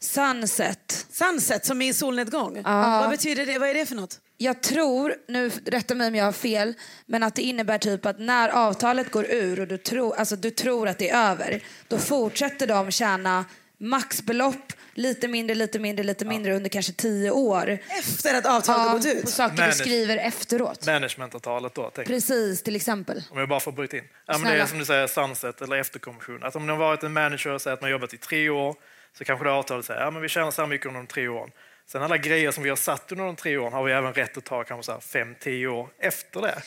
Sunset. 0.00 1.06
Sunset 1.10 1.66
som 1.66 1.82
är 1.82 1.92
solnedgång. 1.92 2.62
Vad 2.62 3.10
betyder 3.10 3.46
det? 3.46 3.58
Vad 3.58 3.68
är 3.68 3.74
det 3.74 3.86
för 3.86 3.94
något? 3.94 4.20
Jag 4.36 4.62
tror, 4.62 5.14
nu 5.28 5.48
rätta 5.48 5.94
mig 5.94 6.08
om 6.08 6.14
jag 6.14 6.24
har 6.24 6.32
fel, 6.32 6.74
men 7.06 7.22
att 7.22 7.34
det 7.34 7.42
innebär 7.42 7.78
typ 7.78 8.06
att 8.06 8.18
när 8.18 8.48
avtalet 8.48 9.10
går 9.10 9.30
ur 9.30 9.60
och 9.60 9.66
du, 9.66 9.78
tro, 9.78 10.12
alltså 10.12 10.36
du 10.36 10.50
tror 10.50 10.88
att 10.88 10.98
det 10.98 11.10
är 11.10 11.30
över, 11.30 11.64
då 11.88 11.98
fortsätter 11.98 12.66
de 12.66 12.90
tjäna 12.90 13.44
maxbelopp, 13.78 14.72
lite 15.00 15.28
mindre, 15.28 15.54
lite 15.54 15.78
mindre, 15.78 16.04
lite 16.04 16.24
mindre 16.24 16.54
under 16.56 16.70
kanske 16.70 16.92
tio 16.92 17.30
år. 17.30 17.78
Efter 17.98 18.34
att 18.34 18.46
avtalet 18.46 18.86
har 18.86 18.92
gått 18.92 19.02
På 19.02 19.08
ut? 19.08 19.28
saker 19.28 19.56
du 19.56 19.62
Men- 19.62 19.72
skriver 19.74 20.16
efteråt. 20.16 20.86
Managementavtalet 20.86 21.74
då, 21.74 21.82
tänker 21.82 22.00
jag. 22.00 22.06
Precis, 22.20 22.62
till 22.62 22.76
exempel. 22.76 23.22
om 23.30 23.38
jag 23.38 23.48
bara 23.48 23.60
får 23.60 23.72
bryta 23.72 23.96
in. 23.96 24.02
Ja, 24.26 24.32
men 24.32 24.40
det 24.42 24.46
Snälla. 24.48 24.62
är 24.62 24.66
som 24.66 24.78
du 24.78 24.84
säger, 24.84 25.06
sunset 25.06 25.60
eller 25.60 25.76
efterkommission. 25.76 26.42
Att 26.44 26.56
om 26.56 26.66
det 26.66 26.72
har 26.72 26.78
varit 26.78 27.02
en 27.02 27.12
manager 27.12 27.50
och 27.50 27.62
säger 27.62 27.74
att 27.74 27.80
man 27.80 27.88
har 27.88 27.92
jobbat 27.92 28.14
i 28.14 28.16
tre 28.16 28.48
år 28.48 28.74
så 29.18 29.24
kanske 29.24 29.44
det 29.46 29.52
avtalet 29.52 29.84
säger 29.84 30.00
att 30.00 30.06
ja, 30.06 30.10
men 30.10 30.22
vi 30.22 30.28
tjänar 30.28 30.50
så 30.50 30.62
här 30.62 30.68
mycket 30.68 30.86
under 30.86 31.00
de 31.00 31.06
tre 31.06 31.28
åren. 31.28 31.50
Sen 31.92 32.02
alla 32.02 32.16
grejer 32.16 32.50
som 32.50 32.62
vi 32.62 32.68
har 32.68 32.76
satt 32.76 33.12
under 33.12 33.24
de 33.24 33.36
tre 33.36 33.56
åren 33.56 33.72
har 33.72 33.84
vi 33.84 33.92
även 33.92 34.12
rätt 34.14 34.36
att 34.36 34.44
ta 34.44 34.64
kanske 34.64 34.86
så 34.86 34.92
här 34.92 35.00
fem, 35.00 35.34
tio 35.40 35.66
år 35.66 35.88
efter 35.98 36.40
det. 36.40 36.62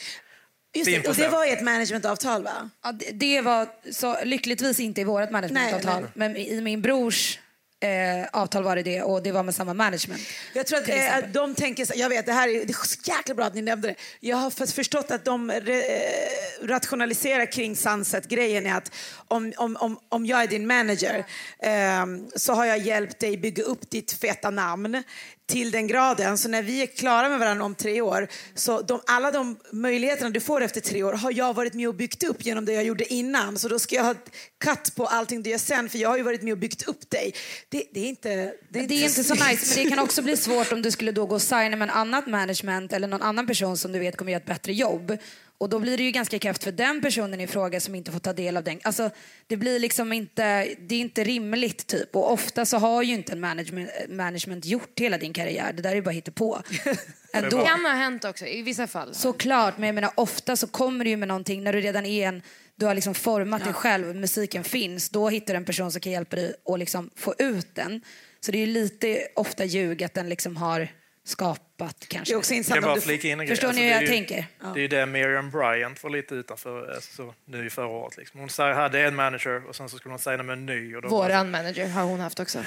Just 0.75 0.85
det, 0.85 1.07
och 1.09 1.15
det 1.15 1.23
10%. 1.27 1.31
var 1.31 1.45
ett 1.45 1.61
managementavtal 1.61 2.43
va? 2.43 2.69
Ja, 2.83 2.91
det, 2.91 3.11
det 3.11 3.41
var 3.41 3.67
så, 3.91 4.17
lyckligtvis 4.23 4.79
inte 4.79 5.01
i 5.01 5.03
vårt 5.03 5.31
managementavtal, 5.31 5.93
Nej, 6.01 6.11
nej. 6.15 6.29
men 6.29 6.37
i 6.37 6.61
min 6.61 6.81
brors 6.81 7.39
eh, 7.83 8.27
avtal 8.31 8.63
var 8.63 8.75
det 8.75 8.83
det 8.83 9.01
och 9.01 9.23
det 9.23 9.31
var 9.31 9.43
med 9.43 9.55
samma 9.55 9.73
management. 9.73 10.21
Jag 10.53 10.67
tror 10.67 10.79
att 10.79 10.89
eh, 10.89 11.29
de 11.33 11.55
tänker, 11.55 11.87
jag 11.95 12.09
vet 12.09 12.25
det 12.25 12.33
här 12.33 12.47
är, 12.47 12.65
det 12.65 12.71
är 12.73 12.87
så 12.87 13.11
jäkla 13.11 13.35
bra 13.35 13.45
att 13.45 13.55
ni 13.55 13.61
nämnde 13.61 13.87
det. 13.87 13.95
Jag 14.19 14.37
har 14.37 14.49
för- 14.49 14.65
förstått 14.65 15.11
att 15.11 15.25
de 15.25 15.51
re, 15.51 15.81
eh, 15.81 16.67
rationaliserar 16.67 17.51
kring 17.51 17.75
Sunset-grejen 17.75 18.65
är 18.65 18.73
att 18.75 18.91
om, 19.27 19.53
om, 19.57 19.77
om, 19.77 19.99
om 20.09 20.25
jag 20.25 20.43
är 20.43 20.47
din 20.47 20.67
manager 20.67 21.25
eh, 21.59 22.05
så 22.35 22.53
har 22.53 22.65
jag 22.65 22.77
hjälpt 22.77 23.19
dig 23.19 23.37
bygga 23.37 23.63
upp 23.63 23.89
ditt 23.89 24.11
feta 24.11 24.49
namn 24.49 25.03
till 25.45 25.71
den 25.71 25.87
graden 25.87 26.37
så 26.37 26.49
när 26.49 26.61
vi 26.61 26.81
är 26.81 26.85
klara 26.85 27.29
med 27.29 27.39
varandra 27.39 27.65
om 27.65 27.75
tre 27.75 28.01
år 28.01 28.27
så 28.55 28.81
de, 28.81 29.01
alla 29.05 29.31
de 29.31 29.57
möjligheterna 29.71 30.29
du 30.29 30.39
får 30.39 30.61
efter 30.61 30.81
tre 30.81 31.03
år 31.03 31.13
har 31.13 31.31
jag 31.31 31.53
varit 31.53 31.73
med 31.73 31.87
och 31.87 31.95
byggt 31.95 32.23
upp 32.23 32.45
genom 32.45 32.65
det 32.65 32.73
jag 32.73 32.83
gjorde 32.83 33.13
innan 33.13 33.57
så 33.57 33.67
då 33.67 33.79
ska 33.79 33.95
jag 33.95 34.03
ha 34.03 34.15
cut 34.63 34.95
på 34.95 35.05
allting 35.05 35.43
du 35.43 35.49
gör 35.49 35.57
sen 35.57 35.89
för 35.89 35.97
jag 35.97 36.09
har 36.09 36.17
ju 36.17 36.23
varit 36.23 36.41
med 36.41 36.51
och 36.51 36.57
byggt 36.57 36.87
upp 36.87 37.09
dig. 37.09 37.33
Det, 37.69 37.83
det 37.93 37.99
är 37.99 38.09
inte 38.09 38.53
det 38.69 38.79
är 38.79 38.87
Det 38.87 38.93
är 38.95 39.03
inte 39.03 39.23
så 39.23 39.33
nice, 39.33 39.75
men 39.75 39.83
det 39.83 39.89
kan 39.89 39.99
också 39.99 40.21
bli 40.21 40.37
svårt 40.37 40.71
om 40.71 40.81
du 40.81 40.91
skulle 40.91 41.11
då 41.11 41.25
gå 41.25 41.35
och 41.35 41.41
signa 41.41 41.69
med 41.69 41.81
en 41.81 41.89
annat 41.89 42.27
management 42.27 42.93
eller 42.93 43.07
någon 43.07 43.21
annan 43.21 43.47
person 43.47 43.77
som 43.77 43.91
du 43.91 43.99
vet 43.99 44.17
kommer 44.17 44.31
göra 44.31 44.41
ett 44.41 44.47
bättre 44.47 44.73
jobb. 44.73 45.17
Och 45.63 45.69
då 45.69 45.79
blir 45.79 45.97
det 45.97 46.03
ju 46.03 46.11
ganska 46.11 46.39
kräft 46.39 46.63
för 46.63 46.71
den 46.71 47.01
personen 47.01 47.41
i 47.41 47.47
fråga 47.47 47.79
som 47.79 47.95
inte 47.95 48.11
får 48.11 48.19
ta 48.19 48.33
del 48.33 48.57
av 48.57 48.63
den. 48.63 48.79
Alltså, 48.83 49.09
det 49.47 49.57
blir 49.57 49.79
liksom 49.79 50.13
inte, 50.13 50.67
det 50.79 50.95
är 50.95 50.99
inte 50.99 51.23
rimligt 51.23 51.87
typ. 51.87 52.15
Och 52.15 52.31
ofta 52.31 52.65
så 52.65 52.77
har 52.77 53.03
ju 53.03 53.13
inte 53.13 53.31
en 53.31 53.39
management, 53.39 53.89
management 54.09 54.65
gjort 54.65 54.99
hela 54.99 55.17
din 55.17 55.33
karriär. 55.33 55.73
Det 55.73 55.81
där 55.81 55.91
är 55.91 55.95
ju 55.95 56.01
bara 56.01 56.11
hittepå. 56.11 56.61
Ändå. 57.33 57.57
Det 57.57 57.65
kan 57.65 57.85
ha 57.85 57.91
hänt 57.91 58.25
också 58.25 58.45
i 58.45 58.61
vissa 58.61 58.87
fall. 58.87 59.15
Såklart, 59.15 59.77
men 59.77 59.87
jag 59.87 59.95
menar 59.95 60.11
ofta 60.15 60.55
så 60.55 60.67
kommer 60.67 61.05
du 61.05 61.09
ju 61.09 61.17
med 61.17 61.27
någonting 61.27 61.63
när 61.63 61.73
du 61.73 61.81
redan 61.81 62.05
är 62.05 62.27
en, 62.27 62.41
du 62.75 62.85
har 62.85 62.95
liksom 62.95 63.13
format 63.13 63.63
dig 63.63 63.73
själv, 63.73 64.15
musiken 64.15 64.63
finns, 64.63 65.09
då 65.09 65.29
hittar 65.29 65.53
du 65.53 65.57
en 65.57 65.65
person 65.65 65.91
som 65.91 66.01
kan 66.01 66.11
hjälpa 66.11 66.35
dig 66.35 66.53
att 66.65 66.79
liksom 66.79 67.09
få 67.15 67.35
ut 67.37 67.75
den. 67.75 68.01
Så 68.39 68.51
det 68.51 68.57
är 68.57 68.67
ju 68.67 68.73
lite 68.73 69.27
ofta 69.35 69.65
ljug 69.65 70.03
att 70.03 70.13
den 70.13 70.29
liksom 70.29 70.57
har 70.57 70.87
skapat 71.25 71.95
Det 71.99 72.05
kanske. 72.07 72.33
är 72.33 72.37
också 72.37 72.53
intressant 72.53 72.85
om 72.85 72.95
du 72.95 73.01
flika 73.01 73.27
in? 73.27 73.47
Förstår 73.47 73.67
ni 73.73 73.73
det 73.73 73.81
hur 73.81 73.87
är 73.89 73.93
jag 73.93 74.01
ju- 74.01 74.07
tänker? 74.07 74.45
Det 74.73 74.79
är 74.79 74.81
ju 74.81 74.87
det 74.87 75.05
Miriam 75.05 75.49
Bryant 75.51 76.03
var 76.03 76.09
lite 76.09 76.35
utanför 76.35 76.91
alltså, 76.95 77.33
nu 77.45 77.65
i 77.65 77.69
förra 77.69 77.87
året. 77.87 78.17
Liksom. 78.17 78.39
Hon 78.39 78.49
sa- 78.49 78.73
hade 78.73 78.99
en 79.01 79.15
manager 79.15 79.67
och 79.69 79.75
sen 79.75 79.89
så 79.89 79.97
skulle 79.97 80.13
hon 80.13 80.19
signa 80.19 80.43
med 80.43 80.53
en 80.53 80.65
ny. 80.65 80.95
Och 80.95 81.01
då 81.01 81.07
Våran 81.07 81.51
manager 81.51 81.87
har 81.87 82.03
hon 82.03 82.19
haft 82.19 82.39
också. 82.39 82.59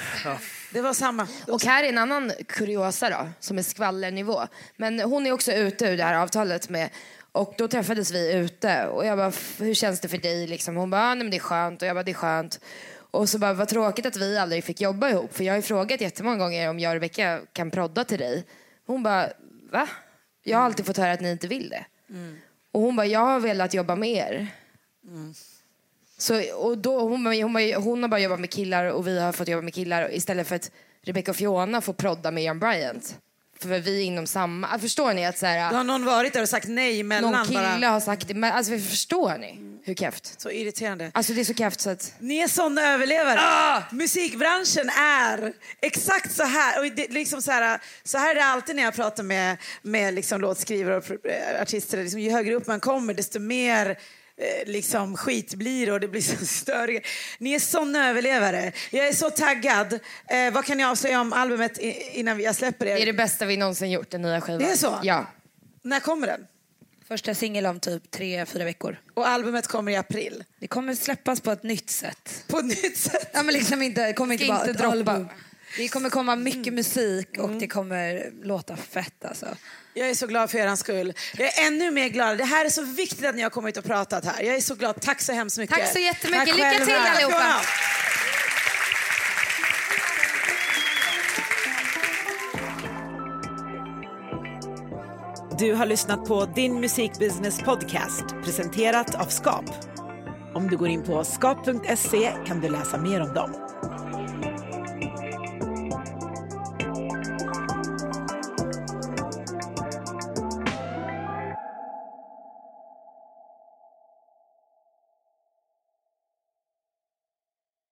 Det 0.71 0.81
var 0.81 0.93
samma. 0.93 1.27
Och 1.47 1.63
här 1.63 1.83
är 1.83 1.89
en 1.89 1.97
annan 1.97 2.31
kuriosa 2.47 3.09
då, 3.09 3.29
som 3.39 3.57
är 3.57 3.63
skvallernivå. 3.63 4.41
Men 4.75 4.99
hon 4.99 5.27
är 5.27 5.31
också 5.31 5.51
ute 5.51 5.85
ur 5.85 5.97
det 5.97 6.03
här 6.03 6.15
avtalet 6.15 6.69
med 6.69 6.89
och 7.31 7.53
då 7.57 7.67
träffades 7.67 8.11
vi 8.11 8.33
ute 8.33 8.87
och 8.87 9.05
jag 9.05 9.17
bara, 9.17 9.27
"F- 9.27 9.55
hur 9.59 9.73
känns 9.73 9.99
det 10.01 10.07
för 10.07 10.17
dig? 10.17 10.47
Liksom. 10.47 10.75
Hon 10.75 10.89
bara, 10.89 11.01
"Ah, 11.01 11.13
nej, 11.15 11.23
men 11.23 11.31
det 11.31 11.37
är 11.37 11.41
skönt 11.41 11.81
och 11.81 11.87
jag 11.87 11.95
bara, 11.95 12.03
det 12.03 12.11
är 12.11 12.13
skönt. 12.13 12.59
Och 13.11 13.29
så 13.29 13.39
bara, 13.39 13.53
vad 13.53 13.67
tråkigt 13.67 14.05
att 14.05 14.17
vi 14.17 14.37
aldrig 14.37 14.63
fick 14.63 14.81
jobba 14.81 15.09
ihop 15.09 15.33
för 15.33 15.43
jag 15.43 15.53
har 15.53 15.57
ju 15.57 15.61
frågat 15.61 16.01
jättemånga 16.01 16.37
gånger 16.37 16.69
om 16.69 16.79
jag 16.79 16.89
och 16.89 16.93
Rebecca 16.93 17.41
kan 17.53 17.71
prodda 17.71 18.03
till 18.03 18.19
dig. 18.19 18.45
Hon 18.85 19.03
bara, 19.03 19.29
va? 19.71 19.87
Jag 20.43 20.57
har 20.57 20.65
alltid 20.65 20.85
fått 20.85 20.97
höra 20.97 21.11
att 21.11 21.21
ni 21.21 21.31
inte 21.31 21.47
vill 21.47 21.69
det. 21.69 21.85
Och 22.71 22.81
hon 22.81 22.95
bara, 22.95 23.05
jag 23.05 23.19
har 23.19 23.39
velat 23.39 23.73
jobba 23.73 23.95
med 23.95 24.09
er. 24.09 24.47
Så, 26.17 26.53
och 26.55 26.77
då, 26.77 26.99
hon, 26.99 27.25
hon, 27.25 27.73
hon 27.83 28.01
har 28.03 28.09
bara 28.09 28.19
jobbat 28.19 28.39
med 28.39 28.49
killar 28.49 28.85
och 28.85 29.07
vi 29.07 29.19
har 29.19 29.31
fått 29.31 29.47
jobba 29.47 29.61
med 29.61 29.73
killar 29.73 30.13
istället 30.13 30.47
för 30.47 30.55
att 30.55 30.71
Rebecca 31.01 31.31
och 31.31 31.37
Fiona 31.37 31.81
får 31.81 31.93
prodda 31.93 32.31
med 32.31 32.43
Jan 32.43 32.59
Bryant. 32.59 33.19
För 33.61 33.79
vi 33.79 34.01
inom 34.01 34.27
samma... 34.27 34.79
Förstår 34.79 35.13
ni 35.13 35.25
att 35.25 35.37
så 35.37 35.45
här, 35.45 35.69
Då 35.71 35.77
har 35.77 35.83
någon 35.83 36.05
varit 36.05 36.33
där 36.33 36.41
och 36.41 36.49
sagt 36.49 36.67
nej 36.67 36.99
emellan 36.99 37.31
någon 37.31 37.47
kille 37.47 37.77
bara. 37.81 37.89
har 37.89 37.99
sagt 37.99 38.27
det? 38.27 38.33
Men, 38.33 38.53
alltså, 38.53 38.79
förstår 38.79 39.37
ni 39.37 39.59
hur 39.83 39.95
keft? 39.95 40.41
Så 40.41 40.51
irriterande. 40.51 41.11
Alltså 41.13 41.33
det 41.33 41.41
är 41.41 41.45
så 41.45 41.53
keft 41.53 41.81
så 41.81 41.89
att... 41.89 42.13
Ni 42.19 42.37
är 42.37 42.47
såna 42.47 42.81
överlevare. 42.93 43.83
Musikbranschen 43.91 44.89
är 44.89 45.53
exakt 45.81 46.31
så 46.35 46.43
här. 46.43 46.79
Och 46.79 46.91
det, 46.95 47.11
liksom 47.11 47.41
så, 47.41 47.51
här 47.51 47.81
så 48.03 48.17
här 48.17 48.31
är 48.31 48.35
det 48.35 48.43
alltid 48.45 48.75
när 48.75 48.83
jag 48.83 48.95
pratar 48.95 49.23
med, 49.23 49.57
med 49.81 50.13
liksom 50.13 50.41
låtskrivare 50.41 50.97
och 50.97 51.05
pro- 51.05 51.17
artister. 51.61 51.97
Liksom, 52.03 52.19
ju 52.19 52.31
högre 52.31 52.55
upp 52.55 52.67
man 52.67 52.79
kommer 52.79 53.13
desto 53.13 53.39
mer 53.39 53.89
eh, 53.89 53.95
liksom, 54.65 55.17
skit 55.17 55.53
blir 55.53 55.91
och 55.91 55.99
det 55.99 56.07
blir 56.07 56.21
så 56.37 56.45
större. 56.45 57.01
Ni 57.39 57.53
är 57.53 57.59
såna 57.59 58.09
överlevare. 58.09 58.71
Jag 58.91 59.07
är 59.07 59.13
så 59.13 59.29
taggad. 59.29 59.93
Eh, 60.27 60.53
vad 60.53 60.65
kan 60.65 60.77
ni 60.77 60.83
avslöja 60.83 61.21
om 61.21 61.33
albumet 61.33 61.77
innan 62.11 62.39
jag 62.39 62.55
släpper 62.55 62.85
Det 62.85 62.91
är 62.91 62.97
er? 62.97 63.05
det 63.05 63.13
bästa 63.13 63.45
vi 63.45 63.57
någonsin 63.57 63.91
gjort, 63.91 64.09
den 64.11 64.21
nya 64.21 64.41
skivan. 64.41 64.59
Det 64.59 64.69
är 64.71 64.75
så? 64.75 64.99
Ja. 65.03 65.25
När 65.83 65.99
kommer 65.99 66.27
den? 66.27 66.47
Första 67.07 67.35
singel 67.35 67.65
om 67.65 67.79
typ 67.79 68.11
tre, 68.11 68.45
fyra 68.45 68.63
veckor. 68.63 68.97
Och 69.13 69.27
albumet 69.27 69.67
kommer 69.67 69.91
i 69.91 69.95
april. 69.95 70.43
Det 70.59 70.67
kommer 70.67 70.95
släppas 70.95 71.41
på 71.41 71.51
ett 71.51 71.63
nytt 71.63 71.89
sätt. 71.89 72.43
På 72.47 72.57
ett 72.57 72.65
nytt 72.65 72.97
sätt. 72.97 73.29
Ja, 73.33 73.43
men 73.43 73.53
liksom 73.53 73.81
inte, 73.81 74.07
det 74.07 74.13
kommer 74.13 74.33
inte 74.33 74.45
Ska 74.45 74.53
bara 74.53 74.59
inte 74.59 74.71
ett 74.71 74.77
droppa. 74.77 74.91
album. 74.91 75.27
Det 75.77 75.87
kommer 75.87 76.09
komma 76.09 76.35
mycket 76.35 76.73
musik 76.73 77.27
och 77.37 77.45
Mm. 77.45 77.59
det 77.59 77.67
kommer 77.67 78.31
låta 78.43 78.75
fett 78.75 79.25
alltså. 79.25 79.45
Jag 79.93 80.09
är 80.09 80.13
så 80.15 80.27
glad 80.27 80.51
för 80.51 80.57
er 80.57 80.75
skull. 80.75 81.13
Jag 81.37 81.47
är 81.57 81.67
ännu 81.67 81.91
mer 81.91 82.09
glad. 82.09 82.37
Det 82.37 82.43
här 82.43 82.65
är 82.65 82.69
så 82.69 82.83
viktigt 82.83 83.25
att 83.25 83.35
ni 83.35 83.41
har 83.41 83.49
kommit 83.49 83.77
och 83.77 83.83
pratat 83.83 84.25
här. 84.25 84.43
Jag 84.43 84.55
är 84.55 84.61
så 84.61 84.75
glad. 84.75 85.01
Tack 85.01 85.21
så 85.21 85.33
hemskt 85.33 85.57
mycket. 85.57 85.77
Tack 85.77 85.93
så 85.93 85.99
jättemycket. 85.99 86.47
Tack 86.47 86.55
Lycka 86.55 86.85
till 86.85 86.95
allihopa. 86.95 87.61
Du 95.59 95.73
har 95.73 95.85
lyssnat 95.85 96.25
på 96.25 96.45
Din 96.45 96.79
musikbusiness 96.79 97.59
podcast 97.61 98.25
presenterat 98.43 99.15
av 99.15 99.25
Skap. 99.25 99.65
Om 100.53 100.67
du 100.69 100.77
går 100.77 100.87
in 100.87 101.03
på 101.03 101.23
skap.se 101.23 102.31
kan 102.47 102.61
du 102.61 102.69
läsa 102.69 102.97
mer 102.97 103.21
om 103.21 103.33
dem. 103.33 103.66